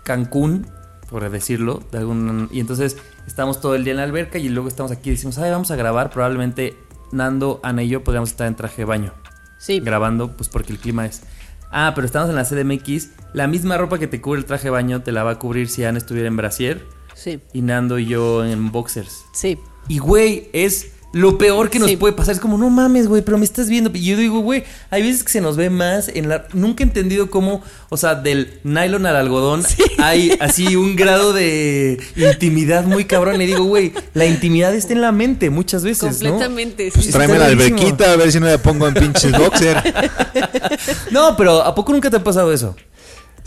Cancún, 0.04 0.68
por 1.10 1.28
decirlo, 1.32 1.82
de 1.92 1.98
algún, 1.98 2.48
y 2.52 2.60
entonces 2.60 2.96
estamos 3.30 3.62
todo 3.62 3.76
el 3.76 3.84
día 3.84 3.92
en 3.92 3.98
la 3.98 4.04
alberca 4.04 4.40
y 4.40 4.50
luego 4.50 4.68
estamos 4.68 4.92
aquí 4.92 5.10
y 5.10 5.14
decimos, 5.14 5.38
ay, 5.38 5.52
vamos 5.52 5.70
a 5.70 5.76
grabar, 5.76 6.10
probablemente 6.10 6.76
Nando, 7.12 7.60
Ana 7.64 7.84
y 7.84 7.90
yo 7.90 8.04
podríamos 8.04 8.32
estar 8.32 8.48
en 8.48 8.56
traje 8.56 8.78
de 8.82 8.86
baño 8.86 9.14
Sí, 9.60 9.80
grabando, 9.80 10.36
pues 10.36 10.48
porque 10.50 10.72
el 10.74 10.80
clima 10.80 11.06
es. 11.06 11.22
Ah, 11.72 11.92
pero 11.94 12.06
estamos 12.06 12.30
en 12.30 12.36
la 12.38 12.46
CDMX. 12.46 13.10
La 13.34 13.46
misma 13.46 13.78
ropa 13.78 14.00
que 14.00 14.08
te 14.08 14.22
cubre 14.22 14.40
el 14.40 14.46
traje 14.46 14.66
de 14.66 14.70
baño 14.72 15.04
te 15.04 15.12
la 15.12 15.24
va 15.24 15.32
a 15.32 15.40
cubrir 15.40 15.68
si 15.68 15.84
Ana 15.84 15.98
estuviera 15.98 16.28
en 16.28 16.38
brasier 16.38 16.86
sí, 17.14 17.42
y 17.54 17.62
Nando 17.62 18.00
y 18.00 18.06
yo 18.06 18.46
en 18.46 18.72
boxers. 18.72 19.26
sí. 19.34 19.60
Y 19.88 19.98
güey, 19.98 20.50
es 20.54 20.94
lo 21.12 21.38
peor 21.40 21.70
que 21.70 21.80
nos 21.80 21.90
Sí. 21.90 21.98
puede 21.98 22.14
pasar. 22.14 22.36
Es 22.36 22.40
como, 22.40 22.58
no 22.58 22.70
mames, 22.70 23.08
güey, 23.08 23.22
pero 23.24 23.38
me 23.38 23.46
estás 23.46 23.68
viendo. 23.70 23.90
Y 23.94 24.04
yo 24.06 24.16
digo, 24.18 24.40
güey, 24.42 24.64
hay 24.92 25.02
veces 25.02 25.24
que 25.24 25.32
se 25.32 25.42
nos 25.42 25.58
ve 25.58 25.70
más 25.70 26.08
en 26.08 26.30
la. 26.30 26.46
Nunca 26.54 26.84
he 26.84 26.88
entendido 26.88 27.30
cómo, 27.32 27.64
o 27.90 27.98
sea, 27.98 28.14
del 28.16 28.60
nylon 28.64 29.06
al 29.08 29.16
algodón 29.16 29.64
hay 29.98 30.38
así 30.40 30.76
un 30.76 30.96
grado 30.96 31.34
de 31.34 32.00
intimidad 32.16 32.84
muy 32.86 33.06
cabrón. 33.06 33.42
Y 33.42 33.46
digo, 33.48 33.64
güey, 33.64 33.92
la 34.14 34.26
intimidad 34.28 34.76
está 34.76 34.94
en 34.94 35.02
la 35.02 35.12
mente 35.12 35.50
muchas 35.50 35.84
veces, 35.84 36.22
¿no? 36.22 36.30
Completamente. 36.32 36.92
Pues 36.94 37.06
sí. 37.06 37.10
está 37.10 37.20
Tráeme 37.20 37.40
la 37.40 37.46
rarísimo. 37.48 37.78
alberquita 37.78 38.12
a 38.12 38.16
ver 38.16 38.32
si 38.32 38.40
no 38.40 38.46
le 38.46 38.60
pongo 38.60 38.88
en 38.88 38.94
pinches 38.94 39.32
boxer. 39.38 39.82
No, 41.12 41.36
pero 41.36 41.62
¿a 41.64 41.74
poco 41.74 41.92
nunca 41.92 42.10
te 42.10 42.18
ha 42.18 42.24
pasado 42.24 42.52
eso? 42.54 42.76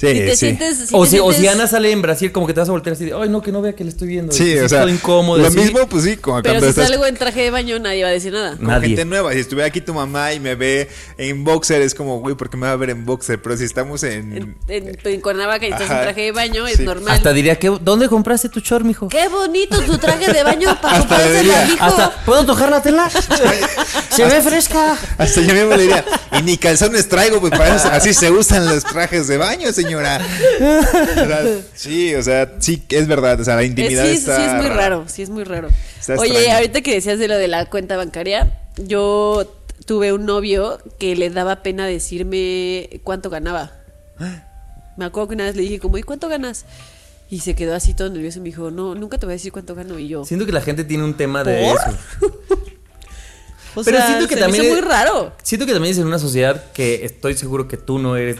Sí, 0.02 0.08
Si 0.08 0.14
te 0.18 0.30
sí. 0.30 0.36
sientes, 0.36 0.78
si 0.78 0.94
o, 0.96 1.04
te 1.04 1.10
si, 1.10 1.18
o 1.20 1.32
si 1.32 1.46
Ana 1.46 1.68
sale 1.68 1.92
en 1.92 2.02
Brasil, 2.02 2.32
como 2.32 2.46
que 2.48 2.52
te 2.54 2.58
vas 2.60 2.68
a 2.68 2.72
voltear 2.72 2.94
así 2.94 3.04
de, 3.04 3.12
ay, 3.14 3.28
no, 3.28 3.40
que 3.40 3.52
no 3.52 3.62
vea 3.62 3.74
que 3.74 3.84
le 3.84 3.90
estoy 3.90 4.08
viendo. 4.08 4.32
Sí, 4.32 4.58
o 4.58 4.68
sea, 4.68 4.88
incómodo. 4.88 5.38
lo 5.38 5.46
así. 5.46 5.56
mismo, 5.58 5.86
pues 5.88 6.02
sí, 6.02 6.16
como 6.16 6.42
Pero 6.42 6.58
si 6.60 6.66
estás 6.66 6.88
salgo 6.88 7.06
en 7.06 7.14
traje 7.16 7.42
de 7.42 7.50
baño, 7.52 7.78
nadie 7.78 8.02
va 8.02 8.08
a 8.08 8.12
decir 8.12 8.32
nada. 8.32 8.56
Nadie. 8.58 8.88
gente 8.88 9.04
nueva. 9.04 9.32
Si 9.32 9.38
estuviera 9.38 9.68
aquí 9.68 9.80
tu 9.80 9.94
mamá 9.94 10.32
y 10.32 10.40
me 10.40 10.56
ve 10.56 10.88
en 11.18 11.44
boxer, 11.44 11.80
es 11.82 11.94
como, 11.94 12.18
güey, 12.18 12.34
¿por 12.34 12.50
qué 12.50 12.56
me 12.56 12.66
va 12.66 12.72
a 12.72 12.76
ver 12.76 12.90
en 12.90 13.04
boxer? 13.04 13.40
Pero 13.40 13.56
si 13.56 13.62
estamos 13.64 14.02
en... 14.02 14.32
En, 14.36 14.56
en, 14.66 14.98
en 15.04 15.20
Cuernavaca 15.20 15.66
y 15.68 15.70
estás 15.70 15.88
Ajá. 15.88 15.98
en 15.98 16.02
traje 16.06 16.20
de 16.22 16.32
baño, 16.32 16.66
es 16.66 16.78
Sí. 16.78 16.82
normal. 16.82 17.14
Hasta 17.14 17.32
diría 17.32 17.56
que, 17.60 17.70
¿dónde 17.80 18.08
compraste 18.08 18.48
tu 18.48 18.58
short, 18.58 18.84
mijo? 18.84 19.06
Qué 19.08 19.28
bonito 19.28 19.80
tu 19.82 19.98
traje 19.98 20.32
de 20.32 20.42
baño 20.42 20.76
para 20.82 20.96
Hasta 20.98 21.08
comprárselo 21.16 21.54
al 21.56 21.68
hijo. 21.70 21.84
Hasta, 21.84 22.24
¿puedo 22.24 22.44
tocar 22.44 22.70
la 22.70 22.82
tela? 22.82 23.08
Se 24.10 24.24
ve 24.24 24.40
fresca. 24.42 24.96
Hasta 25.18 25.40
yo 25.42 25.54
mismo 25.54 25.70
le 25.76 25.82
diría, 25.82 26.04
y 26.38 26.42
ni 26.42 26.56
calzones 26.56 27.08
traigo, 27.08 27.40
pues 27.40 27.52
para 27.52 27.76
eso, 27.76 27.88
así 27.92 28.12
se 28.12 28.30
usan 28.32 28.66
los 28.66 28.82
trajes 28.84 29.28
de 29.28 29.36
baño, 29.36 29.72
señora. 29.92 30.20
O 31.22 31.26
sea, 31.26 31.44
sí, 31.74 32.14
o 32.14 32.22
sea, 32.22 32.52
sí, 32.58 32.82
es 32.88 33.06
verdad, 33.06 33.40
o 33.40 33.44
sea, 33.44 33.56
la 33.56 33.62
Eh, 33.62 33.66
intimidad 33.66 34.04
sí, 34.06 34.12
está 34.12 34.36
sí, 34.36 34.42
es 34.42 34.52
muy 34.54 34.66
rara. 34.68 34.76
raro, 34.76 35.04
sí 35.08 35.22
es 35.22 35.30
muy 35.30 35.44
raro. 35.44 35.68
Está 36.00 36.14
Oye, 36.14 36.32
extraño. 36.32 36.56
ahorita 36.56 36.80
que 36.82 36.94
decías 36.94 37.18
de 37.18 37.28
lo 37.28 37.36
de 37.36 37.48
la 37.48 37.66
cuenta 37.66 37.96
bancaria, 37.96 38.58
yo 38.76 39.52
tuve 39.86 40.12
un 40.12 40.24
novio 40.26 40.78
que 40.98 41.16
le 41.16 41.30
daba 41.30 41.62
pena 41.62 41.86
decirme 41.86 43.00
cuánto 43.04 43.30
ganaba. 43.30 43.72
Me 44.96 45.04
acuerdo 45.04 45.28
que 45.28 45.34
una 45.34 45.44
vez 45.44 45.56
le 45.56 45.62
dije 45.62 45.78
como, 45.78 45.98
¿y 45.98 46.02
cuánto 46.02 46.28
ganas? 46.28 46.64
Y 47.30 47.40
se 47.40 47.54
quedó 47.54 47.74
así 47.74 47.94
todo 47.94 48.10
nervioso 48.10 48.38
y 48.38 48.42
me 48.42 48.46
dijo, 48.50 48.70
no, 48.70 48.94
nunca 48.94 49.18
te 49.18 49.26
voy 49.26 49.32
a 49.32 49.36
decir 49.36 49.52
cuánto 49.52 49.74
gano. 49.74 49.98
Y 49.98 50.08
yo, 50.08 50.24
Siento 50.24 50.44
que 50.46 50.52
la 50.52 50.60
gente 50.60 50.84
tiene 50.84 51.02
un 51.04 51.14
tema 51.14 51.42
de 51.44 51.64
¿Por? 51.64 51.78
eso. 51.78 51.98
o 53.74 53.82
Pero 53.84 53.96
sea, 53.96 54.06
siento 54.06 54.28
que 54.28 54.34
se 54.34 54.40
me 54.40 54.46
también 54.46 54.64
hizo 54.64 54.74
es- 54.74 54.80
muy 54.82 54.88
raro. 54.90 55.32
Siento 55.42 55.66
que 55.66 55.72
también 55.72 55.92
es 55.92 55.98
en 55.98 56.06
una 56.06 56.18
sociedad 56.18 56.62
que 56.72 57.04
estoy 57.06 57.34
seguro 57.34 57.68
que 57.68 57.78
tú 57.78 57.98
no 57.98 58.16
eres 58.16 58.36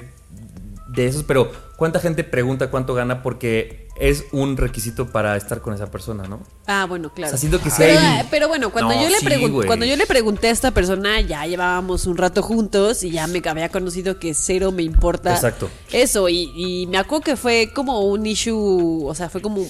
de 0.92 1.06
esos, 1.06 1.22
pero 1.24 1.50
¿cuánta 1.76 2.00
gente 2.00 2.22
pregunta 2.24 2.70
cuánto 2.70 2.94
gana 2.94 3.22
porque 3.22 3.88
es 3.98 4.24
un 4.32 4.56
requisito 4.56 5.10
para 5.10 5.36
estar 5.36 5.60
con 5.60 5.74
esa 5.74 5.90
persona, 5.90 6.24
no? 6.24 6.40
Ah, 6.66 6.86
bueno, 6.88 7.12
claro. 7.12 7.28
O 7.28 7.30
sea, 7.30 7.38
siento 7.38 7.60
que 7.60 7.70
pero, 7.76 7.98
hay- 7.98 8.26
pero 8.30 8.48
bueno, 8.48 8.70
cuando, 8.70 8.94
No, 8.94 9.02
yo 9.02 9.08
le 9.08 9.18
sí, 9.18 9.50
cuando 9.66 9.84
yo 9.86 9.96
le 9.96 10.06
pregunté 10.06 10.48
a 10.48 10.50
esta 10.50 10.70
persona, 10.70 11.20
ya 11.20 11.46
llevábamos 11.46 12.06
un 12.06 12.16
rato 12.16 12.42
juntos 12.42 13.02
y 13.04 13.10
ya 13.10 13.26
me 13.26 13.42
había 13.44 13.68
conocido 13.70 14.18
que 14.18 14.34
cero 14.34 14.72
me 14.72 14.82
importa 14.82 15.32
Exacto. 15.34 15.68
eso. 15.92 16.28
Y, 16.28 16.50
y 16.56 16.86
me 16.88 16.98
acuerdo 16.98 17.24
que 17.24 17.36
fue 17.36 17.70
como 17.74 18.00
un 18.00 18.26
issue, 18.26 19.04
o 19.06 19.14
sea, 19.14 19.28
fue 19.28 19.40
como 19.40 19.64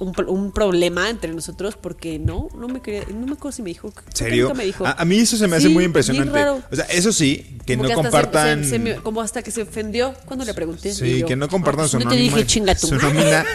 un, 0.00 0.12
pro- 0.12 0.30
un 0.32 0.50
problema 0.50 1.08
entre 1.08 1.32
nosotros 1.32 1.76
porque 1.80 2.18
no, 2.18 2.48
no 2.58 2.66
me 2.66 2.80
quería, 2.82 3.04
no 3.14 3.26
me 3.26 3.34
acuerdo 3.34 3.52
si 3.52 3.62
me 3.62 3.68
dijo. 3.70 3.92
¿Serio? 4.12 4.44
nunca 4.46 4.54
me 4.56 4.64
dijo. 4.64 4.84
A, 4.86 4.92
a 4.92 5.04
mí 5.04 5.18
eso 5.18 5.36
se 5.36 5.46
me 5.46 5.56
hace 5.56 5.68
Sí, 5.68 5.72
muy 5.72 5.84
impresionante. 5.84 6.32
raro. 6.32 6.62
O 6.72 6.74
sea, 6.74 6.86
eso 6.86 7.12
sí, 7.12 7.58
que 7.66 7.76
Como 7.76 7.88
no 7.88 7.94
compartan. 7.94 8.64
se- 8.64 8.70
se 8.70 8.78
me- 8.80 8.96
como 8.96 9.20
hasta 9.20 9.42
que 9.42 9.50
se 9.52 9.62
ofendió 9.62 10.14
cuando 10.26 10.44
le 10.44 10.54
pregunté. 10.54 10.92
Sí, 10.92 11.20
yo, 11.20 11.26
que 11.26 11.36
no 11.36 11.48
compartan 11.48 11.84
"Ah, 11.84 11.88
su 11.88 11.98
No 12.00 12.08
te 12.08 12.16
dije 12.16 12.44
chinga 12.46 12.74
tu 12.74 12.88
su 12.88 12.94
madre". 12.96 13.08
nómina. 13.14 13.44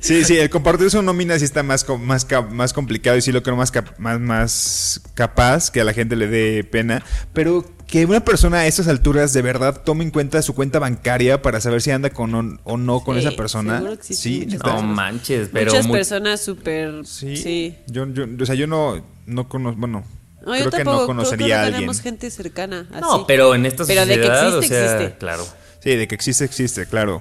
Sí, 0.00 0.24
sí, 0.24 0.36
el 0.38 0.48
compartir 0.48 0.90
su 0.90 1.02
nómina 1.02 1.38
sí 1.38 1.44
está 1.44 1.62
más, 1.62 1.86
más, 2.00 2.26
más 2.50 2.72
complicado 2.72 3.16
y 3.18 3.22
sí 3.22 3.32
lo 3.32 3.42
creo 3.42 3.56
más, 3.56 3.70
más, 3.98 4.18
más 4.20 5.00
capaz 5.14 5.70
que 5.70 5.80
a 5.80 5.84
la 5.84 5.92
gente 5.92 6.16
le 6.16 6.26
dé 6.26 6.64
pena. 6.64 7.04
Pero 7.34 7.64
que 7.90 8.04
una 8.06 8.20
persona 8.24 8.58
a 8.60 8.66
estas 8.66 8.86
alturas 8.88 9.32
de 9.32 9.42
verdad 9.42 9.82
tome 9.84 10.04
en 10.04 10.10
cuenta 10.10 10.40
su 10.42 10.54
cuenta 10.54 10.78
bancaria 10.78 11.42
para 11.42 11.60
saber 11.60 11.82
si 11.82 11.90
anda 11.90 12.10
con 12.10 12.34
o, 12.34 12.58
o 12.64 12.76
no 12.76 13.00
con 13.00 13.16
Sí, 13.20 13.26
esa 13.26 13.36
persona. 13.36 13.82
sí. 14.00 14.46
No 14.64 14.82
manches, 14.82 15.48
pero 15.52 15.70
Muchas 15.72 15.86
muy- 15.86 15.96
personas 15.98 16.40
súper. 16.40 17.04
Sí. 17.04 17.36
Sí. 17.36 17.76
Yo, 17.88 18.06
yo, 18.12 18.24
o 18.40 18.46
sea, 18.46 18.54
yo 18.54 18.66
no, 18.66 19.04
no 19.26 19.48
conozco, 19.48 19.80
bueno, 19.80 20.04
No, 20.46 20.54
yo 20.54 20.60
creo 20.60 20.70
que 20.70 20.76
tampoco. 20.78 21.00
no 21.00 21.06
conocería 21.06 21.46
creo 21.46 21.56
a 21.56 21.60
que 21.60 21.64
alguien. 21.66 21.74
tenemos 21.80 22.00
gente 22.00 22.30
cercana. 22.30 22.86
No, 23.00 23.26
pero 23.26 23.54
en 23.54 23.66
esta 23.66 23.84
Pero 23.84 24.06
de 24.06 24.14
que 24.20 24.26
existe, 24.26 24.46
o 24.56 24.62
sea, 24.62 24.94
existe. 24.94 25.18
claro. 25.18 25.46
Sí, 25.82 25.96
de 25.96 26.06
que 26.08 26.14
existe, 26.14 26.44
existe, 26.44 26.86
claro. 26.86 27.20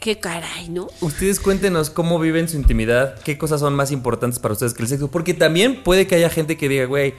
Qué 0.00 0.18
caray, 0.18 0.68
¿no? 0.68 0.88
Ustedes 1.00 1.38
cuéntenos 1.38 1.88
cómo 1.88 2.18
viven 2.18 2.48
su 2.48 2.56
intimidad, 2.56 3.16
qué 3.20 3.38
cosas 3.38 3.60
son 3.60 3.74
más 3.74 3.92
importantes 3.92 4.40
para 4.40 4.52
ustedes 4.52 4.74
que 4.74 4.82
el 4.82 4.88
sexo, 4.88 5.10
porque 5.10 5.32
también 5.32 5.82
puede 5.84 6.08
que 6.08 6.16
haya 6.16 6.28
gente 6.28 6.56
que 6.56 6.68
diga, 6.68 6.86
güey, 6.86 7.14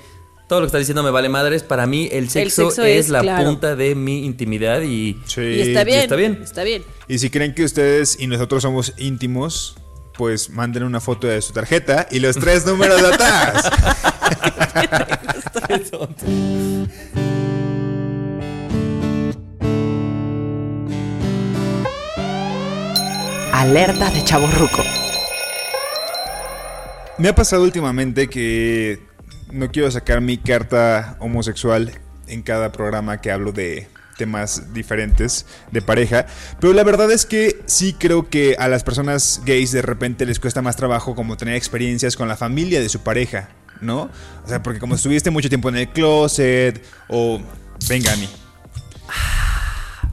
todo 0.54 0.62
lo 0.62 0.68
que 0.68 0.68
está 0.68 0.78
diciendo 0.78 1.02
me 1.02 1.10
vale 1.10 1.30
madres, 1.30 1.64
para 1.64 1.88
mí 1.88 2.10
el 2.12 2.30
sexo, 2.30 2.66
sexo 2.66 2.84
es, 2.84 3.06
es, 3.06 3.10
la 3.10 3.22
claro. 3.22 3.44
punta 3.44 3.76
de 3.76 3.96
mi 3.96 4.24
intimidad 4.24 4.84
y... 4.84 5.20
Sí. 5.26 5.42
Y 5.42 5.62
está 5.62 5.84
bien. 5.84 6.02
está 6.02 6.16
bien. 6.16 6.40
Está 6.44 6.64
bien. 6.64 6.84
Y 7.08 7.18
si 7.18 7.32
creen 7.32 7.56
que 7.56 7.64
ustedes 7.64 8.20
y 8.20 8.28
nosotros 8.28 8.62
somos 8.62 8.94
íntimos, 9.00 9.78
pues 10.16 10.52
manden 10.52 10.84
una 10.84 11.00
foto 11.00 11.26
de 11.26 11.42
su 11.42 11.54
tarjeta 11.54 12.08
y 12.12 12.20
los 12.20 12.38
tres 12.38 12.66
números 12.68 13.02
de 13.02 13.08
atrás. 13.08 13.68
Alerta 23.54 24.12
de 24.12 24.24
chaborruco. 24.24 24.84
Me 27.18 27.30
ha 27.30 27.34
pasado 27.34 27.64
últimamente 27.64 28.30
que 28.30 29.13
no 29.54 29.72
quiero 29.72 29.90
sacar 29.92 30.22
mi 30.22 30.38
carta 30.38 31.16
homosexual 31.20 31.92
en 32.28 32.42
cada 32.42 32.72
programa 32.72 33.22
que 33.22 33.32
hablo 33.32 33.52
de 33.52 33.88
temas 34.18 34.74
diferentes 34.74 35.46
de 35.72 35.82
pareja, 35.82 36.28
pero 36.60 36.74
la 36.74 36.84
verdad 36.84 37.12
es 37.12 37.26
que 37.26 37.62
sí 37.66 37.94
creo 37.94 38.30
que 38.30 38.56
a 38.60 38.68
las 38.68 38.84
personas 38.84 39.42
gays 39.46 39.72
de 39.72 39.82
repente 39.82 40.26
les 40.26 40.40
cuesta 40.40 40.62
más 40.62 40.76
trabajo 40.76 41.16
como 41.16 41.38
tener 41.38 41.56
experiencias 41.56 42.16
con 42.16 42.28
la 42.28 42.38
familia 42.38 42.80
de 42.80 42.90
su 42.90 43.00
pareja, 43.02 43.50
¿no? 43.82 44.10
O 44.44 44.48
sea, 44.48 44.62
porque 44.62 44.80
como 44.80 44.96
estuviste 44.96 45.32
mucho 45.32 45.50
tiempo 45.50 45.70
en 45.70 45.78
el 45.78 45.90
closet 45.90 46.84
o 47.08 47.42
venga, 47.90 48.14
Ani. 48.14 48.30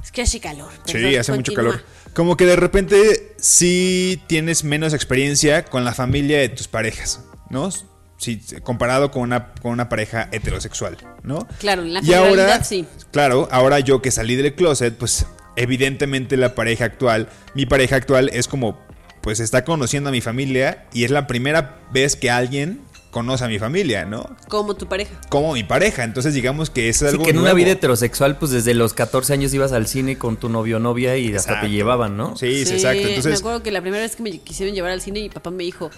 Es 0.03 0.11
que 0.11 0.23
hace 0.23 0.41
calor. 0.41 0.71
Sí, 0.87 1.17
hace 1.17 1.33
mucho 1.33 1.53
calor. 1.53 1.85
Como 2.15 2.37
que 2.37 2.45
de 2.45 2.57
repente 2.57 3.35
sí 3.39 4.21
tienes 4.27 4.65
menos 4.65 4.95
experiencia 4.95 5.65
con 5.65 5.85
la 5.85 5.95
familia 5.95 6.41
de 6.41 6.49
tus 6.49 6.67
parejas, 6.67 7.21
¿no? 7.49 7.71
Sí, 8.21 8.39
comparado 8.63 9.11
con 9.11 9.23
una, 9.23 9.55
con 9.63 9.73
una 9.73 9.89
pareja 9.89 10.29
heterosexual, 10.31 10.99
¿no? 11.23 11.49
Claro, 11.59 11.81
en 11.81 11.95
la 11.95 12.01
Y 12.03 12.13
ahora, 12.13 12.63
sí. 12.63 12.85
claro, 13.13 13.49
ahora 13.51 13.81
yo 13.81 14.03
que 14.03 14.11
salí 14.11 14.37
del 14.37 14.55
closet, 14.55 14.95
pues 14.95 15.25
evidentemente 15.57 16.37
la 16.37 16.55
pareja 16.55 16.85
actual, 16.85 17.31
mi 17.55 17.65
pareja 17.65 17.97
actual 17.97 18.29
es 18.35 18.47
como, 18.47 18.79
pues 19.23 19.41
está 19.41 19.65
conociendo 19.65 20.11
a 20.11 20.13
mi 20.13 20.21
familia 20.21 20.85
y 20.93 21.05
es 21.05 21.11
la 21.11 21.27
primera 21.27 21.79
vez 21.93 22.15
que 22.15 22.31
alguien 22.31 22.83
conoce 23.11 23.45
a 23.45 23.49
mi 23.49 23.59
familia, 23.59 24.05
¿no? 24.05 24.37
Como 24.49 24.75
tu 24.75 24.87
pareja. 24.87 25.13
Como 25.31 25.55
mi 25.55 25.65
pareja, 25.65 26.05
entonces 26.05 26.35
digamos 26.35 26.71
que 26.71 26.89
es 26.91 26.99
Sí, 26.99 27.07
algo 27.07 27.25
que 27.25 27.31
en 27.31 27.39
una 27.39 27.55
vida 27.55 27.71
heterosexual, 27.71 28.37
pues 28.39 28.51
desde 28.53 28.75
los 28.75 28.93
14 28.95 29.33
años 29.33 29.53
ibas 29.55 29.73
al 29.73 29.87
cine 29.87 30.17
con 30.19 30.37
tu 30.37 30.49
novio 30.49 30.77
o 30.77 30.81
novia 30.81 31.17
y 31.17 31.35
hasta 31.35 31.61
te 31.61 31.71
llevaban, 31.71 32.17
¿no? 32.17 32.37
Sí, 32.37 32.65
sí, 32.65 32.75
exacto. 32.75 33.03
Me 33.03 33.17
Entonces, 33.17 33.41
acuerdo 33.41 33.63
que 33.63 33.73
la 33.73 33.81
primera 33.81 34.03
vez 34.03 34.15
que 34.15 34.23
me 34.23 34.39
quisieron 34.39 34.75
llevar 34.75 34.93
al 34.93 35.01
cine, 35.01 35.21
mi 35.21 35.29
papá 35.31 35.51
me 35.51 35.65
dijo: 35.65 35.91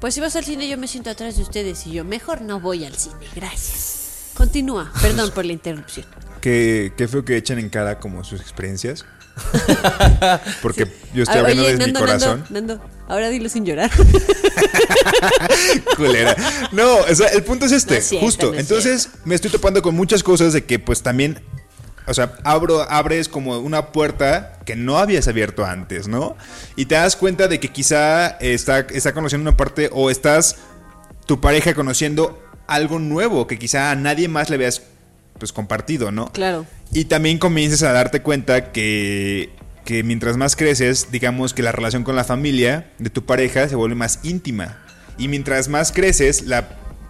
Pues 0.00 0.14
si 0.14 0.20
vas 0.20 0.36
al 0.36 0.44
cine, 0.44 0.68
yo 0.68 0.76
me 0.78 0.88
siento 0.88 1.10
atrás 1.10 1.36
de 1.36 1.42
ustedes. 1.42 1.86
Y 1.86 1.92
yo, 1.92 2.04
mejor 2.04 2.42
no 2.42 2.60
voy 2.60 2.84
al 2.84 2.94
cine, 2.94 3.16
gracias. 3.34 4.30
Continúa, 4.34 4.92
perdón 5.02 5.30
por 5.34 5.44
la 5.44 5.52
interrupción. 5.52 6.06
que, 6.40 6.92
qué 6.96 7.08
feo 7.08 7.24
que 7.24 7.36
echen 7.36 7.58
en 7.58 7.68
cara 7.70 7.98
como 7.98 8.22
sus 8.24 8.40
experiencias. 8.40 9.04
Porque 10.62 10.86
yo 11.12 11.24
estoy 11.24 11.36
Ah, 11.36 11.40
hablando 11.40 11.62
oye, 11.62 11.72
desde 11.72 11.86
mi 11.86 11.92
Nando, 11.92 12.00
corazón. 12.00 12.44
Nando, 12.50 12.74
Nando, 12.76 12.90
ahora 13.08 13.28
dilo 13.28 13.48
sin 13.50 13.66
llorar. 13.66 13.90
Culera. 15.96 16.36
No, 16.72 16.96
o 16.98 17.14
sea, 17.14 17.28
el 17.28 17.42
punto 17.44 17.66
es 17.66 17.72
este, 17.72 17.94
No 17.94 17.98
es 17.98 18.06
cierto, 18.06 18.26
justo. 18.26 18.46
no 18.46 18.54
es 18.54 18.60
Entonces, 18.60 19.08
me 19.24 19.34
estoy 19.34 19.50
topando 19.50 19.82
con 19.82 19.94
muchas 19.94 20.22
cosas 20.22 20.52
de 20.52 20.64
que 20.64 20.78
pues 20.78 21.02
también 21.02 21.42
o 22.06 22.14
sea, 22.14 22.34
abro, 22.44 22.82
abres 22.88 23.28
como 23.28 23.58
una 23.58 23.92
puerta 23.92 24.55
que 24.66 24.76
no 24.76 24.98
habías 24.98 25.28
abierto 25.28 25.64
antes, 25.64 26.08
¿no? 26.08 26.36
Y 26.74 26.84
te 26.84 26.96
das 26.96 27.16
cuenta 27.16 27.48
de 27.48 27.58
que 27.58 27.68
quizá 27.68 28.36
está, 28.40 28.80
está 28.80 29.14
conociendo 29.14 29.48
una 29.48 29.56
parte 29.56 29.88
o 29.92 30.10
estás 30.10 30.56
tu 31.24 31.40
pareja 31.40 31.72
conociendo 31.72 32.42
algo 32.66 32.98
nuevo 32.98 33.46
que 33.46 33.58
quizá 33.58 33.90
a 33.90 33.96
nadie 33.96 34.28
más 34.28 34.50
le 34.50 34.56
habías 34.56 34.82
pues 35.38 35.52
compartido, 35.52 36.10
¿no? 36.10 36.32
Claro. 36.32 36.66
Y 36.92 37.06
también 37.06 37.38
comienzas 37.38 37.84
a 37.84 37.92
darte 37.92 38.22
cuenta 38.22 38.72
que, 38.72 39.50
que 39.84 40.02
mientras 40.02 40.36
más 40.36 40.56
creces, 40.56 41.08
digamos 41.12 41.54
que 41.54 41.62
la 41.62 41.72
relación 41.72 42.02
con 42.02 42.16
la 42.16 42.24
familia 42.24 42.90
de 42.98 43.08
tu 43.10 43.24
pareja 43.24 43.68
se 43.68 43.76
vuelve 43.76 43.94
más 43.94 44.20
íntima. 44.24 44.78
Y 45.16 45.28
mientras 45.28 45.68
más 45.68 45.92
creces, 45.92 46.42
la, 46.42 46.68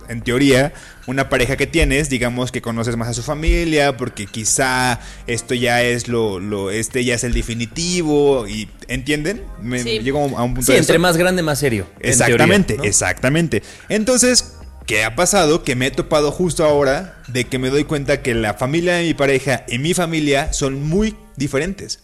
en 0.09 0.22
teoría, 0.22 0.72
una 1.07 1.28
pareja 1.28 1.57
que 1.57 1.66
tienes, 1.66 2.09
digamos 2.09 2.52
que 2.52 2.61
conoces 2.62 2.96
más 2.96 3.09
a 3.09 3.14
su 3.14 3.22
familia, 3.22 3.96
porque 3.96 4.26
quizá 4.26 5.00
esto 5.26 5.54
ya 5.54 5.82
es 5.82 6.09
lo, 6.09 6.38
lo 6.40 6.70
este 6.70 7.04
ya 7.04 7.14
es 7.14 7.24
el 7.24 7.32
definitivo. 7.32 8.46
Y 8.48 8.68
¿entienden? 8.88 9.42
Me 9.61 9.78
Sí. 9.82 9.98
llego 10.00 10.18
a 10.36 10.42
un 10.42 10.54
punto 10.54 10.66
Sí, 10.66 10.72
de 10.72 10.78
entre 10.78 10.94
esto. 10.96 11.02
más 11.02 11.16
grande, 11.16 11.42
más 11.42 11.59
serio. 11.59 11.86
en 12.00 12.11
Exactamente, 12.11 12.74
teoría, 12.74 12.82
¿no? 12.84 12.88
exactamente. 12.88 13.62
Entonces, 13.88 14.57
¿qué 14.86 15.04
ha 15.04 15.14
pasado? 15.16 15.62
Que 15.64 15.74
me 15.76 15.86
he 15.86 15.90
topado 15.90 16.30
justo 16.32 16.64
ahora 16.64 17.22
de 17.28 17.44
que 17.44 17.59
me 17.59 17.70
doy 17.70 17.84
cuenta 17.84 18.22
que 18.22 18.34
la 18.34 18.54
familia 18.54 18.94
de 18.94 19.04
mi 19.04 19.14
pareja 19.14 19.64
y 19.68 19.78
mi 19.78 19.94
familia 19.94 20.52
son 20.52 20.82
muy 20.82 21.16
diferentes. 21.36 22.00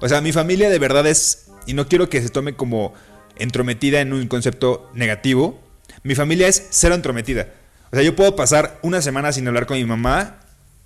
O 0.00 0.08
sea, 0.08 0.20
mi 0.20 0.32
familia 0.32 0.68
de 0.68 0.78
verdad 0.78 1.06
es, 1.06 1.46
y 1.66 1.72
no 1.74 1.88
quiero 1.88 2.08
que 2.10 2.20
se 2.20 2.28
tome 2.28 2.54
como 2.54 2.92
entrometida 3.38 4.00
en 4.00 4.12
un 4.12 4.26
concepto 4.28 4.90
negativo, 4.94 5.60
mi 6.06 6.14
familia 6.14 6.48
es 6.48 6.68
cero 6.70 6.94
entrometida. 6.94 7.48
O 7.90 7.96
sea, 7.96 8.02
yo 8.02 8.14
puedo 8.14 8.36
pasar 8.36 8.78
una 8.82 9.02
semana 9.02 9.32
sin 9.32 9.46
hablar 9.48 9.66
con 9.66 9.76
mi 9.76 9.84
mamá 9.84 10.36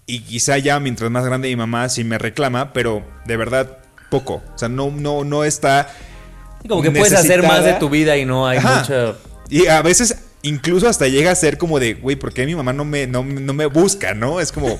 y 0.06 0.20
quizá 0.20 0.58
ya 0.58 0.80
mientras 0.80 1.10
más 1.10 1.24
grande 1.24 1.48
mi 1.48 1.56
mamá 1.56 1.88
sí 1.88 2.04
me 2.04 2.18
reclama, 2.18 2.72
pero 2.72 3.04
de 3.26 3.36
verdad 3.36 3.78
poco. 4.10 4.42
O 4.54 4.58
sea, 4.58 4.68
no, 4.68 4.90
no, 4.90 5.24
no 5.24 5.44
está... 5.44 5.88
Como 6.66 6.82
que 6.82 6.90
puedes 6.90 7.12
hacer 7.12 7.42
más 7.42 7.64
de 7.64 7.74
tu 7.74 7.88
vida 7.88 8.16
y 8.16 8.24
no 8.24 8.46
hay 8.46 8.58
Ajá. 8.58 8.80
mucha... 8.80 9.14
Y 9.48 9.66
a 9.66 9.82
veces 9.82 10.16
incluso 10.42 10.88
hasta 10.88 11.06
llega 11.08 11.30
a 11.30 11.34
ser 11.34 11.58
como 11.58 11.78
de, 11.78 11.94
güey, 11.94 12.16
¿por 12.16 12.32
qué 12.32 12.46
mi 12.46 12.54
mamá 12.54 12.72
no 12.72 12.84
me, 12.84 13.06
no, 13.06 13.22
no 13.24 13.52
me 13.52 13.66
busca, 13.66 14.14
no? 14.14 14.40
Es 14.40 14.52
como, 14.52 14.78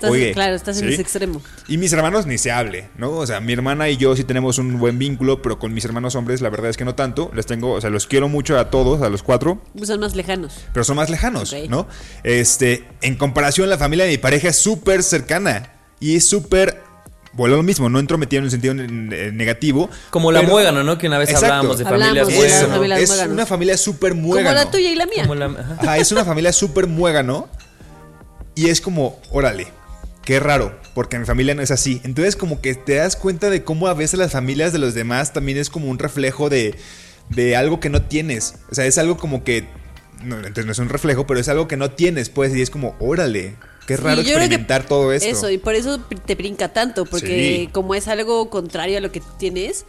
Estás, 0.00 0.10
oye. 0.12 0.32
claro, 0.32 0.54
estás 0.54 0.80
en 0.80 0.88
ese 0.88 1.02
extremo. 1.02 1.42
Y 1.68 1.76
mis 1.76 1.92
hermanos 1.92 2.24
ni 2.24 2.38
se 2.38 2.50
hable, 2.50 2.88
¿no? 2.96 3.10
O 3.12 3.26
sea, 3.26 3.40
mi 3.40 3.52
hermana 3.52 3.90
y 3.90 3.98
yo 3.98 4.16
sí 4.16 4.24
tenemos 4.24 4.56
un 4.56 4.78
buen 4.78 4.98
vínculo, 4.98 5.42
pero 5.42 5.58
con 5.58 5.74
mis 5.74 5.84
hermanos 5.84 6.14
hombres 6.14 6.40
la 6.40 6.48
verdad 6.48 6.70
es 6.70 6.78
que 6.78 6.86
no 6.86 6.94
tanto. 6.94 7.30
Les 7.34 7.44
tengo, 7.44 7.72
o 7.72 7.80
sea, 7.82 7.90
los 7.90 8.06
quiero 8.06 8.26
mucho 8.28 8.58
a 8.58 8.70
todos, 8.70 9.02
a 9.02 9.10
los 9.10 9.22
cuatro, 9.22 9.62
Pues 9.76 9.88
son 9.88 10.00
más 10.00 10.16
lejanos. 10.16 10.54
pero 10.72 10.84
son 10.84 10.96
más 10.96 11.10
lejanos. 11.10 11.54
¿no? 11.68 11.86
Este, 12.24 12.88
en 13.02 13.16
comparación, 13.16 13.68
la 13.68 13.76
familia 13.76 14.06
de 14.06 14.12
mi 14.12 14.18
pareja 14.18 14.48
es 14.48 14.56
súper 14.56 15.02
cercana 15.02 15.72
y 16.00 16.16
es 16.16 16.26
súper, 16.26 16.80
vuelvo 17.34 17.56
a 17.56 17.58
lo 17.58 17.62
mismo, 17.62 17.90
no 17.90 17.98
entrometido 17.98 18.38
en 18.38 18.44
un 18.44 18.50
sentido 18.50 18.72
negativo. 18.72 19.90
Como 20.08 20.32
la 20.32 20.40
pero- 20.40 20.52
muégano, 20.52 20.82
¿no? 20.82 20.96
Que 20.96 21.08
una 21.08 21.18
vez 21.18 21.28
Exacto. 21.28 21.46
hablábamos 21.54 21.78
de 21.78 21.84
familias 21.84 22.26
de 22.26 22.32
Eso, 22.34 22.40
la 22.40 22.46
muégano. 22.46 22.74
familia 22.74 22.98
es 22.98 23.26
una 23.30 23.44
familia 23.46 23.76
súper 23.76 24.12
Como 24.12 24.22
muégano. 24.28 24.54
la 24.54 24.70
tuya 24.70 24.90
y 24.90 24.94
la 24.94 25.04
mía. 25.04 25.22
Como 25.24 25.34
la- 25.34 25.46
ajá. 25.46 25.76
Ajá, 25.78 25.98
es 25.98 26.10
una 26.10 26.24
familia 26.24 26.54
súper 26.54 26.86
muégano. 26.86 27.48
Y 28.56 28.68
es 28.68 28.80
como, 28.80 29.18
órale, 29.30 29.68
qué 30.24 30.38
raro, 30.40 30.78
porque 30.94 31.18
mi 31.18 31.24
familia 31.26 31.54
no 31.54 31.62
es 31.62 31.70
así. 31.70 32.00
Entonces 32.04 32.36
como 32.36 32.60
que 32.60 32.74
te 32.74 32.96
das 32.96 33.16
cuenta 33.16 33.50
de 33.50 33.64
cómo 33.64 33.86
a 33.88 33.94
veces 33.94 34.18
las 34.18 34.32
familias 34.32 34.72
de 34.72 34.78
los 34.78 34.94
demás 34.94 35.32
también 35.32 35.58
es 35.58 35.70
como 35.70 35.88
un 35.88 35.98
reflejo 35.98 36.48
de, 36.48 36.74
de 37.30 37.56
algo 37.56 37.80
que 37.80 37.90
no 37.90 38.02
tienes. 38.02 38.56
O 38.70 38.74
sea, 38.74 38.86
es 38.86 38.98
algo 38.98 39.16
como 39.16 39.44
que, 39.44 39.66
no, 40.24 40.36
entonces 40.36 40.66
no 40.66 40.72
es 40.72 40.78
un 40.78 40.88
reflejo, 40.88 41.26
pero 41.26 41.40
es 41.40 41.48
algo 41.48 41.66
que 41.68 41.76
no 41.76 41.90
tienes, 41.90 42.28
pues, 42.28 42.54
y 42.54 42.60
es 42.62 42.70
como, 42.70 42.94
órale, 43.00 43.54
qué 43.86 43.96
raro 43.96 44.20
experimentar 44.20 44.84
todo 44.86 45.12
esto. 45.12 45.28
Eso, 45.28 45.50
y 45.50 45.58
por 45.58 45.74
eso 45.74 45.98
te 46.00 46.34
brinca 46.34 46.72
tanto, 46.72 47.06
porque 47.06 47.62
Sí. 47.66 47.68
como 47.72 47.94
es 47.94 48.06
algo 48.08 48.50
contrario 48.50 48.98
a 48.98 49.00
lo 49.00 49.10
que 49.10 49.22
tienes, 49.38 49.86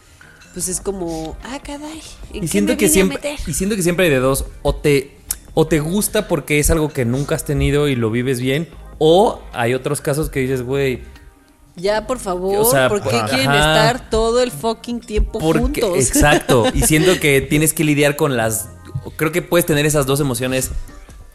pues 0.53 0.67
es 0.69 0.79
como, 0.81 1.37
ah, 1.43 1.59
caray, 1.63 2.01
¿en 2.33 2.37
Y 2.37 2.41
qué 2.41 2.47
siento 2.47 2.73
me 2.73 2.77
que 2.77 2.85
vine 2.85 2.91
a 2.91 2.93
siempre 2.93 3.17
meter? 3.17 3.39
y 3.49 3.53
siento 3.53 3.75
que 3.75 3.83
siempre 3.83 4.05
hay 4.05 4.11
de 4.11 4.19
dos 4.19 4.45
o 4.63 4.75
te 4.75 5.17
o 5.53 5.67
te 5.67 5.79
gusta 5.79 6.27
porque 6.29 6.59
es 6.59 6.69
algo 6.71 6.89
que 6.93 7.03
nunca 7.05 7.35
has 7.35 7.43
tenido 7.45 7.87
y 7.89 7.95
lo 7.95 8.09
vives 8.09 8.39
bien 8.39 8.69
o 9.03 9.41
hay 9.51 9.73
otros 9.73 9.99
casos 9.99 10.29
que 10.29 10.41
dices, 10.41 10.61
güey, 10.61 11.01
Ya, 11.75 12.05
por 12.05 12.19
favor, 12.19 12.57
O 12.59 12.65
sea, 12.65 12.87
¿por 12.87 13.01
qué 13.01 13.15
ajá. 13.15 13.27
quieren 13.29 13.49
estar 13.51 14.09
todo 14.11 14.43
el 14.43 14.51
fucking 14.51 14.99
tiempo 14.99 15.39
Porque, 15.39 15.81
juntos? 15.81 15.97
exacto. 16.07 16.65
Y 16.73 16.81
siento 16.87 17.19
que 17.19 17.41
tienes 17.41 17.73
que 17.73 17.83
lidiar 17.83 18.15
con 18.15 18.37
las. 18.37 18.69
Creo 19.15 19.31
que 19.31 19.41
puedes 19.41 19.65
tener 19.65 19.85
esas 19.87 20.05
dos 20.05 20.19
emociones 20.19 20.69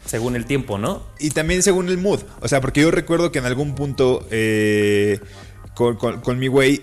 según 0.05 0.37
el 0.37 0.45
tiempo, 0.45 0.77
¿no? 0.77 1.01
Y 1.19 1.31
también 1.31 1.61
según 1.61 1.89
el 1.89 1.97
mood. 1.97 2.21
O 2.39 2.47
sea, 2.47 2.61
porque 2.61 2.79
yo 2.81 2.91
recuerdo 2.91 3.31
que 3.33 3.39
en 3.39 3.45
algún 3.45 3.75
punto 3.75 4.25
eh, 4.31 5.19
con, 5.75 5.97
con- 5.97 6.21
con 6.21 6.39
mi 6.39 6.47
güey, 6.47 6.81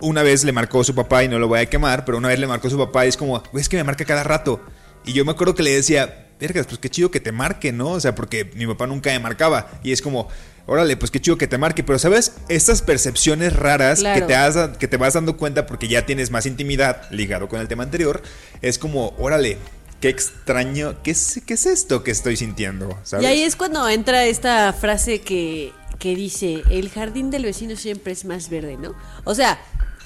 una 0.00 0.22
vez 0.22 0.44
le 0.44 0.52
marcó 0.52 0.84
su 0.84 0.94
papá 0.94 1.24
y 1.24 1.28
no 1.28 1.40
lo 1.40 1.48
voy 1.48 1.58
a 1.60 1.66
quemar, 1.66 2.04
pero 2.04 2.18
una 2.18 2.28
vez 2.28 2.38
le 2.38 2.46
marcó 2.46 2.70
su 2.70 2.78
papá 2.78 3.06
y 3.06 3.08
es 3.08 3.16
como, 3.16 3.42
güey, 3.50 3.62
es 3.62 3.68
que 3.68 3.76
me 3.78 3.82
marca 3.84 4.04
cada 4.04 4.22
rato. 4.22 4.60
Y 5.04 5.12
yo 5.14 5.24
me 5.24 5.32
acuerdo 5.32 5.56
que 5.56 5.64
le 5.64 5.70
decía, 5.72 6.28
vergas, 6.42 6.66
pues 6.66 6.78
qué 6.78 6.90
chido 6.90 7.10
que 7.10 7.20
te 7.20 7.32
marque, 7.32 7.72
¿no? 7.72 7.90
O 7.92 8.00
sea, 8.00 8.14
porque 8.14 8.50
mi 8.54 8.66
papá 8.66 8.86
nunca 8.86 9.10
me 9.10 9.18
marcaba. 9.20 9.70
Y 9.82 9.92
es 9.92 10.02
como, 10.02 10.28
órale, 10.66 10.96
pues 10.96 11.10
qué 11.10 11.20
chido 11.20 11.38
que 11.38 11.46
te 11.46 11.56
marque. 11.58 11.82
Pero, 11.82 11.98
¿sabes? 11.98 12.34
Estas 12.48 12.82
percepciones 12.82 13.54
raras 13.54 14.00
Claro. 14.00 14.20
que, 14.20 14.26
te 14.26 14.34
has- 14.36 14.76
que 14.78 14.88
te 14.88 14.96
vas 14.96 15.14
dando 15.14 15.36
cuenta 15.36 15.66
porque 15.66 15.88
ya 15.88 16.04
tienes 16.06 16.30
más 16.30 16.46
intimidad 16.46 17.10
ligado 17.10 17.48
con 17.48 17.60
el 17.60 17.68
tema 17.68 17.82
anterior, 17.84 18.22
es 18.60 18.78
como, 18.78 19.14
órale. 19.18 19.56
Qué 20.00 20.08
extraño, 20.08 21.00
¿qué 21.04 21.12
es, 21.12 21.40
qué 21.46 21.54
es 21.54 21.64
esto 21.64 22.02
que 22.02 22.10
estoy 22.10 22.36
sintiendo? 22.36 22.98
¿sabes? 23.04 23.22
Y 23.24 23.28
ahí 23.28 23.42
es 23.42 23.54
cuando 23.54 23.88
entra 23.88 24.24
esta 24.24 24.72
frase 24.72 25.20
que, 25.20 25.72
que 26.00 26.16
dice, 26.16 26.64
el 26.70 26.90
jardín 26.90 27.30
del 27.30 27.44
vecino 27.44 27.76
siempre 27.76 28.12
es 28.12 28.24
más 28.24 28.48
verde, 28.50 28.76
¿no? 28.76 28.94
O 29.22 29.36
sea, 29.36 29.60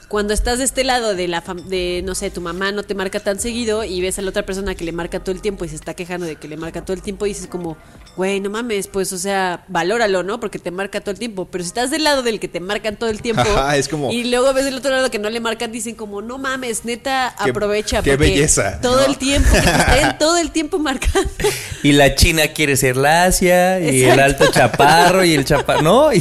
cuando 0.09 0.33
estás 0.35 0.59
de 0.59 0.65
este 0.65 0.85
lado 0.85 1.15
de 1.15 1.27
la 1.29 1.43
de 1.69 2.03
no 2.05 2.15
sé, 2.15 2.31
tu 2.31 2.41
mamá 2.41 2.71
no 2.73 2.83
te 2.85 2.95
marca 2.95 3.19
tan 3.21 3.41
seguido 3.41 3.83
y 3.85 4.01
ves 4.01 4.19
a 4.19 4.23
la 4.23 4.31
otra 4.31 4.45
persona 4.47 4.75
que 4.75 4.85
le 4.85 4.93
marca 4.93 5.21
todo 5.21 5.35
el 5.35 5.41
tiempo 5.41 5.65
y 5.65 5.69
se 5.69 5.75
está 5.75 5.95
quejando 5.95 6.27
de 6.27 6.37
que 6.37 6.47
le 6.49 6.57
marca 6.57 6.85
todo 6.85 6.95
el 6.95 7.03
tiempo 7.03 7.27
y 7.27 7.31
dices 7.31 7.49
como, 7.49 7.77
güey, 8.17 8.39
no 8.41 8.49
mames, 8.51 8.87
pues 8.87 9.13
o 9.13 9.19
sea, 9.19 9.65
valóralo, 9.69 10.23
¿no? 10.23 10.39
Porque 10.39 10.59
te 10.59 10.71
marca 10.71 11.01
todo 11.01 11.11
el 11.11 11.19
tiempo, 11.19 11.47
pero 11.51 11.65
si 11.65 11.69
estás 11.69 11.91
del 11.91 12.05
lado 12.05 12.23
del 12.23 12.39
que 12.39 12.47
te 12.49 12.61
marcan 12.61 12.97
todo 12.97 13.11
el 13.11 13.21
tiempo 13.21 13.43
Ajá, 13.43 13.77
es 13.77 13.89
como- 13.89 14.13
y 14.13 14.25
luego 14.25 14.53
ves 14.55 14.65
del 14.65 14.77
otro 14.77 14.91
lado 14.93 15.11
que 15.11 15.19
no 15.19 15.29
le 15.29 15.41
marcan, 15.41 15.73
dicen 15.73 15.95
como, 15.97 16.23
no 16.23 16.39
mames, 16.39 16.85
neta, 16.85 17.35
Qué- 17.43 17.51
aprovecha 17.51 18.03
qué 18.03 18.13
porque 18.13 18.31
belleza, 18.31 18.81
todo 18.81 19.01
¿no? 19.01 19.07
el 19.07 19.19
tiempo 19.19 19.51
que 19.53 19.61
te 19.61 19.69
estén 19.71 20.19
todo 20.19 20.37
el 20.37 20.51
tiempo 20.53 20.79
marcando. 20.79 21.31
Y 21.83 21.93
la 21.93 22.17
china 22.17 22.49
quiere 22.49 22.77
ser 22.77 22.97
lacia, 22.97 23.79
y 23.79 24.03
el 24.03 24.19
alto 24.19 24.51
chaparro, 24.51 25.25
y 25.25 25.35
el 25.35 25.45
chaparro, 25.45 25.83
¿no? 25.83 26.13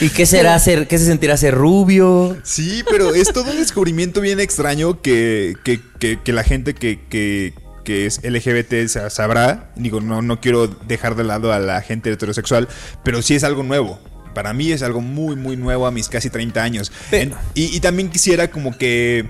Y, 0.00 0.04
y 0.06 0.08
qué 0.08 0.24
será 0.24 0.58
ser, 0.58 0.86
qué 0.88 0.98
se 0.98 1.04
sentirá 1.04 1.36
ser 1.36 1.54
rubio. 1.54 2.38
Sí, 2.50 2.82
pero 2.90 3.14
es 3.14 3.32
todo 3.32 3.50
un 3.52 3.56
descubrimiento 3.58 4.20
bien 4.20 4.40
extraño 4.40 5.00
que, 5.00 5.54
que, 5.64 5.80
que- 6.00 6.18
que 6.22 6.32
la 6.32 6.42
gente 6.42 6.74
que, 6.74 7.00
que- 7.08 7.54
que 7.84 8.06
es 8.06 8.20
LGBT 8.24 8.88
sa- 8.88 9.08
sabrá. 9.08 9.70
Digo, 9.76 10.00
no, 10.00 10.20
no 10.20 10.40
quiero 10.40 10.66
dejar 10.66 11.14
de 11.14 11.24
lado 11.24 11.52
a 11.52 11.58
la 11.60 11.80
gente 11.80 12.10
heterosexual, 12.10 12.68
pero 13.04 13.22
sí 13.22 13.34
es 13.36 13.44
algo 13.44 13.62
nuevo. 13.62 14.00
Para 14.34 14.52
mí 14.52 14.70
es 14.72 14.82
algo 14.82 15.00
muy, 15.00 15.36
muy 15.36 15.56
nuevo 15.56 15.86
a 15.86 15.90
mis 15.90 16.08
casi 16.08 16.28
30 16.28 16.62
años. 16.62 16.90
En- 17.12 17.34
y, 17.54 17.74
y 17.76 17.80
también 17.80 18.10
quisiera 18.10 18.50
como 18.50 18.76
que, 18.76 19.28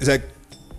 o 0.00 0.04
sea, 0.04 0.20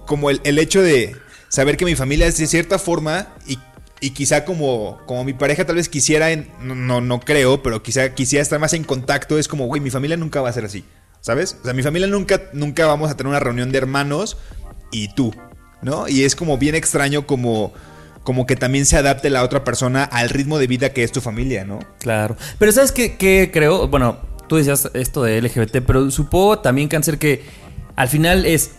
como 0.06 0.30
el, 0.30 0.42
el 0.44 0.60
hecho 0.60 0.82
de 0.82 1.16
saber 1.50 1.78
que 1.78 1.86
mi 1.86 1.96
familia 1.96 2.28
es 2.28 2.38
de 2.38 2.48
cierta 2.48 2.80
forma 2.80 3.30
y, 3.48 3.58
y 4.02 4.10
quizá 4.12 4.44
como, 4.46 5.00
como 5.06 5.24
mi 5.24 5.34
pareja 5.34 5.66
tal 5.66 5.78
vez 5.78 5.88
quisiera, 5.90 6.32
en- 6.32 6.50
no, 6.62 6.76
no, 6.76 7.00
no 7.02 7.20
creo, 7.22 7.64
pero 7.64 7.82
quizá 7.82 8.14
quisiera 8.14 8.44
estar 8.44 8.60
más 8.60 8.74
en 8.74 8.84
contacto, 8.84 9.40
es 9.40 9.48
como, 9.48 9.66
güey, 9.68 9.82
mi 9.82 9.90
familia 9.90 10.18
nunca 10.18 10.42
va 10.42 10.50
a 10.50 10.54
ser 10.54 10.66
así, 10.66 10.84
¿sabes? 11.28 11.58
O 11.62 11.66
sea, 11.66 11.74
mi 11.74 11.84
familia 11.84 12.08
nunca, 12.08 12.42
nunca 12.54 12.86
vamos 12.86 13.12
a 13.12 13.18
tener 13.18 13.30
una 13.30 13.42
reunión 13.42 13.70
de 13.70 13.78
hermanos 13.78 14.38
y 14.92 15.14
tú, 15.14 15.36
¿no? 15.82 16.08
Y 16.08 16.24
es 16.24 16.38
como 16.38 16.58
bien 16.58 16.74
extraño 16.74 17.28
como, 17.28 17.74
como 18.24 18.46
que 18.46 18.56
también 18.56 18.86
se 18.86 18.96
adapte 18.96 19.30
la 19.30 19.44
otra 19.44 19.66
persona 19.66 20.06
al 20.06 20.30
ritmo 20.30 20.58
de 20.58 20.68
vida 20.68 20.94
que 20.94 21.04
es 21.04 21.12
tu 21.12 21.20
familia, 21.20 21.66
¿no? 21.66 21.80
Claro. 22.00 22.38
Pero 22.58 22.72
¿sabes 22.72 22.94
qué, 22.94 23.18
qué 23.18 23.50
creo? 23.52 23.90
Bueno, 23.90 24.20
tú 24.48 24.56
decías 24.56 24.90
esto 24.94 25.22
de 25.22 25.42
LGBT, 25.42 25.86
pero 25.86 26.10
supongo 26.12 26.60
también, 26.60 26.88
Cáncer, 26.88 27.20
que 27.20 27.44
al 27.98 28.08
final 28.08 28.46
es 28.46 28.72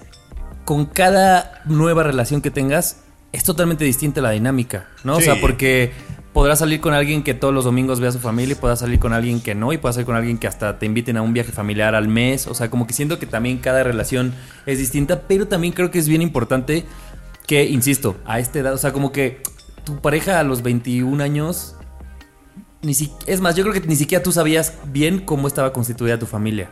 con 0.65 0.87
cada 0.87 1.61
nueva 1.67 2.03
relación 2.03 2.41
que 2.41 2.51
tengas, 2.51 3.01
es 3.33 3.45
totalmente 3.45 3.85
distinta 3.85 4.23
la 4.23 4.31
dinámica, 4.31 4.89
¿no? 5.05 5.17
O 5.17 5.21
sea, 5.21 5.39
porque 5.39 5.93
podrás 6.33 6.59
salir 6.61 6.81
con 6.81 6.95
alguien 6.95 7.23
que 7.23 7.35
todos 7.35 7.53
los 7.55 7.65
domingos 7.65 8.01
vea 8.01 8.11
a 8.11 8.13
su 8.13 8.19
familia 8.19 8.53
y 8.53 8.57
podrás 8.57 8.81
salir 8.81 8.99
con 8.99 9.13
alguien 9.13 9.41
que 9.41 9.55
no 9.55 9.73
y 9.73 9.79
podrás 9.79 9.97
salir 9.97 10.07
con 10.07 10.17
alguien 10.17 10.39
que 10.39 10.47
hasta 10.47 10.79
te 10.79 10.87
inviten 10.87 11.17
a 11.17 11.23
un 11.23 11.33
viaje 11.33 11.53
familiar 11.53 11.95
al 11.95 12.09
mes. 12.09 12.47
O 12.47 12.55
sea, 12.55 12.71
como 12.71 12.87
que 12.87 12.93
siento 12.93 13.19
que 13.19 13.27
también 13.27 13.59
cada 13.59 13.83
relación 13.83 14.35
es 14.67 14.79
distinta, 14.79 15.23
pero 15.27 15.49
también 15.49 15.73
creo 15.73 15.91
que 15.91 15.99
es 15.99 16.09
bien 16.09 16.23
importante 16.23 16.85
que, 17.47 17.65
insisto, 17.65 18.17
a 18.27 18.39
esta 18.39 18.59
edad, 18.59 18.75
o 18.75 18.79
sea, 18.79 18.93
como 18.93 19.11
que 19.11 19.43
tu 19.85 20.01
pareja 20.01 20.39
a 20.39 20.43
los 20.45 20.63
21 20.63 21.23
años 21.23 21.75
ni 22.83 22.95
si- 22.95 23.13
es 23.27 23.41
más, 23.41 23.57
yo 23.57 23.65
creo 23.65 23.75
que 23.75 23.81
ni 23.89 23.97
siquiera 23.97 24.23
tú 24.23 24.31
sabías 24.31 24.75
bien 24.87 25.21
cómo 25.21 25.49
estaba 25.49 25.73
constituida 25.73 26.19
tu 26.19 26.27
familia. 26.27 26.71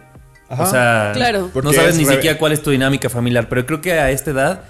Ajá. 0.48 0.62
O 0.62 0.66
sea, 0.70 1.10
Claro. 1.14 1.40
no 1.42 1.48
Porque 1.48 1.72
sabes 1.74 1.94
es 1.94 1.98
ni 1.98 2.04
siquiera 2.04 2.38
cuál 2.38 2.52
es 2.52 2.62
tu 2.62 2.70
dinámica 2.70 3.08
familiar, 3.10 3.48
pero 3.48 3.66
creo 3.66 3.80
que 3.80 3.92
a 3.94 4.10
esta 4.12 4.30
edad 4.30 4.60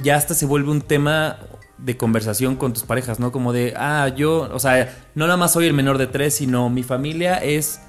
ya 0.00 0.16
hasta 0.16 0.34
se 0.34 0.44
vuelve 0.44 0.70
un 0.70 0.82
tema 0.82 1.38
de 1.84 1.96
conversación 1.96 2.56
con 2.56 2.72
tus 2.72 2.82
parejas, 2.84 3.20
¿no? 3.20 3.30
Como 3.30 3.52
de, 3.52 3.74
ah, 3.76 4.08
yo, 4.16 4.48
o 4.52 4.58
sea, 4.58 4.96
no 5.14 5.26
nada 5.26 5.36
más 5.36 5.52
soy 5.52 5.66
el 5.66 5.74
menor 5.74 5.98
de 5.98 6.06
tres, 6.06 6.34
sino 6.34 6.70
mi 6.70 6.82
familia 6.82 7.36
es 7.36 7.80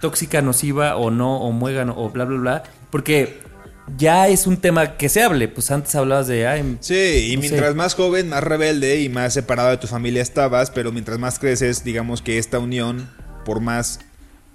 tóxica, 0.00 0.42
nociva 0.42 0.96
o 0.96 1.10
no, 1.10 1.38
o 1.40 1.52
muégano, 1.52 1.94
o 1.96 2.10
bla, 2.10 2.24
bla, 2.24 2.38
bla. 2.38 2.62
Porque 2.90 3.40
ya 3.96 4.28
es 4.28 4.46
un 4.46 4.56
tema 4.56 4.96
que 4.96 5.08
se 5.08 5.22
hable. 5.22 5.46
Pues 5.48 5.70
antes 5.70 5.94
hablabas 5.94 6.26
de, 6.26 6.46
ay, 6.46 6.76
Sí, 6.80 7.30
y 7.30 7.36
no 7.36 7.42
sé. 7.42 7.48
mientras 7.48 7.74
más 7.76 7.94
joven, 7.94 8.28
más 8.28 8.42
rebelde 8.42 9.00
y 9.00 9.08
más 9.08 9.32
separado 9.32 9.70
de 9.70 9.76
tu 9.76 9.86
familia 9.86 10.20
estabas, 10.20 10.70
pero 10.70 10.90
mientras 10.90 11.18
más 11.18 11.38
creces, 11.38 11.84
digamos 11.84 12.20
que 12.20 12.38
esta 12.38 12.58
unión, 12.58 13.08
por 13.44 13.60
más, 13.60 14.00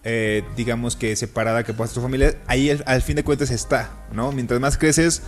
eh, 0.04 0.44
digamos 0.58 0.96
que 0.98 1.16
separada 1.16 1.64
que 1.64 1.74
puedas 1.74 1.94
tu 1.94 2.02
familia, 2.02 2.36
ahí 2.48 2.70
al, 2.70 2.84
al 2.86 3.02
fin 3.02 3.16
de 3.16 3.24
cuentas 3.24 3.52
está, 3.52 3.90
¿no? 4.12 4.32
Mientras 4.34 4.60
más 4.60 4.78
creces, 4.78 5.22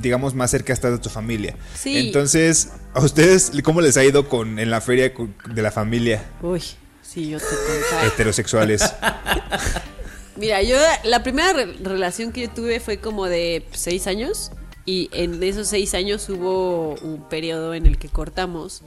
digamos, 0.00 0.34
más 0.34 0.50
cerca 0.50 0.72
estás 0.72 0.92
de 0.92 0.98
tu 0.98 1.08
familia. 1.10 1.56
Sí. 1.74 1.96
Entonces, 1.98 2.70
¿a 2.94 3.00
ustedes 3.02 3.52
cómo 3.62 3.80
les 3.80 3.96
ha 3.96 4.04
ido 4.04 4.28
con 4.28 4.58
en 4.58 4.70
la 4.70 4.80
feria 4.80 5.12
de 5.50 5.62
la 5.62 5.70
familia 5.70 6.24
Uy, 6.42 6.62
sí, 7.02 7.30
yo 7.30 7.38
te 7.38 7.44
contaba. 7.44 8.06
heterosexuales? 8.06 8.82
Mira, 10.36 10.62
yo 10.62 10.76
la 11.04 11.22
primera 11.22 11.52
re- 11.52 11.72
relación 11.82 12.30
que 12.32 12.42
yo 12.42 12.50
tuve 12.50 12.78
fue 12.80 12.98
como 12.98 13.26
de 13.26 13.66
seis 13.72 14.06
años 14.06 14.52
y 14.84 15.10
en 15.12 15.42
esos 15.42 15.66
seis 15.68 15.94
años 15.94 16.28
hubo 16.28 16.94
un 17.02 17.28
periodo 17.28 17.74
en 17.74 17.86
el 17.86 17.98
que 17.98 18.08
cortamos. 18.08 18.82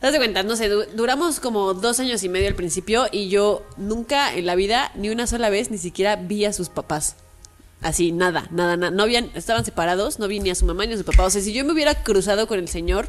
¿Te 0.00 0.08
das 0.08 0.12
de 0.12 0.18
cuenta? 0.18 0.42
No 0.42 0.56
sé, 0.56 0.68
du- 0.68 0.84
duramos 0.94 1.40
como 1.40 1.72
dos 1.72 1.98
años 2.00 2.22
y 2.22 2.28
medio 2.28 2.48
al 2.48 2.54
principio 2.54 3.06
y 3.10 3.30
yo 3.30 3.66
nunca 3.78 4.34
en 4.34 4.44
la 4.44 4.54
vida, 4.54 4.92
ni 4.94 5.08
una 5.08 5.26
sola 5.26 5.48
vez, 5.48 5.70
ni 5.70 5.78
siquiera 5.78 6.16
vi 6.16 6.44
a 6.44 6.52
sus 6.52 6.68
papás. 6.68 7.16
Así, 7.84 8.12
nada, 8.12 8.46
nada, 8.50 8.78
nada. 8.78 8.90
No 8.90 9.02
habían, 9.02 9.30
estaban 9.34 9.62
separados, 9.64 10.18
no 10.18 10.26
vi 10.26 10.40
ni 10.40 10.48
a 10.48 10.54
su 10.54 10.64
mamá 10.64 10.86
ni 10.86 10.94
a 10.94 10.96
su 10.96 11.04
papá. 11.04 11.24
O 11.24 11.30
sea, 11.30 11.42
si 11.42 11.52
yo 11.52 11.64
me 11.66 11.72
hubiera 11.72 12.02
cruzado 12.02 12.46
con 12.48 12.58
el 12.58 12.66
señor, 12.66 13.08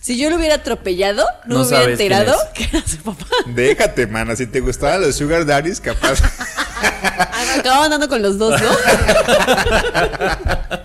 si 0.00 0.18
yo 0.18 0.28
lo 0.28 0.36
hubiera 0.36 0.56
atropellado, 0.56 1.24
no, 1.46 1.58
No 1.58 1.60
me 1.60 1.66
hubiera 1.68 1.92
enterado 1.92 2.34
es. 2.34 2.48
que 2.52 2.64
era 2.76 2.86
su 2.86 2.96
papá. 2.98 3.26
Déjate, 3.46 4.08
mana, 4.08 4.34
si 4.34 4.48
te 4.48 4.58
gustaban 4.58 5.02
los 5.02 5.14
sugar 5.14 5.46
daddies, 5.46 5.80
capaz. 5.80 6.18
Ah, 6.82 7.44
me 7.54 7.60
acababa 7.60 7.84
andando 7.84 8.08
con 8.08 8.20
los 8.20 8.38
dos, 8.38 8.60
¿no? 8.60 8.70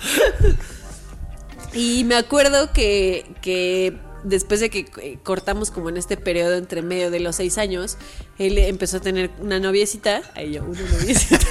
y 1.73 2.03
me 2.03 2.15
acuerdo 2.15 2.71
que, 2.71 3.25
que 3.41 3.97
después 4.23 4.59
de 4.59 4.69
que 4.69 4.85
eh, 5.01 5.17
cortamos 5.23 5.71
como 5.71 5.89
en 5.89 5.97
este 5.97 6.17
periodo 6.17 6.55
entre 6.55 6.81
medio 6.81 7.11
de 7.11 7.19
los 7.19 7.35
seis 7.35 7.57
años, 7.57 7.97
él 8.37 8.57
empezó 8.57 8.97
a 8.97 8.99
tener 8.99 9.31
una 9.39 9.59
noviecita. 9.59 10.21
Ay, 10.35 10.53
yo, 10.53 10.63
una 10.63 10.81
noviecita. 10.81 11.45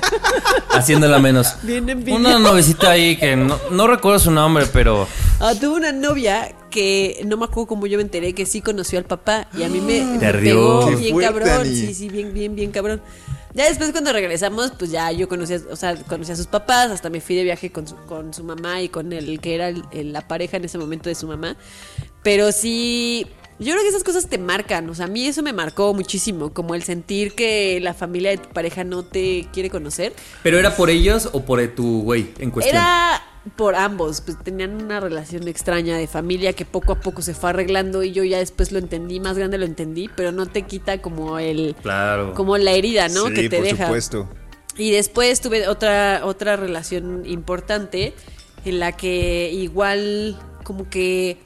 haciéndola 0.70 1.18
menos. 1.18 1.54
Bien 1.62 1.88
envidia. 1.88 2.14
Una 2.18 2.38
novecita 2.38 2.90
ahí 2.90 3.16
que 3.16 3.36
no, 3.36 3.58
no 3.70 3.86
recuerdo 3.86 4.18
su 4.18 4.30
nombre, 4.30 4.66
pero 4.72 5.06
Ah, 5.40 5.54
tuve 5.58 5.76
una 5.76 5.92
novia 5.92 6.52
que 6.70 7.20
no 7.26 7.36
me 7.36 7.44
acuerdo 7.44 7.66
cómo 7.66 7.86
yo 7.86 7.98
me 7.98 8.02
enteré 8.02 8.32
que 8.32 8.46
sí 8.46 8.60
conoció 8.62 8.98
al 8.98 9.04
papá 9.04 9.48
y 9.58 9.62
a 9.64 9.68
mí 9.68 9.80
me, 9.80 10.00
me 10.18 10.32
pegó 10.32 10.88
Qué 10.88 10.96
bien 10.96 11.12
fuerte, 11.12 11.40
cabrón. 11.40 11.60
Ani. 11.66 11.76
Sí, 11.76 11.94
sí, 11.94 12.08
bien, 12.08 12.32
bien, 12.32 12.54
bien 12.54 12.70
cabrón. 12.70 13.02
Ya 13.52 13.64
después 13.68 13.90
cuando 13.90 14.12
regresamos, 14.12 14.72
pues 14.78 14.92
ya 14.92 15.10
yo 15.10 15.28
conocí, 15.28 15.54
a- 15.54 15.62
o 15.72 15.76
sea, 15.76 15.96
conocí 16.04 16.30
a 16.30 16.36
sus 16.36 16.46
papás, 16.46 16.90
hasta 16.92 17.10
me 17.10 17.20
fui 17.20 17.34
de 17.34 17.42
viaje 17.42 17.70
con 17.72 17.86
su, 17.86 17.96
con 18.06 18.32
su 18.32 18.44
mamá 18.44 18.80
y 18.80 18.88
con 18.88 19.12
el 19.12 19.40
que 19.40 19.56
era 19.56 19.68
el- 19.68 19.82
el- 19.90 20.12
la 20.12 20.26
pareja 20.28 20.56
en 20.56 20.64
ese 20.64 20.78
momento 20.78 21.08
de 21.08 21.16
su 21.16 21.26
mamá. 21.26 21.56
Pero 22.22 22.52
sí, 22.52 23.26
yo 23.58 23.72
creo 23.72 23.82
que 23.82 23.88
esas 23.88 24.04
cosas 24.04 24.28
te 24.28 24.38
marcan, 24.38 24.88
o 24.88 24.94
sea, 24.94 25.06
a 25.06 25.08
mí 25.08 25.26
eso 25.26 25.42
me 25.42 25.52
marcó 25.52 25.92
muchísimo, 25.94 26.52
como 26.52 26.76
el 26.76 26.82
sentir 26.84 27.34
que 27.34 27.80
la 27.82 27.92
familia 27.92 28.30
de 28.30 28.38
tu 28.38 28.48
pareja 28.50 28.84
no 28.84 29.04
te 29.04 29.48
quiere 29.52 29.68
conocer. 29.68 30.12
¿Pero 30.44 30.58
era 30.58 30.76
por 30.76 30.88
ellos 30.88 31.28
o 31.32 31.42
por 31.44 31.66
tu 31.74 32.02
güey 32.02 32.30
en 32.38 32.50
cuestión? 32.52 32.76
Era 32.76 33.20
por 33.56 33.74
ambos, 33.74 34.20
pues 34.20 34.38
tenían 34.42 34.82
una 34.82 35.00
relación 35.00 35.48
extraña 35.48 35.96
de 35.96 36.06
familia 36.06 36.52
que 36.52 36.64
poco 36.66 36.92
a 36.92 37.00
poco 37.00 37.22
se 37.22 37.32
fue 37.34 37.50
arreglando 37.50 38.02
y 38.02 38.12
yo 38.12 38.22
ya 38.22 38.38
después 38.38 38.70
lo 38.70 38.78
entendí, 38.78 39.18
más 39.18 39.38
grande 39.38 39.56
lo 39.56 39.64
entendí, 39.64 40.10
pero 40.14 40.30
no 40.30 40.46
te 40.46 40.62
quita 40.62 41.00
como 41.00 41.38
el 41.38 41.74
Claro. 41.82 42.34
como 42.34 42.58
la 42.58 42.72
herida, 42.72 43.08
¿no? 43.08 43.28
sí, 43.28 43.34
que 43.34 43.48
te 43.48 43.56
por 43.56 43.64
deja. 43.64 43.86
supuesto. 43.86 44.28
Y 44.76 44.90
después 44.90 45.40
tuve 45.40 45.68
otra 45.68 46.20
otra 46.24 46.56
relación 46.56 47.24
importante 47.26 48.14
en 48.64 48.78
la 48.78 48.92
que 48.92 49.50
igual 49.52 50.38
como 50.62 50.88
que 50.90 51.38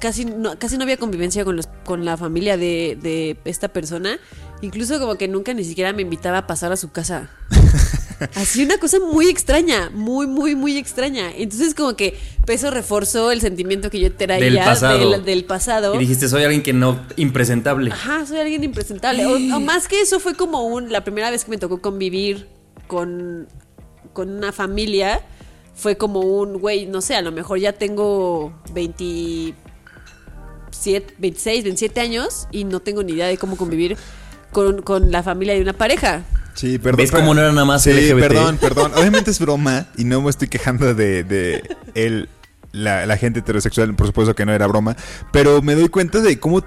casi 0.00 0.24
no, 0.24 0.58
casi 0.58 0.76
no 0.76 0.82
había 0.84 0.96
convivencia 0.96 1.44
con, 1.44 1.56
los, 1.56 1.66
con 1.84 2.04
la 2.04 2.16
familia 2.16 2.56
de, 2.56 2.98
de 3.00 3.36
esta 3.44 3.68
persona. 3.68 4.18
Incluso 4.62 4.98
como 4.98 5.16
que 5.16 5.28
nunca 5.28 5.52
ni 5.54 5.64
siquiera 5.64 5.92
me 5.92 6.02
invitaba 6.02 6.38
a 6.38 6.46
pasar 6.46 6.72
a 6.72 6.76
su 6.76 6.90
casa. 6.90 7.28
Así 8.36 8.62
una 8.64 8.78
cosa 8.78 8.98
muy 9.00 9.28
extraña, 9.28 9.90
muy, 9.90 10.26
muy, 10.26 10.54
muy 10.54 10.78
extraña. 10.78 11.30
Entonces 11.36 11.74
como 11.74 11.96
que 11.96 12.16
eso 12.46 12.70
reforzó 12.70 13.32
el 13.32 13.40
sentimiento 13.40 13.90
que 13.90 13.98
yo 14.00 14.12
traía 14.14 14.44
Del 14.44 14.56
pasado. 14.58 15.10
del- 15.10 15.24
del 15.24 15.44
pasado. 15.44 15.94
Y 15.96 15.98
dijiste, 15.98 16.28
soy 16.28 16.44
alguien 16.44 16.62
que 16.62 16.72
no, 16.72 16.98
impresentable. 17.16 17.90
Ajá, 17.92 18.24
soy 18.24 18.38
alguien 18.38 18.62
impresentable. 18.64 19.26
O, 19.26 19.34
o 19.56 19.60
más 19.60 19.88
que 19.88 20.00
eso 20.00 20.20
fue 20.20 20.34
como 20.34 20.62
un, 20.64 20.90
la 20.92 21.02
primera 21.04 21.30
vez 21.30 21.44
que 21.44 21.50
me 21.50 21.58
tocó 21.58 21.80
convivir 21.82 22.46
con, 22.86 23.48
con 24.12 24.30
una 24.30 24.52
familia, 24.52 25.20
fue 25.74 25.96
como 25.96 26.20
un, 26.20 26.58
güey, 26.60 26.86
no 26.86 27.00
sé, 27.02 27.16
a 27.16 27.22
lo 27.22 27.32
mejor 27.32 27.58
ya 27.58 27.72
tengo 27.72 28.54
27, 28.72 31.14
26, 31.18 31.64
27 31.64 32.00
años 32.00 32.46
y 32.52 32.62
no 32.64 32.78
tengo 32.80 33.02
ni 33.02 33.12
idea 33.14 33.26
de 33.26 33.36
cómo 33.38 33.56
convivir 33.56 33.96
con, 34.54 34.80
con 34.80 35.12
la 35.12 35.22
familia 35.22 35.52
de 35.52 35.60
una 35.60 35.74
pareja. 35.74 36.22
Sí, 36.54 36.78
perdón. 36.78 36.98
¿Ves 36.98 37.10
cómo 37.10 37.34
no 37.34 37.42
era 37.42 37.52
nada 37.52 37.66
más 37.66 37.82
Sí, 37.82 37.90
LGBT? 37.90 38.20
perdón, 38.20 38.58
perdón. 38.58 38.92
Obviamente 38.96 39.30
es 39.30 39.38
broma 39.40 39.88
y 39.98 40.04
no 40.04 40.22
me 40.22 40.30
estoy 40.30 40.48
quejando 40.48 40.94
de, 40.94 41.24
de 41.24 41.76
el, 41.94 42.28
la, 42.72 43.04
la 43.04 43.16
gente 43.18 43.40
heterosexual, 43.40 43.94
por 43.94 44.06
supuesto 44.06 44.34
que 44.34 44.46
no 44.46 44.52
era 44.54 44.66
broma, 44.66 44.96
pero 45.32 45.60
me 45.60 45.74
doy 45.74 45.88
cuenta 45.88 46.20
de 46.20 46.38
cómo, 46.38 46.64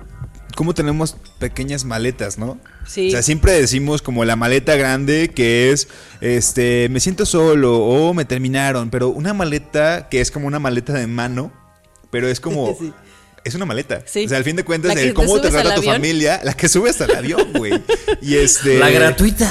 cómo 0.55 0.73
tenemos 0.73 1.15
pequeñas 1.39 1.85
maletas, 1.85 2.37
¿no? 2.37 2.59
Sí. 2.85 3.07
O 3.07 3.11
sea, 3.11 3.21
siempre 3.21 3.53
decimos 3.53 4.01
como 4.01 4.25
la 4.25 4.35
maleta 4.35 4.75
grande 4.75 5.29
que 5.29 5.71
es, 5.71 5.87
este, 6.21 6.89
me 6.91 6.99
siento 6.99 7.25
solo 7.25 7.77
o 7.79 8.13
me 8.13 8.25
terminaron, 8.25 8.89
pero 8.89 9.09
una 9.09 9.33
maleta 9.33 10.09
que 10.09 10.19
es 10.21 10.31
como 10.31 10.47
una 10.47 10.59
maleta 10.59 10.93
de 10.93 11.07
mano, 11.07 11.51
pero 12.11 12.27
es 12.27 12.39
como... 12.41 12.75
Sí. 12.79 12.93
Es 13.47 13.55
una 13.55 13.65
maleta. 13.65 14.01
Sí. 14.05 14.25
O 14.25 14.29
sea, 14.29 14.37
al 14.37 14.43
fin 14.43 14.57
de 14.57 14.65
cuentas, 14.65 14.93
La 14.93 15.01
el 15.01 15.07
te 15.09 15.13
cómo 15.13 15.39
te 15.39 15.47
subes 15.47 15.55
al 15.55 15.61
trata 15.63 15.75
tu 15.81 15.83
familia, 15.83 16.41
la 16.43 16.53
que 16.53 16.67
sube 16.67 16.89
hasta 16.89 17.05
el 17.05 17.15
avión, 17.15 17.53
güey. 17.53 17.81
Y 18.21 18.35
este. 18.43 18.77
La 18.77 18.89
gratuita. 18.89 19.49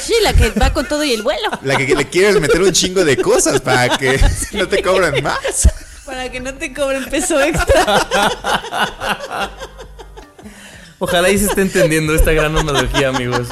Sí, 0.00 0.14
la 0.22 0.32
que 0.32 0.48
va 0.50 0.72
con 0.72 0.86
todo 0.88 1.04
y 1.04 1.12
el 1.12 1.22
vuelo. 1.22 1.50
La 1.62 1.76
que 1.76 1.94
le 1.94 2.08
quieres 2.08 2.40
meter 2.40 2.62
un 2.62 2.72
chingo 2.72 3.04
de 3.04 3.18
cosas 3.18 3.60
para 3.60 3.98
que 3.98 4.18
no 4.52 4.66
te 4.68 4.82
cobran 4.82 5.22
más. 5.22 5.68
Para 6.06 6.30
que 6.30 6.40
no 6.40 6.54
te 6.54 6.72
cobren 6.72 7.04
peso 7.10 7.38
extra. 7.42 8.00
Ojalá 10.98 11.28
y 11.28 11.36
se 11.36 11.46
esté 11.46 11.60
entendiendo 11.60 12.14
esta 12.14 12.32
gran 12.32 12.56
analogía, 12.56 13.10
amigos. 13.10 13.48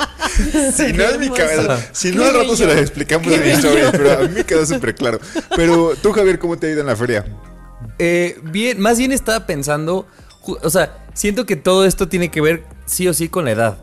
Si 0.75 0.93
no 0.95 1.05
es 1.05 1.19
mi 1.19 1.29
cabeza. 1.29 1.79
Si 1.93 2.11
no 2.11 2.25
al 2.25 2.35
rato 2.35 2.57
se 2.57 2.67
las 2.67 2.79
explicamos 2.79 3.27
en 3.27 3.41
bello. 3.41 3.55
historias, 3.55 3.91
pero 3.91 4.13
a 4.13 4.17
mí 4.21 4.29
me 4.31 4.45
quedó 4.45 4.65
súper 4.65 4.95
claro. 4.95 5.21
Pero 5.55 5.95
tú, 6.01 6.13
Javier, 6.13 6.39
¿cómo 6.39 6.57
te 6.57 6.69
ha 6.69 6.71
ido 6.71 6.81
en 6.81 6.87
la 6.87 6.97
feria? 6.97 7.27
Eh, 7.99 8.39
bien, 8.43 8.81
más 8.81 8.99
bien 8.99 9.13
estaba 9.13 9.47
pensando, 9.47 10.07
o 10.63 10.71
sea, 10.71 11.07
siento 11.15 11.47
que 11.47 11.57
todo 11.57 11.85
esto 11.85 12.09
tiene 12.09 12.31
que 12.31 12.41
ver 12.41 12.65
sí 12.85 13.09
o 13.09 13.15
sí 13.15 13.29
con 13.29 13.45
la 13.45 13.53
edad. 13.53 13.79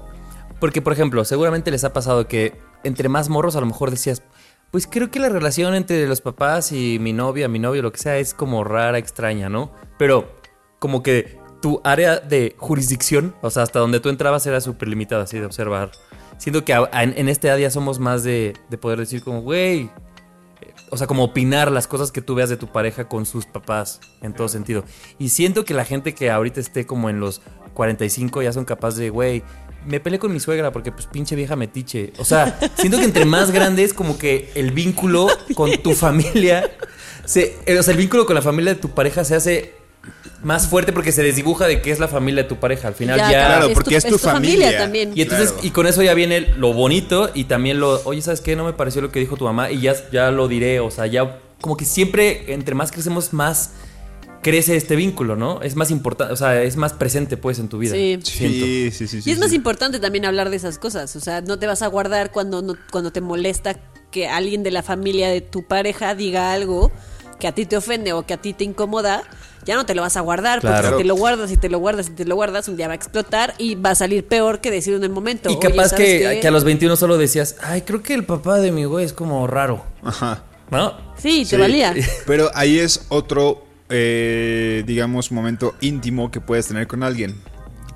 Porque, 0.59 0.81
por 0.81 0.93
ejemplo, 0.93 1.23
seguramente 1.25 1.71
les 1.71 1.83
ha 1.83 1.93
pasado 1.93 2.27
que 2.27 2.53
entre 2.83 3.09
más 3.09 3.29
morros 3.29 3.55
a 3.55 3.59
lo 3.59 3.65
mejor 3.65 3.91
decías, 3.91 4.23
pues 4.71 4.87
creo 4.87 5.09
que 5.09 5.19
la 5.19 5.29
relación 5.29 5.73
entre 5.73 6.07
los 6.07 6.21
papás 6.21 6.71
y 6.71 6.99
mi 6.99 7.13
novia, 7.13 7.47
mi 7.47 7.59
novio, 7.59 7.81
lo 7.81 7.91
que 7.91 7.99
sea, 7.99 8.17
es 8.17 8.33
como 8.33 8.63
rara, 8.63 8.97
extraña, 8.97 9.49
¿no? 9.49 9.71
Pero 9.97 10.29
como 10.79 11.01
que 11.01 11.39
tu 11.61 11.81
área 11.83 12.19
de 12.19 12.55
jurisdicción, 12.57 13.35
o 13.41 13.49
sea, 13.49 13.63
hasta 13.63 13.79
donde 13.79 13.99
tú 13.99 14.09
entrabas 14.09 14.45
era 14.45 14.61
súper 14.61 14.87
limitada, 14.87 15.23
así 15.23 15.39
de 15.39 15.45
observar. 15.45 15.91
Siento 16.37 16.63
que 16.63 16.73
en 16.73 17.29
esta 17.29 17.49
edad 17.49 17.57
ya 17.57 17.69
somos 17.69 17.99
más 17.99 18.23
de, 18.23 18.53
de 18.69 18.77
poder 18.77 18.99
decir 18.99 19.21
como, 19.23 19.41
güey, 19.41 19.89
o 20.91 20.97
sea, 20.97 21.07
como 21.07 21.23
opinar 21.23 21.71
las 21.71 21.87
cosas 21.87 22.11
que 22.11 22.21
tú 22.21 22.35
veas 22.35 22.49
de 22.49 22.57
tu 22.57 22.67
pareja 22.67 23.07
con 23.07 23.25
sus 23.25 23.45
papás, 23.45 23.99
en 24.21 24.33
todo 24.33 24.47
sentido. 24.47 24.83
Y 25.17 25.29
siento 25.29 25.65
que 25.65 25.73
la 25.73 25.85
gente 25.85 26.13
que 26.13 26.31
ahorita 26.31 26.59
esté 26.59 26.85
como 26.85 27.09
en 27.09 27.19
los 27.19 27.41
45 27.73 28.41
ya 28.41 28.53
son 28.53 28.65
capaces 28.65 28.99
de, 28.99 29.09
güey, 29.09 29.43
me 29.85 29.99
peleé 29.99 30.19
con 30.19 30.33
mi 30.33 30.39
suegra 30.39 30.71
porque 30.71 30.91
pues 30.91 31.05
pinche 31.07 31.35
vieja 31.35 31.55
metiche. 31.55 32.13
O 32.17 32.25
sea, 32.25 32.59
siento 32.75 32.97
que 32.97 33.05
entre 33.05 33.25
más 33.25 33.51
grandes 33.51 33.93
como 33.93 34.17
que 34.17 34.51
el 34.55 34.71
vínculo 34.71 35.27
con 35.55 35.71
tu 35.77 35.93
familia, 35.93 36.69
se, 37.25 37.57
eh, 37.65 37.77
o 37.77 37.83
sea, 37.83 37.93
el 37.93 37.97
vínculo 37.97 38.25
con 38.25 38.35
la 38.35 38.41
familia 38.41 38.73
de 38.73 38.79
tu 38.79 38.89
pareja 38.89 39.23
se 39.23 39.35
hace 39.35 39.78
más 40.43 40.67
fuerte 40.67 40.93
porque 40.93 41.11
se 41.11 41.21
desdibuja 41.23 41.67
de 41.67 41.81
qué 41.81 41.91
es 41.91 41.99
la 41.99 42.07
familia 42.07 42.43
de 42.43 42.49
tu 42.49 42.55
pareja. 42.57 42.87
Al 42.87 42.93
final 42.95 43.17
ya... 43.19 43.29
Claro, 43.29 43.69
porque 43.73 43.95
es 43.97 44.05
tu 44.05 44.17
familia. 44.17 44.77
también. 44.77 45.11
Y 45.15 45.21
entonces, 45.21 45.51
Claro. 45.51 45.67
y 45.67 45.71
con 45.71 45.87
eso 45.87 46.01
ya 46.01 46.13
viene 46.13 46.41
lo 46.57 46.73
bonito 46.73 47.29
y 47.33 47.43
también 47.45 47.79
lo, 47.79 48.01
oye, 48.05 48.21
¿sabes 48.21 48.41
qué? 48.41 48.55
No 48.55 48.63
me 48.63 48.73
pareció 48.73 49.01
lo 49.01 49.11
que 49.11 49.19
dijo 49.19 49.35
tu 49.37 49.43
mamá 49.45 49.69
y 49.71 49.81
ya, 49.81 49.95
ya 50.11 50.31
lo 50.31 50.47
diré. 50.47 50.79
O 50.79 50.91
sea, 50.91 51.07
ya 51.07 51.39
como 51.61 51.75
que 51.75 51.83
siempre, 51.85 52.53
entre 52.53 52.73
más 52.75 52.91
crecemos, 52.91 53.33
más 53.33 53.71
crece 54.41 54.77
este 54.77 54.95
vínculo, 54.95 55.35
¿no? 55.35 55.61
Es 55.61 55.75
más 55.75 55.91
importante, 55.91 56.31
o 56.31 56.37
sea, 56.37 56.61
es 56.63 56.77
más 56.77 56.93
presente 56.93 57.35
pues 57.35 57.59
en 57.59 57.67
tu 57.67 57.77
vida. 57.77 57.93
Sí. 57.93 58.19
Sí, 58.23 58.89
sí, 58.93 59.07
sí. 59.09 59.21
sí, 59.21 59.29
y 59.29 59.33
es 59.33 59.39
más 59.39 59.51
importante 59.51 59.99
también 59.99 60.23
hablar 60.23 60.49
de 60.49 60.55
esas 60.55 60.79
cosas. 60.79 61.13
O 61.17 61.19
sea, 61.19 61.41
no 61.41 61.59
te 61.59 61.67
vas 61.67 61.81
a 61.81 61.87
guardar 61.87 62.31
cuando, 62.31 62.61
no- 62.61 62.77
cuando 62.91 63.11
te 63.11 63.19
molesta 63.19 63.77
que 64.11 64.29
alguien 64.29 64.63
de 64.63 64.71
la 64.71 64.81
familia 64.81 65.27
de 65.29 65.41
tu 65.41 65.67
pareja 65.67 66.15
diga 66.15 66.53
algo 66.53 66.89
que 67.39 67.47
a 67.47 67.53
ti 67.53 67.65
te 67.65 67.77
ofende 67.77 68.13
o 68.13 68.25
que 68.25 68.33
a 68.33 68.37
ti 68.37 68.53
te 68.53 68.63
incomoda. 68.63 69.23
Ya 69.65 69.75
no 69.75 69.85
te 69.85 69.93
lo 69.93 70.01
vas 70.01 70.15
a 70.17 70.21
guardar, 70.21 70.61
porque 70.61 70.89
si 70.89 70.97
te 70.97 71.03
lo 71.03 71.15
guardas 71.15 71.51
y 71.51 71.57
te 71.57 71.69
lo 71.69 71.79
guardas 71.79 72.07
y 72.07 72.11
te 72.11 72.25
lo 72.25 72.35
guardas, 72.35 72.67
un 72.69 72.77
día 72.77 72.87
va 72.87 72.93
a 72.93 72.95
explotar 72.95 73.53
y 73.57 73.75
va 73.75 73.91
a 73.91 73.95
salir 73.95 74.25
peor 74.25 74.61
que 74.61 74.71
decirlo 74.71 74.97
en 74.97 75.03
el 75.03 75.09
momento. 75.09 75.49
Y 75.51 75.59
capaz 75.59 75.89
¿sabes 75.89 76.21
que, 76.21 76.39
que 76.39 76.47
a 76.47 76.51
los 76.51 76.63
21 76.63 76.95
solo 76.95 77.17
decías, 77.17 77.57
ay, 77.61 77.81
creo 77.81 78.01
que 78.01 78.13
el 78.13 78.23
papá 78.25 78.57
de 78.59 78.71
mi 78.71 78.85
güey 78.85 79.05
es 79.05 79.13
como 79.13 79.45
raro, 79.47 79.83
Ajá. 80.01 80.43
¿no? 80.71 80.93
Sí, 81.17 81.39
te 81.43 81.55
Sí. 81.55 81.57
valía. 81.57 81.93
Pero 82.25 82.49
ahí 82.55 82.79
es 82.79 83.05
otro, 83.09 83.63
eh, 83.89 84.83
digamos, 84.87 85.31
momento 85.31 85.75
íntimo 85.81 86.31
que 86.31 86.39
puedes 86.41 86.67
tener 86.67 86.87
con 86.87 87.03
alguien. 87.03 87.35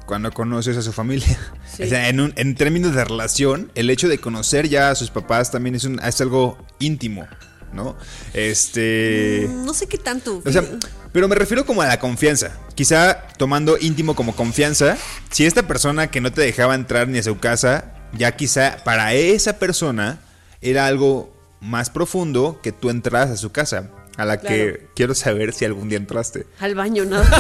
Cuando 0.06 0.32
conoces 0.32 0.76
a 0.76 0.82
su 0.82 0.92
familia. 0.92 1.40
Sí. 1.66 1.84
O 1.84 1.88
sea, 1.88 2.10
en, 2.10 2.20
un- 2.20 2.34
en 2.36 2.56
términos 2.56 2.94
de 2.94 3.04
relación, 3.06 3.72
el 3.74 3.90
hecho 3.90 4.10
de 4.10 4.18
conocer 4.20 4.68
ya 4.68 4.92
a 4.92 4.96
sus 4.96 5.10
papás 5.10 5.50
también 5.50 5.76
es, 5.76 5.86
un, 5.86 6.00
es 6.04 6.20
algo 6.22 6.58
íntimo, 6.80 7.26
¿no? 7.74 7.96
Este. 8.34 9.48
Mm, 9.50 9.66
No 9.66 9.74
sé 9.74 9.88
qué 9.88 9.98
tanto. 9.98 10.42
O 10.46 10.52
sea, 10.52 10.64
pero 11.12 11.28
me 11.28 11.36
refiero 11.36 11.66
como 11.66 11.82
a 11.82 11.88
la 11.88 12.00
confianza. 12.00 12.52
Quizá 12.76 13.28
tomando 13.38 13.78
íntimo 13.80 14.16
como 14.16 14.36
confianza, 14.36 14.98
si 15.32 15.46
esta 15.46 15.64
persona 15.64 16.10
que 16.10 16.22
no 16.22 16.32
te 16.32 16.42
dejaba 16.42 16.76
entrar 16.76 17.08
ni 17.08 17.20
a 17.20 17.24
su 17.24 17.38
casa, 17.40 17.86
ya 18.14 18.36
quizá 18.36 18.78
para 18.84 19.14
esa 19.14 19.60
persona 19.60 20.20
era 20.62 20.88
algo 20.88 21.34
más 21.60 21.90
profundo 21.90 22.60
que 22.64 22.72
tú 22.72 22.90
entras 22.90 23.30
a 23.30 23.38
su 23.38 23.52
casa. 23.52 23.90
A 24.16 24.26
la 24.26 24.40
que 24.40 24.88
quiero 24.96 25.16
saber 25.16 25.54
si 25.54 25.66
algún 25.66 25.90
día 25.90 25.98
entraste. 25.98 26.46
Al 26.60 26.76
baño, 26.76 27.04
¿no? 27.06 27.20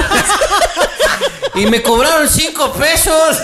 Y 1.56 1.68
me 1.68 1.84
cobraron 1.84 2.28
5 2.28 2.74
pesos. 2.74 3.38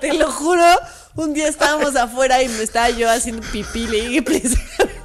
Te 0.00 0.14
lo 0.14 0.30
juro, 0.30 0.64
un 1.14 1.34
día 1.34 1.48
estábamos 1.48 1.94
afuera 1.96 2.42
y 2.42 2.48
me 2.48 2.62
estaba 2.62 2.90
yo 2.90 3.10
haciendo 3.10 3.42
pipí, 3.52 3.86
le 3.86 4.00
dije, 4.08 4.22
"Please, 4.22 4.56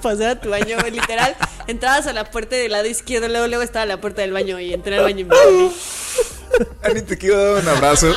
pasar 0.02 0.28
a 0.30 0.40
tu 0.42 0.50
baño, 0.50 0.78
güey", 0.80 0.92
literal. 0.92 1.36
Entrabas 1.68 2.08
a 2.08 2.14
la 2.14 2.30
puerta 2.32 2.56
del 2.56 2.72
lado 2.72 2.88
izquierdo, 2.88 3.28
luego, 3.28 3.48
luego 3.48 3.64
estaba 3.64 3.86
la 3.86 4.02
puerta 4.02 4.22
del 4.22 4.32
baño 4.34 4.60
y 4.60 4.74
entré 4.74 4.98
al 4.98 5.04
baño 5.04 5.20
y 5.20 5.24
me 5.26 5.36
dormí. 5.36 5.72
Ani, 6.84 7.02
te 7.02 7.18
quiero 7.18 7.54
dar 7.56 7.64
un 7.64 7.70
abrazo, 7.70 8.14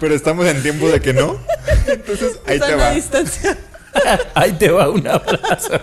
pero 0.00 0.14
estamos 0.14 0.46
en 0.46 0.62
tiempo 0.62 0.88
de 0.88 1.00
que 1.00 1.12
no. 1.12 1.38
Entonces, 1.86 2.38
ahí 2.46 2.58
te 2.58 2.74
va. 2.74 2.90
distancia. 2.90 3.56
Ahí 4.34 4.52
te 4.52 4.68
va 4.70 4.90
un 4.90 5.06
abrazo. 5.06 5.72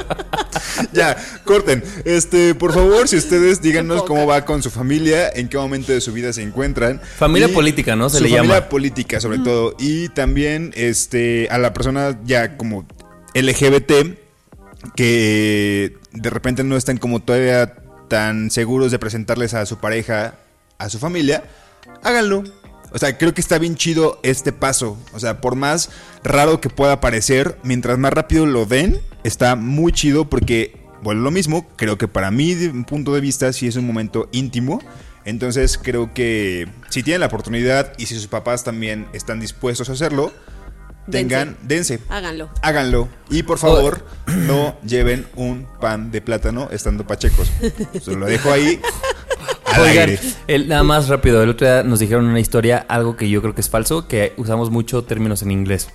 Ya, 0.91 1.17
corten. 1.43 1.83
Este, 2.05 2.53
por 2.55 2.73
favor, 2.73 3.07
si 3.07 3.17
ustedes 3.17 3.61
díganos 3.61 4.03
cómo 4.03 4.25
va 4.27 4.45
con 4.45 4.61
su 4.63 4.69
familia, 4.69 5.29
en 5.29 5.49
qué 5.49 5.57
momento 5.57 5.91
de 5.91 5.99
su 6.01 6.13
vida 6.13 6.31
se 6.33 6.41
encuentran. 6.43 7.01
Familia 7.17 7.47
Y 7.47 7.53
política, 7.53 7.95
¿no? 7.95 8.09
Se 8.09 8.17
su 8.19 8.23
le 8.23 8.29
familia 8.29 8.55
llama. 8.55 8.69
política, 8.69 9.19
sobre 9.19 9.39
todo. 9.39 9.75
Y 9.79 10.09
también, 10.09 10.71
este, 10.75 11.47
a 11.51 11.57
la 11.57 11.73
persona 11.73 12.17
ya 12.23 12.55
como 12.57 12.85
LGBT 13.33 13.91
que 14.95 15.97
de 16.11 16.29
repente 16.29 16.63
no 16.63 16.77
están 16.77 16.97
como 16.97 17.21
todavía 17.21 17.75
tan 18.07 18.51
seguros 18.51 18.91
de 18.91 18.99
presentarles 18.99 19.53
a 19.53 19.65
su 19.65 19.77
pareja, 19.77 20.35
a 20.77 20.89
su 20.89 20.99
familia, 20.99 21.43
háganlo. 22.03 22.43
O 22.91 22.99
sea, 22.99 23.17
creo 23.17 23.33
que 23.33 23.41
está 23.41 23.57
bien 23.57 23.75
chido 23.75 24.19
este 24.21 24.51
paso. 24.51 24.97
O 25.13 25.19
sea, 25.19 25.41
por 25.41 25.55
más 25.55 25.89
raro 26.23 26.61
que 26.61 26.69
pueda 26.69 27.01
parecer, 27.01 27.57
mientras 27.63 27.97
más 27.97 28.13
rápido 28.13 28.45
lo 28.45 28.65
den, 28.65 29.01
está 29.23 29.55
muy 29.55 29.91
chido 29.91 30.29
porque, 30.29 30.77
bueno, 31.01 31.21
lo 31.21 31.31
mismo, 31.31 31.67
creo 31.75 31.97
que 31.97 32.07
para 32.07 32.29
mí, 32.29 32.53
de 32.53 32.69
un 32.69 32.85
punto 32.85 33.15
de 33.15 33.21
vista, 33.21 33.51
sí 33.51 33.67
es 33.67 33.77
un 33.77 33.87
momento 33.87 34.29
íntimo. 34.31 34.79
Entonces 35.25 35.79
creo 35.81 36.13
que 36.13 36.67
si 36.89 37.01
tienen 37.01 37.21
la 37.21 37.27
oportunidad 37.27 37.93
y 37.97 38.05
si 38.05 38.15
sus 38.15 38.27
papás 38.27 38.63
también 38.63 39.07
están 39.13 39.39
dispuestos 39.39 39.89
a 39.89 39.93
hacerlo, 39.93 40.31
tengan, 41.09 41.57
dense. 41.63 41.99
Háganlo. 42.09 42.49
Háganlo. 42.61 43.09
Y 43.29 43.43
por 43.43 43.57
favor, 43.57 44.05
no 44.27 44.75
lleven 44.85 45.25
un 45.35 45.67
pan 45.81 46.11
de 46.11 46.21
plátano 46.21 46.69
estando 46.71 47.05
pachecos. 47.05 47.51
Se 48.01 48.15
lo 48.15 48.25
dejo 48.25 48.51
ahí. 48.51 48.79
Al 49.65 49.81
Oigan, 49.81 50.09
aire. 50.09 50.19
el- 50.47 50.67
nada 50.67 50.83
más 50.83 51.07
rápido, 51.07 51.41
el 51.41 51.49
otro 51.49 51.65
día 51.65 51.81
nos 51.83 51.99
dijeron 51.99 52.25
una 52.25 52.39
historia, 52.39 52.85
algo 52.87 53.17
que 53.17 53.27
yo 53.29 53.41
creo 53.41 53.55
que 53.55 53.61
es 53.61 53.69
falso, 53.69 54.07
que 54.07 54.33
usamos 54.37 54.69
mucho 54.69 55.03
términos 55.03 55.41
en 55.41 55.49
inglés. 55.51 55.89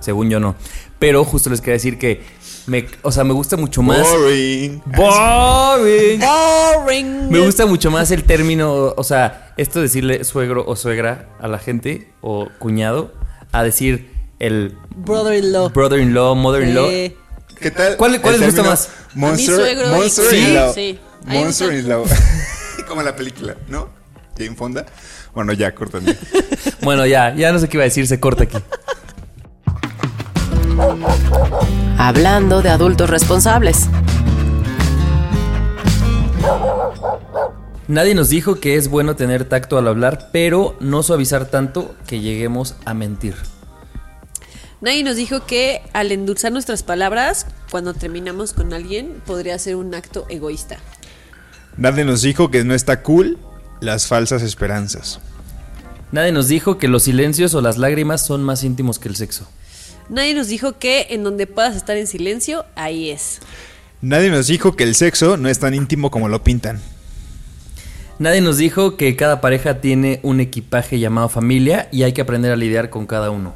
Según 0.00 0.30
yo 0.30 0.40
no. 0.40 0.54
Pero 0.98 1.24
justo 1.24 1.50
les 1.50 1.60
quería 1.60 1.74
decir 1.74 1.98
que 1.98 2.22
Me, 2.66 2.86
o 3.02 3.10
sea, 3.12 3.24
me 3.24 3.32
gusta 3.32 3.56
mucho 3.56 3.82
más. 3.82 3.98
Boring. 4.08 4.82
Boring. 4.86 6.20
Boring. 6.20 7.28
Me 7.30 7.40
gusta 7.40 7.66
mucho 7.66 7.90
más 7.90 8.10
el 8.10 8.24
término, 8.24 8.94
o 8.96 9.04
sea, 9.04 9.52
esto 9.56 9.78
de 9.80 9.84
decirle 9.84 10.24
suegro 10.24 10.64
o 10.66 10.76
suegra 10.76 11.28
a 11.40 11.48
la 11.48 11.58
gente 11.58 12.12
o 12.20 12.48
cuñado, 12.58 13.12
a 13.52 13.62
decir 13.62 14.10
el 14.38 14.76
Brother-in-law. 14.96 15.70
brother-in-law, 15.70 16.34
mother-in-law. 16.34 16.86
Eh, 16.90 17.16
¿Qué 17.60 17.70
tal? 17.70 17.96
¿Cuál- 17.96 18.20
cuál 18.20 18.38
les 18.40 18.46
gusta 18.54 18.62
más? 18.62 18.88
Monster, 19.14 19.72
y 19.72 19.90
monster 19.90 20.34
in 20.34 20.54
law. 20.54 20.72
sí. 20.74 20.98
Monster 21.26 21.72
in 21.72 21.88
law. 21.88 22.04
Como 22.88 23.02
la 23.02 23.14
película, 23.16 23.56
¿no? 23.68 23.88
Jane 24.38 24.54
Fonda. 24.54 24.86
Bueno, 25.34 25.52
ya, 25.52 25.74
córtale. 25.74 26.16
Bueno, 26.82 27.04
ya, 27.06 27.34
ya 27.34 27.50
no 27.52 27.58
sé 27.58 27.68
qué 27.68 27.76
iba 27.76 27.82
a 27.82 27.86
decir, 27.86 28.06
se 28.06 28.20
corta 28.20 28.44
aquí. 28.44 28.56
Hablando 31.98 32.62
de 32.62 32.68
adultos 32.70 33.10
responsables. 33.10 33.88
Nadie 37.88 38.14
nos 38.14 38.28
dijo 38.28 38.60
que 38.60 38.76
es 38.76 38.88
bueno 38.88 39.16
tener 39.16 39.46
tacto 39.46 39.78
al 39.78 39.88
hablar, 39.88 40.28
pero 40.30 40.76
no 40.78 41.02
suavizar 41.02 41.46
tanto 41.46 41.94
que 42.06 42.20
lleguemos 42.20 42.74
a 42.84 42.92
mentir. 42.92 43.34
Nadie 44.82 45.02
nos 45.02 45.16
dijo 45.16 45.46
que 45.46 45.80
al 45.94 46.12
endulzar 46.12 46.52
nuestras 46.52 46.82
palabras, 46.82 47.46
cuando 47.70 47.94
terminamos 47.94 48.52
con 48.52 48.74
alguien, 48.74 49.22
podría 49.24 49.58
ser 49.58 49.76
un 49.76 49.94
acto 49.94 50.26
egoísta. 50.28 50.76
Nadie 51.78 52.04
nos 52.04 52.20
dijo 52.20 52.50
que 52.50 52.62
no 52.62 52.74
está 52.74 53.02
cool 53.02 53.38
las 53.80 54.06
falsas 54.06 54.42
esperanzas. 54.42 55.18
Nadie 56.12 56.32
nos 56.32 56.46
dijo 56.46 56.76
que 56.76 56.88
los 56.88 57.04
silencios 57.04 57.54
o 57.54 57.62
las 57.62 57.78
lágrimas 57.78 58.24
son 58.24 58.44
más 58.44 58.64
íntimos 58.64 58.98
que 58.98 59.08
el 59.08 59.16
sexo. 59.16 59.48
Nadie 60.10 60.34
nos 60.34 60.48
dijo 60.48 60.78
que 60.78 61.06
en 61.10 61.24
donde 61.24 61.46
puedas 61.46 61.74
estar 61.74 61.96
en 61.96 62.06
silencio, 62.06 62.66
ahí 62.76 63.08
es. 63.08 63.40
Nadie 64.02 64.28
nos 64.28 64.46
dijo 64.46 64.76
que 64.76 64.84
el 64.84 64.94
sexo 64.94 65.38
no 65.38 65.48
es 65.48 65.58
tan 65.58 65.72
íntimo 65.72 66.10
como 66.10 66.28
lo 66.28 66.44
pintan. 66.44 66.82
Nadie 68.18 68.40
nos 68.40 68.56
dijo 68.56 68.96
que 68.96 69.14
cada 69.16 69.40
pareja 69.40 69.80
tiene 69.80 70.18
un 70.22 70.40
equipaje 70.40 70.98
llamado 70.98 71.28
familia 71.28 71.88
y 71.92 72.02
hay 72.02 72.12
que 72.12 72.20
aprender 72.22 72.52
a 72.52 72.56
lidiar 72.56 72.90
con 72.90 73.06
cada 73.06 73.30
uno. 73.30 73.54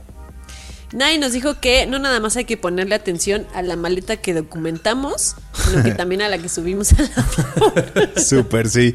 Nadie 0.93 1.19
nos 1.19 1.33
dijo 1.33 1.59
que 1.59 1.87
no 1.87 1.99
nada 1.99 2.21
más 2.21 2.37
hay 2.37 2.45
que 2.45 2.59
ponerle 2.59 2.95
atención 2.95 3.47
a 3.55 3.63
la 3.63 3.77
maleta 3.77 4.19
que 4.19 4.35
documentamos, 4.35 5.37
sino 5.55 5.83
que 5.83 5.91
también 5.97 6.21
a 6.23 6.29
la 6.29 6.37
que 6.39 6.49
subimos 6.51 6.93
a 6.93 7.03
la 7.03 8.11
Súper, 8.23 8.69
sí. 8.69 8.95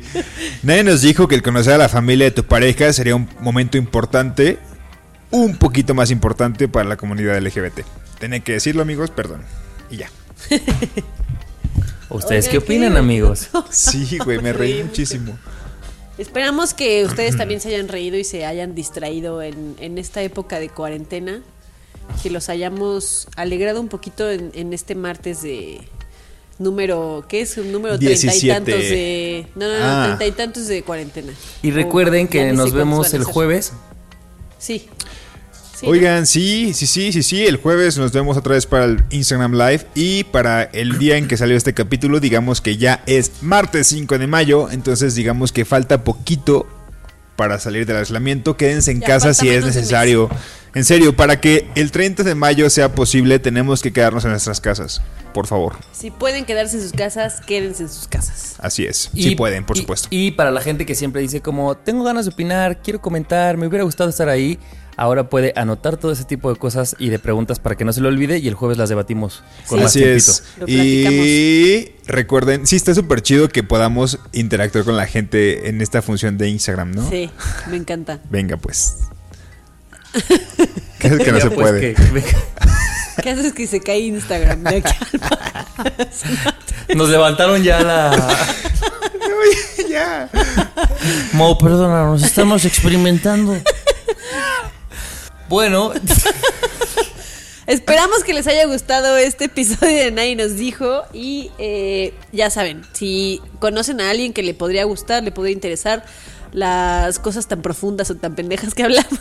Nadie 0.64 0.84
nos 0.84 1.02
dijo 1.02 1.28
que 1.28 1.36
el 1.36 1.42
conocer 1.42 1.74
a 1.74 1.78
la 1.80 1.90
familia 1.90 2.26
de 2.26 2.32
tu 2.32 2.44
pareja 2.46 2.94
sería 2.94 3.16
un 3.16 3.28
momento 3.40 3.78
importante, 3.78 4.60
un 5.32 5.58
poquito 5.58 5.96
más 5.96 6.12
importante 6.12 6.68
para 6.68 6.88
la 6.88 6.98
comunidad 6.98 7.38
LGBT. 7.42 7.82
Tenía 8.20 8.40
que 8.42 8.54
decirlo, 8.54 8.84
amigos, 8.84 9.10
perdón. 9.10 9.42
Y 9.90 9.98
ya. 9.98 10.10
¿Ustedes 12.10 12.48
qué 12.48 12.60
opinan, 12.60 12.94
qué- 12.94 13.00
amigos? 13.00 13.50
Sí, 13.70 14.18
güey, 14.24 14.40
me 14.40 14.54
reí 14.54 14.84
muchísimo. 14.84 15.38
Esperamos 16.18 16.74
que 16.74 17.06
ustedes 17.06 17.38
también 17.38 17.62
se 17.62 17.70
hayan 17.70 17.88
reído 17.88 18.18
y 18.18 18.24
se 18.24 18.46
hayan 18.46 18.74
distraído 18.74 19.42
en, 19.42 19.76
en 19.80 19.98
esta 19.98 20.22
época 20.24 20.60
de 20.60 20.70
cuarentena. 20.70 21.42
Que 22.24 22.30
los 22.30 22.50
hayamos 22.50 23.28
alegrado 23.36 23.82
un 23.82 23.90
poquito 23.90 24.30
en, 24.30 24.52
en 24.56 24.74
este 24.74 24.96
martes 24.96 25.42
de 25.42 25.82
número, 26.58 27.26
¿qué 27.28 27.42
es? 27.42 27.58
Un 27.58 27.72
número 27.72 28.00
treinta 28.00 28.16
y 28.34 28.40
17. 28.42 28.54
tantos 28.54 28.80
de... 28.90 29.48
No, 29.56 29.68
no, 29.68 29.80
no, 29.80 29.86
Ah. 29.86 30.04
treinta 30.18 30.26
y 30.26 30.32
tantos 30.32 30.68
de 30.68 30.82
cuarentena. 30.84 31.34
Y 31.62 31.72
recuerden 31.72 32.28
que 32.28 32.52
nos 32.54 32.72
vemos 32.74 33.14
el 33.14 33.24
jueves. 33.26 33.74
Sí. 34.58 34.88
Sí, 35.80 35.86
Oigan, 35.86 36.26
sí, 36.26 36.74
sí, 36.74 36.88
sí, 36.88 37.12
sí, 37.12 37.22
sí. 37.22 37.46
El 37.46 37.58
jueves 37.58 37.98
nos 38.00 38.12
vemos 38.12 38.36
otra 38.36 38.54
vez 38.56 38.66
para 38.66 38.86
el 38.86 39.04
Instagram 39.12 39.54
Live. 39.54 39.86
Y 39.94 40.24
para 40.24 40.64
el 40.64 40.98
día 40.98 41.18
en 41.18 41.28
que 41.28 41.38
salió 41.38 41.56
este 41.56 41.74
capítulo, 41.76 42.20
digamos 42.20 42.62
que 42.62 42.78
ya 42.78 43.04
es 43.06 43.32
martes 43.42 43.86
5 43.88 44.18
de 44.18 44.26
mayo. 44.26 44.72
Entonces, 44.72 45.14
digamos 45.14 45.52
que 45.52 45.66
falta 45.66 46.04
poquito 46.04 46.66
para 47.36 47.60
salir 47.60 47.86
del 47.86 47.98
aislamiento. 47.98 48.58
Quédense 48.58 48.90
en 48.90 49.02
Ya 49.02 49.08
casa 49.08 49.36
si 49.36 49.50
es 49.50 49.64
necesario. 49.64 50.30
En 50.74 50.84
serio, 50.84 51.16
para 51.16 51.40
que 51.40 51.68
el 51.76 51.92
30 51.92 52.24
de 52.24 52.34
mayo 52.34 52.70
sea 52.72 52.96
posible, 52.96 53.38
tenemos 53.38 53.84
que 53.84 53.94
quedarnos 53.94 54.26
en 54.26 54.32
nuestras 54.32 54.60
casas. 54.60 55.02
Por 55.34 55.46
favor. 55.46 55.76
Si 55.92 56.10
pueden 56.10 56.46
quedarse 56.46 56.78
en 56.78 56.82
sus 56.82 56.92
casas, 56.94 57.40
quédense 57.42 57.84
en 57.84 57.90
sus 57.90 58.08
casas. 58.08 58.56
Así 58.60 58.84
es. 58.86 59.12
Sí 59.14 59.36
pueden, 59.36 59.64
por 59.64 59.78
y- 59.78 59.82
supuesto. 59.82 60.08
Y 60.10 60.32
para 60.32 60.50
la 60.50 60.62
gente 60.62 60.88
que 60.88 60.96
siempre 60.96 61.22
dice 61.22 61.42
como, 61.42 61.78
tengo 61.78 62.04
ganas 62.04 62.26
de 62.26 62.32
opinar, 62.32 62.82
quiero 62.82 63.00
comentar, 63.00 63.58
me 63.58 63.68
hubiera 63.68 63.84
gustado 63.84 64.10
estar 64.10 64.30
ahí, 64.30 64.58
ahora 64.98 65.30
puede 65.30 65.54
anotar 65.56 65.96
todo 65.98 66.12
ese 66.12 66.26
tipo 66.26 66.52
de 66.52 66.60
cosas 66.60 66.96
y 67.00 67.10
de 67.10 67.20
preguntas 67.20 67.60
para 67.60 67.76
que 67.78 67.86
no 67.86 67.94
se 67.94 68.02
le 68.02 68.08
olvide 68.10 68.40
y 68.40 68.48
el 68.48 68.56
jueves 68.56 68.78
las 68.78 68.90
debatimos 68.90 69.44
con 69.68 69.80
más 69.80 69.92
Así 69.92 70.00
tiempito. 70.00 70.32
es. 70.32 70.44
Lo 70.58 70.66
Y 70.68 71.92
recuerden, 72.08 72.68
sí 72.68 72.76
está 72.76 72.94
súper 72.94 73.22
chido 73.22 73.48
que 73.48 73.64
podamos 73.64 74.20
interactuar 74.34 74.84
con 74.84 74.98
la 74.98 75.06
gente 75.08 75.70
en 75.70 75.82
esta 75.82 76.02
función 76.02 76.38
de 76.38 76.50
Instagram, 76.50 76.92
¿no? 76.92 77.10
Sí, 77.10 77.30
me 77.70 77.78
encanta. 77.78 78.20
Venga, 78.30 78.58
pues. 78.58 78.96
¿Qué 81.00 81.08
es 81.08 81.18
que 81.20 81.32
no 81.32 81.38
Ya, 81.38 81.44
se 81.44 81.52
pues, 81.52 81.68
puede? 81.70 81.94
que-. 81.94 82.02
¿Qué 83.22 83.30
haces 83.32 83.54
que 83.54 83.66
se 83.68 83.80
cae 83.82 84.00
Instagram 84.00 84.64
de 84.64 84.76
aquí 84.78 84.94
al 86.88 86.98
Nos 86.98 87.10
levantaron 87.10 87.64
ya 87.64 87.82
la... 87.82 88.38
ya. 89.90 90.30
Mo, 91.34 91.58
perdónanos, 91.58 92.24
estamos 92.24 92.64
experimentando. 92.66 93.58
Bueno, 95.50 95.94
Esperamos 97.68 98.24
que 98.24 98.34
les 98.34 98.48
haya 98.48 98.66
gustado 98.66 99.18
este 99.18 99.46
episodio 99.46 100.06
de 100.06 100.12
Nadie 100.12 100.38
nos 100.38 100.56
dijo 100.56 101.04
y 101.12 101.52
eh, 101.58 102.14
ya 102.32 102.50
saben, 102.50 102.84
si 102.94 103.42
conocen 103.60 104.00
a 104.00 104.10
alguien 104.10 104.32
que 104.32 104.42
le 104.42 104.54
podría 104.54 104.86
gustar, 104.86 105.22
le 105.22 105.34
podría 105.34 105.54
interesar 105.54 106.06
las 106.54 107.20
cosas 107.20 107.48
tan 107.48 107.62
profundas 107.62 108.10
o 108.10 108.16
tan 108.16 108.36
pendejas 108.36 108.74
que 108.74 108.84
hablamos, 108.86 109.12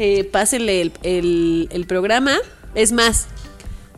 eh, 0.00 0.24
pásenle 0.24 0.92
el, 1.04 1.84
programa. 1.86 2.38
Es 2.74 2.90
más, 2.90 3.28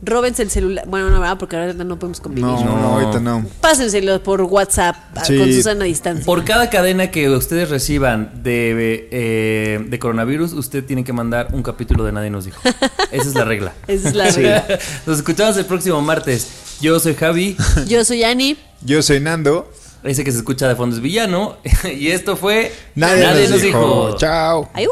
róbense 0.02 0.42
el 0.42 0.50
celular. 0.50 0.84
Bueno, 0.86 1.10
no, 1.10 1.20
¿verdad? 1.20 1.38
porque 1.38 1.56
ahora 1.56 1.72
no 1.72 1.98
podemos 1.98 2.20
convivir. 2.20 2.44
No, 2.44 2.62
no, 2.64 2.94
ahorita 2.94 3.20
no. 3.20 3.44
Pásenselo 3.60 4.22
por 4.22 4.42
WhatsApp 4.42 4.96
Sí. 5.24 5.38
con 5.38 5.52
Susana 5.52 5.84
a 5.84 5.86
distancia. 5.86 6.24
por 6.24 6.44
cada 6.44 6.70
cadena 6.70 7.10
que 7.10 7.28
ustedes 7.30 7.70
reciban 7.70 8.42
de, 8.42 9.08
eh, 9.10 9.84
de 9.86 9.98
coronavirus, 9.98 10.52
usted 10.52 10.84
tiene 10.84 11.04
que 11.04 11.12
mandar 11.12 11.48
un 11.52 11.62
capítulo 11.62 12.04
de 12.04 12.12
Nadie 12.12 12.30
nos 12.30 12.44
dijo. 12.44 12.60
Esa 13.10 13.28
es 13.28 13.34
la 13.34 13.44
regla. 13.44 13.72
Esa 13.86 14.08
es 14.08 14.14
la 14.14 14.30
regla. 14.30 14.66
Nos 15.06 15.18
escuchamos 15.18 15.56
el 15.56 15.64
próximo 15.66 16.00
martes. 16.02 16.76
Yo 16.80 16.98
soy 17.00 17.14
Javi. 17.14 17.56
Yo 17.86 18.04
soy 18.04 18.24
Ani. 18.24 18.56
Yo 18.82 19.02
soy 19.02 19.20
Nando. 19.20 19.70
Ese 20.04 20.22
que 20.22 20.30
se 20.30 20.38
escucha 20.38 20.68
de 20.68 20.76
fondo 20.76 20.94
es 20.94 21.02
villano. 21.02 21.56
Y 21.98 22.08
esto 22.08 22.36
fue 22.36 22.72
Nadie, 22.94 23.48
nos, 23.48 23.62
dijo. 23.62 24.16
Chao. 24.18 24.68
Ayú. 24.74 24.90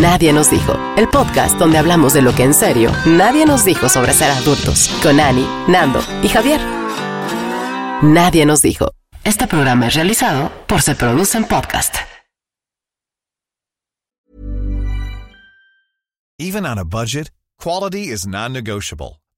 Nadie 0.00 0.32
nos 0.32 0.50
dijo. 0.50 0.72
El 0.96 1.08
podcast 1.08 1.58
donde 1.58 1.76
hablamos 1.78 2.14
de 2.14 2.22
lo 2.22 2.34
que 2.34 2.44
en 2.44 2.54
serio 2.54 2.90
nadie 3.04 3.44
nos 3.44 3.64
dijo 3.64 3.88
sobre 3.88 4.12
ser 4.12 4.30
adultos. 4.30 4.88
Con 5.02 5.20
Ani, 5.20 5.46
Nando 5.68 6.00
y 6.22 6.28
Javier. 6.28 6.60
Nadie 8.02 8.46
nos 8.46 8.62
dijo. 8.62 8.92
Este 9.24 9.46
programa 9.46 9.88
es 9.88 9.94
realizado 9.94 10.50
por 10.66 10.82
Se 10.82 10.94
Producen 10.94 11.44
Podcast. 11.44 11.94
Even 16.38 16.66
on 16.66 16.78
a 16.78 16.84
budget, 16.84 17.30
quality 17.58 18.08
is 18.10 18.26
non-negotiable. 18.26 19.21